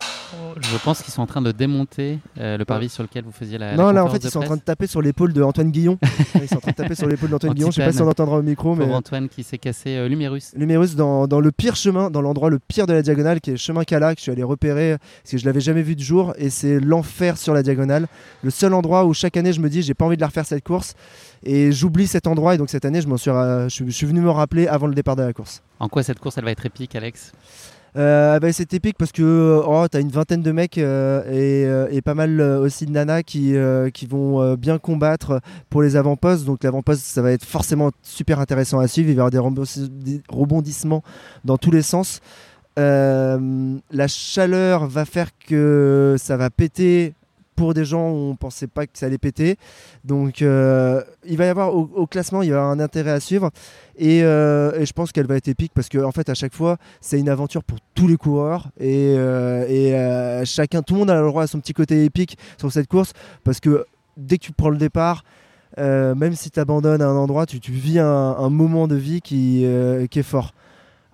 Je 0.61 0.77
pense 0.83 1.01
qu'ils 1.01 1.13
sont 1.13 1.21
en 1.21 1.25
train 1.27 1.41
de 1.41 1.51
démonter 1.51 2.19
euh, 2.39 2.57
le 2.57 2.65
parvis 2.65 2.89
sur 2.89 3.03
lequel 3.03 3.23
vous 3.23 3.31
faisiez 3.31 3.57
la. 3.57 3.75
non 3.75 3.87
la 3.87 3.93
là 3.93 4.05
en 4.05 4.09
fait 4.09 4.23
ils 4.23 4.29
sont 4.29 4.39
en 4.39 4.43
train 4.43 4.55
de 4.57 4.61
taper 4.61 4.87
sur 4.87 5.01
l'épaule 5.01 5.33
de 5.33 5.41
Antoine 5.41 5.71
Guillon. 5.71 5.97
ils 6.35 6.47
sont 6.47 6.57
en 6.57 6.59
train 6.59 6.71
de 6.71 6.75
taper 6.77 6.95
sur 6.95 7.07
l'épaule 7.07 7.29
d'Antoine 7.29 7.53
Guillon. 7.53 7.71
Je 7.71 7.75
sais 7.75 7.85
pas 7.85 7.91
si 7.91 8.01
on 8.01 8.07
entendra 8.09 8.37
au 8.37 8.41
micro 8.41 8.75
mais 8.75 8.85
Pauvre 8.85 8.95
Antoine 8.97 9.29
qui 9.29 9.43
s'est 9.43 9.57
cassé 9.57 9.95
euh. 9.97 10.07
Lumérus 10.07 10.95
dans, 10.95 11.27
dans 11.27 11.39
le 11.39 11.51
pire 11.51 11.75
chemin, 11.75 12.09
dans 12.11 12.21
l'endroit 12.21 12.49
le 12.49 12.59
pire 12.59 12.87
de 12.87 12.93
la 12.93 13.01
diagonale, 13.01 13.41
qui 13.41 13.49
est 13.51 13.53
le 13.53 13.57
chemin 13.59 13.83
Cala, 13.83 14.13
que 14.13 14.19
je 14.19 14.23
suis 14.23 14.31
allé 14.31 14.43
repérer 14.43 14.97
parce 15.23 15.31
que 15.31 15.37
je 15.37 15.45
l'avais 15.45 15.61
jamais 15.61 15.81
vu 15.83 15.95
de 15.95 16.01
jour, 16.01 16.33
et 16.37 16.49
c'est 16.49 16.79
l'enfer 16.79 17.37
sur 17.37 17.53
la 17.53 17.63
diagonale. 17.63 18.07
Le 18.43 18.49
seul 18.49 18.73
endroit 18.73 19.05
où 19.05 19.13
chaque 19.13 19.37
année 19.37 19.53
je 19.53 19.59
me 19.61 19.69
dis 19.69 19.81
j'ai 19.81 19.93
pas 19.93 20.05
envie 20.05 20.15
de 20.17 20.21
la 20.21 20.27
refaire 20.27 20.45
cette 20.45 20.63
course, 20.63 20.93
et 21.45 21.71
j'oublie 21.71 22.07
cet 22.07 22.27
endroit, 22.27 22.55
et 22.55 22.57
donc 22.57 22.69
cette 22.69 22.85
année 22.85 23.01
je 23.01 23.07
m'en 23.07 23.17
suis, 23.17 23.31
ra- 23.31 23.67
je, 23.67 23.73
suis- 23.73 23.85
je 23.85 23.91
suis 23.91 24.05
venu 24.07 24.21
me 24.21 24.29
rappeler 24.29 24.67
avant 24.67 24.87
le 24.87 24.93
départ 24.95 25.15
de 25.15 25.23
la 25.23 25.33
course. 25.33 25.61
En 25.79 25.89
quoi 25.89 26.03
cette 26.03 26.19
course 26.19 26.37
elle 26.37 26.45
va 26.45 26.51
être 26.51 26.65
épique, 26.65 26.95
Alex? 26.95 27.31
Euh, 27.95 28.39
bah, 28.39 28.51
c'est 28.51 28.73
épique 28.73 28.97
parce 28.97 29.11
que 29.11 29.61
oh, 29.65 29.85
tu 29.89 29.97
as 29.97 29.99
une 29.99 30.09
vingtaine 30.09 30.41
de 30.41 30.51
mecs 30.51 30.79
euh, 30.79 31.23
et, 31.25 31.65
euh, 31.67 31.87
et 31.91 32.01
pas 32.01 32.15
mal 32.15 32.39
euh, 32.41 32.59
aussi 32.59 32.87
de 32.87 32.91
nanas 32.91 33.21
qui, 33.21 33.55
euh, 33.55 33.91
qui 33.91 34.07
vont 34.07 34.41
euh, 34.41 34.55
bien 34.55 34.79
combattre 34.79 35.41
pour 35.69 35.83
les 35.83 35.95
avant-postes. 35.95 36.45
Donc 36.45 36.63
l'avant-poste, 36.63 37.03
ça 37.03 37.21
va 37.21 37.31
être 37.31 37.45
forcément 37.45 37.91
super 38.01 38.39
intéressant 38.39 38.79
à 38.79 38.87
suivre. 38.87 39.09
Il 39.09 39.15
va 39.15 39.23
y 39.23 39.27
avoir 39.27 39.31
des 39.31 39.37
rebondis- 39.37 39.89
des 39.89 40.21
rebondissements 40.29 41.03
dans 41.45 41.57
tous 41.57 41.71
les 41.71 41.83
sens. 41.83 42.19
Euh, 42.79 43.77
la 43.91 44.07
chaleur 44.07 44.87
va 44.87 45.05
faire 45.05 45.29
que 45.47 46.15
ça 46.17 46.35
va 46.37 46.49
péter 46.49 47.13
pour 47.55 47.73
des 47.73 47.85
gens 47.85 48.09
où 48.09 48.31
on 48.31 48.35
pensait 48.35 48.67
pas 48.67 48.85
que 48.85 48.97
ça 48.97 49.07
allait 49.07 49.17
péter. 49.17 49.57
Donc 50.03 50.41
euh, 50.41 51.01
il 51.25 51.37
va 51.37 51.45
y 51.45 51.49
avoir 51.49 51.75
au, 51.75 52.07
classement, 52.07 52.41
il 52.41 52.49
y 52.49 52.53
a 52.53 52.61
un 52.61 52.79
intérêt 52.79 53.11
à 53.11 53.19
suivre. 53.19 53.49
Et, 53.97 54.23
euh, 54.23 54.79
et 54.79 54.85
je 54.85 54.93
pense 54.93 55.11
qu'elle 55.11 55.27
va 55.27 55.35
être 55.35 55.47
épique 55.47 55.71
parce 55.73 55.89
que 55.89 55.99
en 55.99 56.11
fait 56.11 56.27
à 56.29 56.33
chaque 56.33 56.53
fois 56.53 56.77
c'est 56.99 57.19
une 57.19 57.29
aventure 57.29 57.63
pour 57.63 57.77
tous 57.93 58.07
les 58.07 58.17
coureurs 58.17 58.69
et, 58.79 59.15
euh, 59.15 60.43
chacun, 60.45 60.81
tout 60.81 60.95
le 60.95 61.01
monde 61.01 61.11
a 61.11 61.21
le 61.21 61.27
droit 61.27 61.43
à 61.43 61.47
son 61.47 61.59
petit 61.59 61.73
côté 61.73 62.03
épique 62.05 62.37
sur 62.57 62.71
cette 62.71 62.87
course 62.87 63.13
parce 63.43 63.59
que 63.59 63.85
dès 64.17 64.37
que 64.37 64.45
tu 64.45 64.51
prends 64.51 64.69
le 64.69 64.77
départ, 64.77 65.23
même 65.77 66.35
si 66.35 66.51
tu 66.51 66.59
abandonnes 66.59 67.01
à 67.01 67.07
un 67.07 67.15
endroit, 67.15 67.45
tu, 67.45 67.59
vis 67.71 67.99
un, 67.99 68.49
moment 68.49 68.87
de 68.87 68.95
vie 68.95 69.21
qui 69.21 69.63
est 69.65 70.23
fort. 70.23 70.53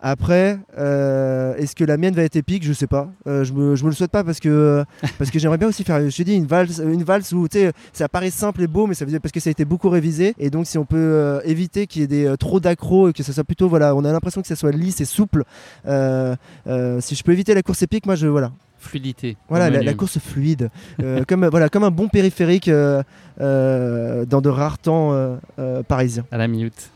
Après, 0.01 0.57
euh, 0.77 1.55
est-ce 1.57 1.75
que 1.75 1.83
la 1.83 1.97
mienne 1.97 2.13
va 2.13 2.23
être 2.23 2.37
épique? 2.37 2.63
Je 2.63 2.71
sais 2.71 2.87
pas. 2.87 3.09
Euh, 3.27 3.43
je, 3.43 3.51
me, 3.53 3.75
je 3.75 3.83
me 3.83 3.89
le 3.89 3.95
souhaite 3.95 4.11
pas 4.11 4.23
parce 4.23 4.39
que, 4.39 4.83
parce 5.17 5.29
que 5.29 5.39
j'aimerais 5.39 5.57
bien 5.57 5.67
aussi 5.67 5.83
faire, 5.83 6.09
je 6.09 6.15
te 6.15 6.23
dis, 6.23 6.35
une 6.35 6.45
valse, 6.45 6.79
une 6.79 7.03
valse 7.03 7.33
où 7.33 7.47
ça 7.91 8.07
paraît 8.07 8.29
simple 8.31 8.61
et 8.61 8.67
beau, 8.67 8.87
mais 8.87 8.93
ça 8.93 9.03
veut 9.03 9.11
dire 9.11 9.19
parce 9.19 9.33
que 9.33 9.39
ça 9.41 9.49
a 9.49 9.51
été 9.51 9.65
beaucoup 9.65 9.89
révisé. 9.89 10.35
Et 10.39 10.49
donc, 10.49 10.67
si 10.67 10.77
on 10.77 10.85
peut 10.85 10.95
euh, 10.97 11.41
éviter 11.43 11.85
qu'il 11.85 12.01
y 12.01 12.05
ait 12.05 12.07
des, 12.07 12.25
euh, 12.25 12.37
trop 12.37 12.59
d'accros 12.61 13.09
et 13.09 13.13
que 13.13 13.23
ça 13.23 13.33
soit 13.33 13.43
plutôt, 13.43 13.67
voilà, 13.67 13.93
on 13.95 14.05
a 14.05 14.11
l'impression 14.11 14.41
que 14.41 14.47
ça 14.47 14.55
soit 14.55 14.71
lisse 14.71 15.01
et 15.01 15.05
souple. 15.05 15.43
euh, 15.85 16.35
euh, 16.67 17.01
si 17.01 17.15
je 17.15 17.23
peux 17.23 17.33
éviter 17.33 17.53
la 17.53 17.61
course 17.61 17.81
épique, 17.81 18.05
moi, 18.05 18.15
je, 18.15 18.27
voilà. 18.27 18.51
Fluidité. 18.77 19.35
Voilà, 19.49 19.69
la, 19.69 19.93
course 19.93 20.19
fluide, 20.19 20.69
Euh, 21.03 21.23
comme, 21.27 21.45
voilà, 21.47 21.67
comme 21.67 21.83
un 21.83 21.91
bon 21.91 22.07
périphérique 22.07 22.69
euh, 22.69 23.03
euh, 23.41 24.25
dans 24.25 24.39
de 24.39 24.47
rares 24.47 24.77
temps 24.77 25.11
euh, 25.11 25.35
euh, 25.59 25.83
parisiens. 25.83 26.23
À 26.31 26.37
la 26.37 26.47
minute. 26.47 26.89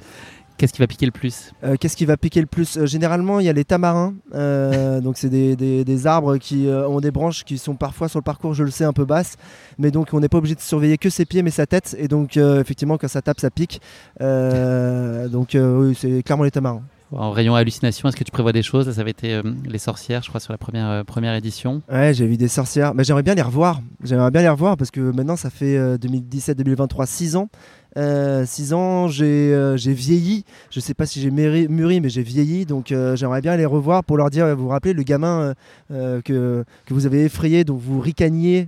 Qu'est-ce 0.63 0.71
qui 0.71 0.79
va 0.79 0.87
piquer 0.87 1.05
le 1.05 1.11
plus? 1.11 1.51
Euh, 1.65 1.75
Qu'est-ce 1.77 1.97
qui 1.97 2.05
va 2.05 2.15
piquer 2.15 2.39
le 2.39 2.45
plus? 2.47 2.77
Euh, 2.77 2.85
Généralement, 2.85 3.41
il 3.41 3.45
y 3.45 3.49
a 3.49 3.53
les 3.53 3.65
tamarins. 3.65 4.13
euh, 4.33 5.01
donc, 5.01 5.17
c'est 5.17 5.27
des, 5.27 5.57
des- 5.57 5.83
des 5.83 6.07
arbres 6.07 6.37
qui 6.37 6.67
ont 6.69 7.01
des 7.01 7.11
branches 7.11 7.43
qui 7.43 7.57
sont 7.57 7.75
parfois 7.75 8.07
sur 8.07 8.19
le 8.19 8.23
parcours, 8.23 8.53
je 8.53 8.63
le 8.63 8.71
sais, 8.71 8.85
un 8.85 8.93
peu 8.93 9.03
basses. 9.03 9.35
Mais 9.77 9.91
donc, 9.91 10.07
on 10.13 10.21
n'est 10.21 10.29
pas 10.29 10.37
obligé 10.37 10.55
de 10.55 10.61
surveiller 10.61 10.97
que 10.97 11.09
ses 11.09 11.25
pieds, 11.25 11.43
mais 11.43 11.51
sa 11.51 11.65
tête. 11.65 11.97
Et 11.99 12.07
donc, 12.07 12.37
effectivement, 12.37 12.97
quand 12.97 13.09
ça 13.09 13.21
tape, 13.21 13.41
ça 13.41 13.49
pique. 13.51 13.81
Donc, 14.21 15.49
oui, 15.59 15.95
c'est 15.99 16.23
clairement 16.23 16.45
les 16.45 16.51
tamarins. 16.51 16.81
En 17.15 17.29
rayon 17.29 17.53
hallucination, 17.53 18.09
est-ce 18.09 18.17
que 18.17 18.23
tu 18.23 18.31
prévois 18.31 18.53
des 18.53 18.63
choses? 18.63 18.87
Là, 18.87 18.93
Ça 18.93 19.01
avait 19.01 19.11
été 19.11 19.35
euh, 19.35 19.43
les 19.67 19.77
sorcières, 19.77 20.23
je 20.23 20.29
crois, 20.29 20.39
sur 20.39 20.51
la 20.51 20.57
première, 20.57 20.89
euh, 20.89 21.03
première 21.03 21.35
édition. 21.35 21.83
Ouais, 21.91 22.11
j'ai 22.11 22.25
vu 22.25 22.37
des 22.37 22.47
sorcières. 22.47 22.95
Mais 22.95 23.03
j'aimerais 23.03 23.21
bien 23.21 23.35
les 23.35 23.43
revoir. 23.43 23.81
J'aimerais 24.03 24.31
bien 24.31 24.41
les 24.41 24.49
revoir 24.49 24.77
parce 24.77 24.89
que 24.89 24.99
maintenant, 24.99 25.35
ça 25.35 25.51
fait 25.51 25.77
euh, 25.77 25.97
2017-2023, 25.97 27.05
6 27.05 27.35
ans. 27.35 27.49
6 27.95 28.73
ans, 28.73 29.07
j'ai 29.07 29.53
euh, 29.53 29.77
j'ai 29.77 29.93
vieilli. 29.93 30.45
Je 30.69 30.79
sais 30.79 30.93
pas 30.93 31.05
si 31.05 31.21
j'ai 31.21 31.31
mûri, 31.31 32.01
mais 32.01 32.09
j'ai 32.09 32.23
vieilli. 32.23 32.65
Donc 32.65 32.91
euh, 32.91 33.15
j'aimerais 33.15 33.41
bien 33.41 33.55
les 33.55 33.65
revoir 33.65 34.03
pour 34.03 34.17
leur 34.17 34.29
dire, 34.29 34.55
vous 34.55 34.63
vous 34.63 34.69
rappelez, 34.69 34.93
le 34.93 35.03
gamin 35.03 35.41
euh, 35.41 35.53
euh, 35.91 36.21
que, 36.21 36.65
vous 36.89 37.05
avez 37.05 37.25
effrayé, 37.25 37.63
dont 37.63 37.75
vous 37.75 37.99
ricaniez 37.99 38.67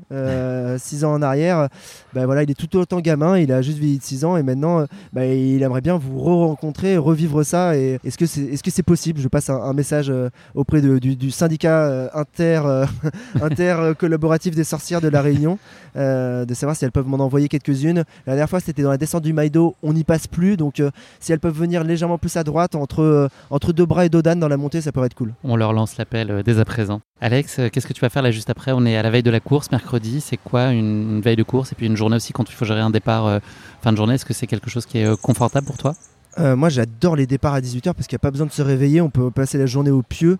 6 0.77 1.05
ans 1.05 1.13
en 1.13 1.21
arrière. 1.21 1.69
Ben 2.13 2.25
voilà, 2.25 2.43
il 2.43 2.51
est 2.51 2.53
tout 2.53 2.77
autant 2.77 3.01
gamin. 3.01 3.37
Il 3.37 3.51
a 3.51 3.61
juste 3.61 3.77
vieilli 3.77 3.97
de 3.97 4.03
6 4.03 4.25
ans 4.25 4.37
et 4.37 4.43
maintenant, 4.43 4.79
euh, 4.79 4.85
ben, 5.11 5.23
il 5.23 5.61
aimerait 5.63 5.81
bien 5.81 5.97
vous 5.97 6.17
re-rencontrer, 6.17 6.97
revivre 6.97 7.43
ça. 7.43 7.75
Est-ce 7.75 8.17
que 8.17 8.25
c'est 8.25 8.41
est 8.41 8.65
-ce 8.65 8.71
c'est 8.71 8.83
possible? 8.83 9.19
Je 9.19 9.27
passe 9.27 9.49
un, 9.49 9.73
message 9.73 10.09
euh, 10.09 10.29
auprès 10.53 10.81
du, 10.81 11.31
syndicat 11.31 11.87
euh, 11.87 12.09
inter, 12.13 12.61
euh, 12.65 12.85
inter-collaboratif 13.41 14.55
des 14.55 14.63
sorcières 14.63 15.01
de 15.01 15.09
La 15.09 15.21
Réunion, 15.21 15.57
euh, 15.97 16.45
de 16.45 16.53
savoir 16.53 16.75
si 16.75 16.85
elles 16.85 16.91
peuvent 16.91 17.07
m'en 17.07 17.19
envoyer 17.19 17.47
quelques-unes. 17.47 18.05
La 18.25 18.33
dernière 18.33 18.49
fois, 18.49 18.59
c'était 18.59 18.83
dans 18.83 18.91
la 18.91 18.97
descente 18.97 19.14
du 19.21 19.33
Maïdo, 19.33 19.75
on 19.83 19.93
n'y 19.93 20.03
passe 20.03 20.27
plus, 20.27 20.57
donc 20.57 20.79
euh, 20.79 20.91
si 21.19 21.31
elles 21.31 21.39
peuvent 21.39 21.57
venir 21.57 21.83
légèrement 21.83 22.17
plus 22.17 22.35
à 22.37 22.43
droite, 22.43 22.75
entre, 22.75 23.01
euh, 23.01 23.27
entre 23.49 23.73
Dobra 23.73 24.05
et 24.05 24.09
Dodane 24.09 24.39
dans 24.39 24.47
la 24.47 24.57
montée, 24.57 24.81
ça 24.81 24.91
pourrait 24.91 25.07
être 25.07 25.15
cool. 25.15 25.33
On 25.43 25.55
leur 25.55 25.73
lance 25.73 25.97
l'appel 25.97 26.31
euh, 26.31 26.43
dès 26.43 26.59
à 26.59 26.65
présent. 26.65 27.01
Alex, 27.21 27.59
qu'est-ce 27.71 27.87
que 27.87 27.93
tu 27.93 28.01
vas 28.01 28.09
faire 28.09 28.21
là 28.21 28.31
juste 28.31 28.49
après? 28.49 28.71
On 28.73 28.85
est 28.85 28.97
à 28.97 29.03
la 29.03 29.09
veille 29.09 29.23
de 29.23 29.31
la 29.31 29.39
course, 29.39 29.71
mercredi. 29.71 30.21
C'est 30.21 30.37
quoi 30.37 30.71
une, 30.71 31.15
une 31.15 31.21
veille 31.21 31.35
de 31.35 31.43
course? 31.43 31.71
Et 31.71 31.75
puis 31.75 31.85
une 31.85 31.95
journée 31.95 32.17
aussi 32.17 32.33
quand 32.33 32.49
il 32.49 32.53
faut 32.53 32.65
gérer 32.65 32.81
un 32.81 32.89
départ 32.89 33.39
fin 33.81 33.91
de 33.91 33.97
journée. 33.97 34.15
Est-ce 34.15 34.25
que 34.25 34.33
c'est 34.33 34.47
quelque 34.47 34.69
chose 34.69 34.85
qui 34.85 34.99
est 34.99 35.21
confortable 35.21 35.65
pour 35.65 35.77
toi? 35.77 35.95
Euh, 36.37 36.55
moi, 36.55 36.69
j'adore 36.69 37.15
les 37.15 37.27
départs 37.27 37.53
à 37.53 37.61
18h 37.61 37.93
parce 37.93 38.07
qu'il 38.07 38.15
n'y 38.15 38.19
a 38.19 38.25
pas 38.25 38.31
besoin 38.31 38.47
de 38.47 38.51
se 38.51 38.61
réveiller. 38.61 39.01
On 39.01 39.09
peut 39.09 39.31
passer 39.31 39.57
la 39.57 39.65
journée 39.65 39.91
au 39.91 40.01
pieu. 40.01 40.37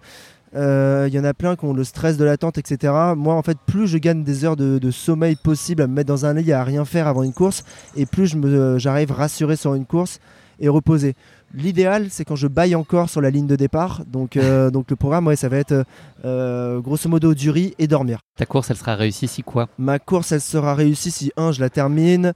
Euh, 0.56 1.06
Il 1.10 1.14
y 1.14 1.20
en 1.20 1.24
a 1.26 1.34
plein 1.34 1.56
qui 1.56 1.66
ont 1.66 1.74
le 1.74 1.84
stress 1.84 2.18
de 2.18 2.24
l'attente, 2.24 2.58
etc. 2.58 2.94
Moi, 3.18 3.34
en 3.36 3.42
fait, 3.42 3.58
plus 3.66 3.88
je 3.88 3.98
gagne 3.98 4.24
des 4.24 4.46
heures 4.46 4.56
de, 4.56 4.80
de 4.80 4.92
sommeil 4.92 5.36
possible 5.36 5.82
à 5.82 5.88
me 5.88 5.94
mettre 5.94 6.08
dans 6.08 6.26
un 6.26 6.34
lit 6.34 6.52
à 6.54 6.64
rien 6.64 6.86
faire 6.86 7.08
avant 7.08 7.24
une 7.24 7.34
course, 7.34 7.64
et 7.96 8.06
plus 8.06 8.36
me- 8.36 8.78
j'arrive 8.80 9.12
rassuré 9.12 9.56
sur 9.58 9.74
une 9.76 9.86
course 9.86 10.20
et 10.60 10.70
reposé. 10.70 11.16
L'idéal, 11.54 12.08
c'est 12.10 12.26
quand 12.26 12.36
je 12.36 12.48
baille 12.48 12.76
encore 12.76 13.10
sur 13.10 13.22
la 13.22 13.30
ligne 13.30 13.48
de 13.48 13.56
départ. 13.56 14.04
Donc, 14.08 14.36
euh, 14.38 14.70
donc 14.76 14.90
le 14.90 14.96
programme, 14.96 15.28
ouais, 15.28 15.36
ça 15.36 15.48
va 15.50 15.58
être 15.58 15.84
euh, 16.26 16.80
grosso 16.80 17.08
modo 17.10 17.34
du 17.34 17.50
riz 17.50 17.74
et 17.80 17.88
dormir. 17.88 18.20
Ta 18.38 18.46
course, 18.46 18.72
elle 18.72 18.78
sera 18.78 18.96
réussie 18.96 19.28
si 19.28 19.44
quoi? 19.44 19.68
Ma 19.78 20.00
course, 20.00 20.32
elle 20.32 20.42
sera 20.42 20.74
réussie 20.76 21.12
si, 21.12 21.32
un, 21.38 21.52
je 21.52 21.60
la 21.62 21.70
termine. 21.70 22.34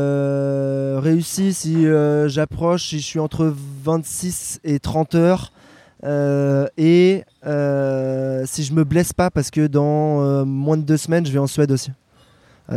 Euh, 0.00 1.00
réussie 1.02 1.52
si 1.54 1.86
euh, 1.86 2.28
j'approche, 2.28 2.88
si 2.88 3.00
je 3.00 3.04
suis 3.06 3.18
entre 3.20 3.52
26 3.84 4.60
et 4.64 4.78
30 4.78 5.14
heures. 5.14 5.52
Euh, 6.04 6.66
et 6.78 7.24
euh, 7.46 8.44
si 8.46 8.64
je 8.64 8.72
me 8.72 8.84
blesse 8.84 9.12
pas, 9.12 9.30
parce 9.30 9.50
que 9.50 9.66
dans 9.66 10.22
euh, 10.22 10.44
moins 10.44 10.76
de 10.76 10.82
deux 10.82 10.96
semaines, 10.96 11.26
je 11.26 11.32
vais 11.32 11.38
en 11.38 11.46
Suède 11.46 11.70
aussi. 11.72 11.90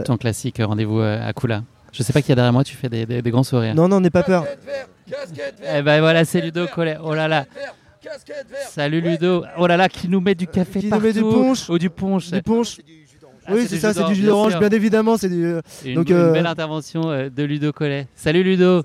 Ton 0.05 0.17
classique 0.17 0.57
rendez-vous 0.59 0.99
à 0.99 1.31
Kula. 1.33 1.61
Je 1.91 2.01
sais 2.01 2.11
pas 2.11 2.23
qui 2.23 2.29
y 2.29 2.31
a 2.31 2.35
derrière 2.35 2.51
moi, 2.51 2.63
tu 2.63 2.75
fais 2.75 2.89
des, 2.89 3.05
des- 3.05 3.21
des 3.21 3.29
grands 3.31 3.43
sourires. 3.43 3.75
Non, 3.75 3.87
non, 3.87 3.99
n'aie 3.99 4.09
pas 4.09 4.23
peur. 4.23 4.43
Eh 5.71 5.81
ben 5.83 5.99
voilà, 6.01 6.25
c'est 6.25 6.41
Ludo 6.41 6.65
Collet. 6.67 6.97
Oh 7.03 7.13
là 7.13 7.27
là. 7.27 7.45
Salut 8.69 9.01
Ludo. 9.01 9.45
Oh 9.57 9.67
là 9.67 9.77
là, 9.77 9.87
qui 9.89 10.09
nous 10.09 10.19
met 10.19 10.33
du 10.35 10.47
café 10.47 10.79
Qui 10.79 10.85
nous 10.85 10.89
partout. 10.89 11.05
met 11.05 11.13
du 11.13 11.21
punch. 11.21 11.69
Ou 11.69 11.77
du 11.77 11.89
punch. 11.91 12.31
Du 12.31 12.41
punch. 12.41 12.77
Ah, 13.45 13.51
oui, 13.53 13.65
c'est 13.67 13.77
ça, 13.77 13.93
c'est 13.93 14.05
du 14.05 14.15
jus 14.15 14.25
d'orange, 14.25 14.57
bien 14.57 14.69
évidemment. 14.69 15.17
C'est 15.17 15.29
du. 15.29 15.53
Une, 15.85 15.93
Donc, 15.95 16.09
une 16.09 16.31
belle 16.31 16.47
intervention 16.47 17.01
de 17.29 17.43
Ludo 17.43 17.71
Collet. 17.71 18.07
Salut 18.15 18.41
Ludo. 18.43 18.81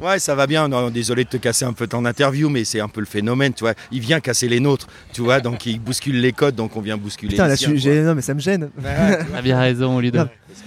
Ouais, 0.00 0.18
ça 0.18 0.34
va 0.34 0.46
bien. 0.46 0.68
Non, 0.68 0.90
désolé 0.90 1.24
de 1.24 1.28
te 1.28 1.36
casser 1.36 1.64
un 1.64 1.72
peu 1.72 1.86
ton 1.86 2.04
interview, 2.04 2.48
mais 2.48 2.64
c'est 2.64 2.80
un 2.80 2.88
peu 2.88 3.00
le 3.00 3.06
phénomène, 3.06 3.52
tu 3.52 3.64
vois. 3.64 3.74
Il 3.92 4.00
vient 4.00 4.20
casser 4.20 4.48
les 4.48 4.60
nôtres, 4.60 4.86
tu 5.12 5.20
vois, 5.20 5.40
donc 5.40 5.66
il 5.66 5.78
bouscule 5.78 6.20
les 6.20 6.32
codes, 6.32 6.54
donc 6.54 6.76
on 6.76 6.80
vient 6.80 6.96
bousculer 6.96 7.32
Putain, 7.32 7.44
les 7.44 7.50
là, 7.50 7.56
siens, 7.56 8.02
non, 8.04 8.14
mais 8.14 8.22
ça 8.22 8.34
me 8.34 8.40
gêne. 8.40 8.70
T'as 8.82 9.42
bien 9.42 9.58
raison, 9.58 9.98
Ludo. 9.98 10.20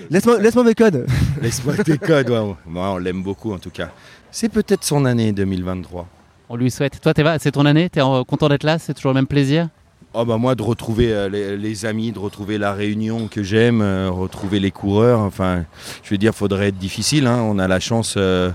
Laisse-moi 0.09 0.39
laisse-moi 0.39 0.63
mes 0.63 0.75
codes. 0.75 1.07
Laisse-moi 1.41 1.77
tes 1.77 1.97
codes, 1.97 2.29
ouais. 2.29 2.39
ouais. 2.39 2.55
Moi, 2.65 2.89
on 2.91 2.97
l'aime 2.97 3.23
beaucoup 3.23 3.53
en 3.53 3.57
tout 3.59 3.69
cas. 3.69 3.89
C'est 4.31 4.49
peut-être 4.49 4.83
son 4.83 5.05
année 5.05 5.31
2023. 5.31 6.07
On 6.49 6.55
lui 6.55 6.71
souhaite. 6.71 6.99
Toi, 7.01 7.13
c'est 7.39 7.51
ton 7.51 7.65
année? 7.65 7.89
T'es 7.89 8.01
content 8.27 8.49
d'être 8.49 8.63
là? 8.63 8.79
C'est 8.79 8.93
toujours 8.93 9.11
le 9.11 9.15
même 9.15 9.27
plaisir? 9.27 9.69
Oh 10.15 10.25
bah 10.25 10.37
moi 10.37 10.53
de 10.53 10.61
retrouver 10.61 11.11
euh, 11.11 11.27
les, 11.27 11.57
les 11.57 11.85
amis, 11.87 12.11
de 12.11 12.19
retrouver 12.19 12.59
la 12.59 12.73
réunion 12.73 13.27
que 13.27 13.41
j'aime, 13.41 13.81
euh, 13.81 14.11
retrouver 14.11 14.59
les 14.59 14.69
coureurs, 14.69 15.19
enfin 15.19 15.65
je 16.03 16.11
veux 16.11 16.19
dire 16.19 16.35
faudrait 16.35 16.67
être 16.67 16.77
difficile, 16.77 17.25
hein. 17.25 17.39
on 17.41 17.57
a 17.57 17.67
la 17.67 17.79
chance 17.79 18.13
euh, 18.17 18.51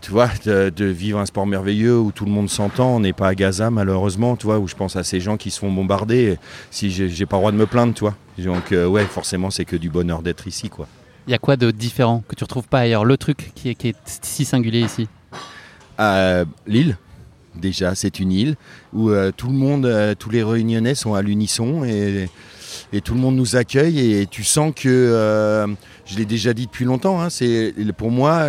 tu 0.00 0.10
vois 0.10 0.28
de, 0.44 0.70
de 0.70 0.84
vivre 0.84 1.18
un 1.18 1.26
sport 1.26 1.46
merveilleux 1.46 1.98
où 1.98 2.12
tout 2.12 2.24
le 2.24 2.30
monde 2.30 2.48
s'entend, 2.48 2.96
on 2.96 3.00
n'est 3.00 3.12
pas 3.12 3.28
à 3.28 3.34
Gaza 3.34 3.70
malheureusement, 3.70 4.36
tu 4.36 4.46
vois, 4.46 4.58
où 4.58 4.66
je 4.66 4.74
pense 4.74 4.96
à 4.96 5.04
ces 5.04 5.20
gens 5.20 5.36
qui 5.36 5.50
se 5.50 5.58
font 5.60 5.72
bombarder, 5.72 6.38
si 6.70 6.90
j'ai 6.90 7.26
pas 7.26 7.36
le 7.36 7.40
droit 7.40 7.52
de 7.52 7.56
me 7.56 7.66
plaindre, 7.66 7.94
tu 7.94 8.00
vois. 8.00 8.16
Donc 8.38 8.72
euh, 8.72 8.86
ouais 8.86 9.04
forcément 9.04 9.50
c'est 9.50 9.64
que 9.64 9.76
du 9.76 9.90
bonheur 9.90 10.22
d'être 10.22 10.46
ici 10.46 10.68
quoi. 10.70 10.86
Il 11.26 11.32
y 11.32 11.34
a 11.34 11.38
quoi 11.38 11.56
de 11.56 11.70
différent 11.70 12.24
que 12.26 12.34
tu 12.34 12.42
retrouves 12.44 12.66
pas 12.66 12.80
ailleurs? 12.80 13.04
Le 13.04 13.16
truc 13.16 13.52
qui 13.54 13.68
est, 13.68 13.74
qui 13.74 13.88
est 13.88 13.96
si 14.22 14.44
singulier 14.44 14.80
ici? 14.80 15.06
Euh, 16.00 16.46
L'île, 16.66 16.96
déjà, 17.54 17.94
c'est 17.94 18.18
une 18.18 18.32
île 18.32 18.56
où 18.94 19.10
euh, 19.10 19.30
tout 19.36 19.48
le 19.48 19.52
monde, 19.52 19.84
euh, 19.84 20.14
tous 20.18 20.30
les 20.30 20.42
Réunionnais 20.42 20.94
sont 20.94 21.12
à 21.12 21.20
l'unisson 21.20 21.84
et, 21.84 22.30
et 22.94 23.00
tout 23.02 23.12
le 23.12 23.20
monde 23.20 23.36
nous 23.36 23.54
accueille 23.54 24.14
et 24.14 24.26
tu 24.26 24.42
sens 24.44 24.72
que, 24.74 24.88
euh, 24.88 25.66
je 26.06 26.16
l'ai 26.16 26.24
déjà 26.24 26.54
dit 26.54 26.66
depuis 26.66 26.86
longtemps, 26.86 27.20
hein, 27.20 27.28
c'est 27.28 27.74
pour 27.96 28.10
moi, 28.10 28.48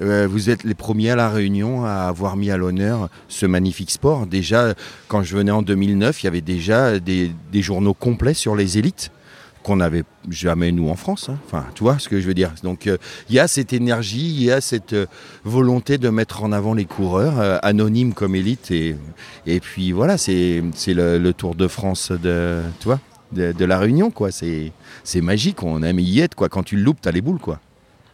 vous 0.00 0.50
êtes 0.50 0.64
les 0.64 0.74
premiers 0.74 1.10
à 1.10 1.16
la 1.16 1.28
Réunion 1.28 1.84
à 1.84 2.02
avoir 2.02 2.36
mis 2.36 2.50
à 2.50 2.56
l'honneur 2.56 3.08
ce 3.28 3.46
magnifique 3.46 3.90
sport. 3.90 4.26
Déjà, 4.26 4.74
quand 5.08 5.22
je 5.22 5.36
venais 5.36 5.50
en 5.50 5.62
2009, 5.62 6.22
il 6.22 6.26
y 6.26 6.28
avait 6.28 6.40
déjà 6.40 6.98
des, 7.00 7.32
journaux 7.54 7.94
complets 7.94 8.34
sur 8.34 8.54
les 8.54 8.78
élites 8.78 9.10
qu'on 9.62 9.76
n'avait 9.76 10.04
jamais 10.30 10.72
nous 10.72 10.88
en 10.88 10.96
France. 10.96 11.28
hein. 11.28 11.38
Enfin, 11.46 11.66
tu 11.74 11.82
vois 11.82 11.98
ce 11.98 12.08
que 12.08 12.20
je 12.20 12.26
veux 12.26 12.34
dire. 12.34 12.52
Donc, 12.62 12.86
euh, 12.86 12.96
il 13.28 13.34
y 13.34 13.38
a 13.38 13.48
cette 13.48 13.72
énergie, 13.72 14.26
il 14.26 14.42
y 14.42 14.50
a 14.50 14.60
cette 14.60 14.92
euh, 14.92 15.06
volonté 15.44 15.98
de 15.98 16.08
mettre 16.08 16.42
en 16.42 16.52
avant 16.52 16.74
les 16.74 16.84
coureurs, 16.84 17.38
euh, 17.38 17.58
anonymes 17.62 18.14
comme 18.14 18.34
élites. 18.34 18.70
Et, 18.70 18.96
puis 19.60 19.92
voilà, 19.92 20.16
c'est 20.16 20.62
le, 20.86 21.32
Tour 21.32 21.54
de 21.54 21.68
France 21.68 22.12
de, 22.12 22.62
de, 23.32 23.64
la 23.64 23.78
Réunion, 23.78 24.10
quoi. 24.10 24.30
C'est 24.30 24.72
magique, 25.20 25.62
on 25.62 25.82
aime 25.82 25.98
y 25.98 26.20
être, 26.20 26.34
quoi. 26.34 26.48
Quand 26.48 26.62
tu 26.62 26.76
le 26.76 26.82
loupes, 26.82 27.00
t'as 27.00 27.12
les 27.12 27.20
boules, 27.20 27.40
quoi. 27.40 27.60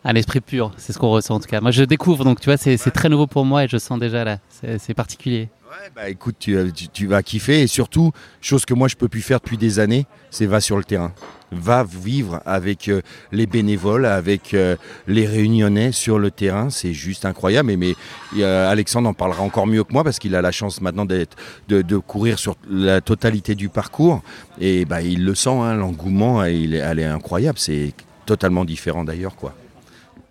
Un 0.06 0.14
esprit 0.16 0.40
pur, 0.40 0.70
c'est 0.76 0.92
ce 0.92 0.98
qu'on 0.98 1.10
ressent 1.10 1.36
en 1.36 1.40
tout 1.40 1.48
cas. 1.48 1.62
Moi, 1.62 1.70
je 1.70 1.82
découvre, 1.82 2.24
donc 2.24 2.38
tu 2.40 2.46
vois, 2.50 2.58
c'est 2.58 2.76
très 2.90 3.08
nouveau 3.08 3.26
pour 3.26 3.44
moi 3.46 3.64
et 3.64 3.68
je 3.68 3.78
sens 3.78 3.98
déjà 3.98 4.24
là. 4.24 4.38
C'est 4.78 4.94
particulier. 4.94 5.48
Bah 5.96 6.08
écoute, 6.08 6.36
tu, 6.38 6.56
euh, 6.56 6.70
tu- 6.92 7.06
vas 7.08 7.22
kiffer 7.22 7.62
et 7.62 7.66
surtout, 7.66 8.12
chose 8.40 8.64
que 8.64 8.74
moi 8.74 8.86
je 8.86 8.94
peux 8.94 9.08
plus 9.08 9.22
faire 9.22 9.40
depuis 9.40 9.58
des 9.58 9.80
années, 9.80 10.06
c'est 10.30 10.46
va 10.46 10.60
sur 10.60 10.76
le 10.76 10.84
terrain. 10.84 11.12
Va 11.50 11.82
vivre 11.84 12.40
avec 12.46 12.88
euh, 12.88 13.00
les 13.32 13.46
bénévoles, 13.46 14.06
avec 14.06 14.54
euh, 14.54 14.76
les 15.08 15.26
réunionnais 15.26 15.90
sur 15.90 16.18
le 16.20 16.30
terrain, 16.30 16.70
c'est 16.70 16.92
juste 16.92 17.24
incroyable. 17.24 17.72
Mais 17.76 17.96
Alexandre 18.44 19.08
en 19.08 19.14
parlera 19.14 19.42
encore 19.42 19.66
mieux 19.66 19.82
que 19.82 19.92
moi 19.92 20.04
parce 20.04 20.20
qu'il 20.20 20.36
a 20.36 20.42
la 20.42 20.52
chance 20.52 20.80
maintenant 20.80 21.06
de, 21.06 21.96
courir 21.98 22.38
sur 22.38 22.56
la 22.70 23.00
totalité 23.00 23.54
du 23.56 23.68
parcours. 23.68 24.22
Et 24.60 24.84
bah, 24.84 25.02
il 25.02 25.24
le 25.24 25.34
sent, 25.34 25.50
hein, 25.50 25.74
l'engouement, 25.74 26.44
elle 26.44 26.74
est 26.74 27.04
incroyable. 27.04 27.58
C'est 27.58 27.94
totalement 28.26 28.64
différent 28.64 29.02
d'ailleurs. 29.04 29.34
quoi. 29.34 29.54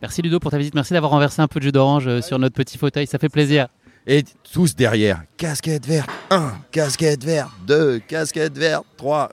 Merci 0.04 0.22
Ludo 0.22 0.38
pour 0.42 0.52
ta 0.52 0.58
visite. 0.58 0.76
Merci 0.76 0.92
d'avoir 0.92 1.14
renversé 1.14 1.42
un 1.42 1.48
peu 1.48 1.62
de 1.62 1.64
jus 1.64 1.72
d'orange 1.72 2.08
euh, 2.10 2.22
sur 2.22 2.38
notre 2.38 2.54
petit 2.54 2.78
fauteuil. 2.78 3.08
Ça 3.08 3.20
fait 3.20 3.30
plaisir. 3.30 3.70
Et 4.06 4.26
tous 4.52 4.76
derrière, 4.76 5.24
casquette 5.38 5.86
verte 5.88 6.10
1, 6.30 6.56
casquette 6.72 7.24
verte 7.24 7.52
2, 7.68 8.00
casquette 8.00 8.58
verte 8.58 8.86
3. 8.98 9.32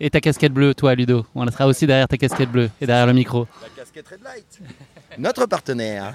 Et 0.00 0.10
ta 0.10 0.20
casquette 0.20 0.52
bleue, 0.52 0.74
toi, 0.74 0.96
Ludo. 0.96 1.24
On 1.36 1.48
sera 1.48 1.68
aussi 1.68 1.86
derrière 1.86 2.08
ta 2.08 2.16
casquette 2.16 2.50
bleue 2.50 2.68
et 2.80 2.86
derrière 2.86 3.06
le 3.06 3.12
micro. 3.12 3.46
La 3.62 3.68
casquette 3.68 4.08
Red 4.08 4.24
Light. 4.24 4.60
Notre 5.18 5.46
partenaire. 5.46 6.14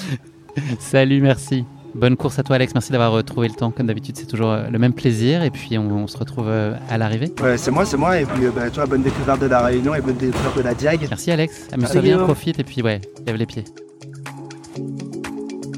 Salut, 0.80 1.20
merci. 1.20 1.64
Bonne 1.94 2.16
course 2.16 2.38
à 2.38 2.42
toi, 2.42 2.56
Alex. 2.56 2.74
Merci 2.74 2.90
d'avoir 2.92 3.14
euh, 3.14 3.22
trouvé 3.22 3.48
le 3.48 3.54
temps. 3.54 3.70
Comme 3.70 3.86
d'habitude, 3.86 4.16
c'est 4.16 4.26
toujours 4.26 4.50
euh, 4.50 4.68
le 4.70 4.78
même 4.78 4.94
plaisir. 4.94 5.42
Et 5.42 5.50
puis, 5.50 5.76
on, 5.76 5.90
on 5.90 6.06
se 6.06 6.16
retrouve 6.16 6.48
euh, 6.48 6.74
à 6.88 6.98
l'arrivée. 6.98 7.32
Ouais, 7.42 7.58
c'est 7.58 7.70
moi, 7.70 7.84
c'est 7.84 7.96
moi. 7.98 8.18
Et 8.20 8.24
puis, 8.24 8.46
euh, 8.46 8.50
bah, 8.54 8.70
toi, 8.70 8.86
bonne 8.86 9.02
découverte 9.02 9.40
de 9.40 9.46
la 9.46 9.62
Réunion 9.62 9.94
et 9.94 10.00
bonne 10.00 10.16
découverte 10.16 10.56
de 10.56 10.62
la 10.62 10.74
Diag. 10.74 11.06
Merci, 11.10 11.30
Alex. 11.30 11.68
Amuse-toi 11.72 12.00
bien, 12.00 12.18
profite. 12.18 12.58
Et 12.58 12.64
puis, 12.64 12.82
ouais, 12.82 13.00
lève 13.26 13.36
les 13.36 13.46
pieds. 13.46 13.64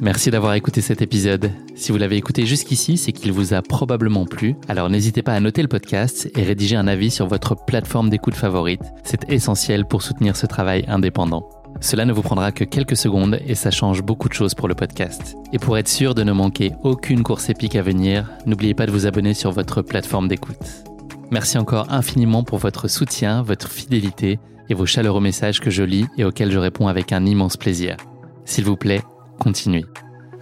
Merci 0.01 0.31
d'avoir 0.31 0.53
écouté 0.55 0.83
cet 0.83 1.01
épisode. 1.01 1.51
Si 1.77 1.91
vous 1.91 1.97
l'avez 1.97 2.17
écouté 2.17 2.45
jusqu'ici, 2.45 2.99
c'est 2.99 3.13
qu'il 3.13 3.33
vous 3.33 3.55
a 3.55 3.63
probablement 3.63 4.27
plu. 4.27 4.55
Alors 4.69 4.91
n'hésitez 4.91 5.23
pas 5.23 5.33
à 5.33 5.41
noter 5.41 5.63
le 5.63 5.69
podcast 5.69 6.29
et 6.37 6.43
rédiger 6.43 6.77
un 6.77 6.87
avis 6.87 7.11
sur 7.11 7.27
votre 7.27 7.57
plateforme 7.65 8.11
d'écoute 8.11 8.35
favorite. 8.35 8.83
C'est 9.03 9.31
essentiel 9.33 9.87
pour 9.87 10.03
soutenir 10.03 10.37
ce 10.37 10.45
travail 10.45 10.85
indépendant. 10.89 11.49
Cela 11.81 12.05
ne 12.05 12.13
vous 12.13 12.23
prendra 12.23 12.53
que 12.53 12.65
quelques 12.65 12.97
secondes 12.97 13.39
et 13.47 13.55
ça 13.55 13.71
change 13.71 14.03
beaucoup 14.03 14.29
de 14.29 14.35
choses 14.35 14.55
pour 14.55 14.69
le 14.69 14.75
podcast. 14.75 15.37
Et 15.53 15.59
pour 15.59 15.77
être 15.77 15.89
sûr 15.89 16.15
de 16.15 16.23
ne 16.23 16.33
manquer 16.33 16.73
aucune 16.83 17.23
course 17.23 17.51
épique 17.51 17.77
à 17.77 17.83
venir, 17.83 18.31
n'oubliez 18.47 18.75
pas 18.75 18.87
de 18.87 18.93
vous 18.93 19.07
abonner 19.07 19.35
sur 19.35 19.51
votre 19.53 19.83
plateforme 19.83 20.29
d'écoute. 20.29 20.85
Merci 21.31 21.59
encore 21.59 21.93
infiniment 21.93 22.43
pour 22.43 22.59
votre 22.59 22.89
soutien, 22.89 23.43
votre 23.43 23.69
fidélité 23.69 24.39
et 24.69 24.75
vos 24.75 24.87
chaleureux 24.87 25.21
messages 25.21 25.61
que 25.61 25.71
je 25.71 25.83
lis 25.83 26.07
et 26.17 26.25
auxquels 26.25 26.51
je 26.51 26.59
réponds 26.59 26.89
avec 26.89 27.13
un 27.13 27.27
immense 27.27 27.57
plaisir. 27.57 27.97
S'il 28.45 28.65
vous 28.65 28.77
plaît, 28.77 29.03
continuez. 29.39 29.85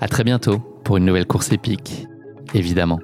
À 0.01 0.09
très 0.09 0.25
bientôt 0.25 0.59
pour 0.85 0.97
une 0.97 1.05
nouvelle 1.05 1.27
course 1.27 1.53
épique, 1.53 2.07
évidemment. 2.55 2.99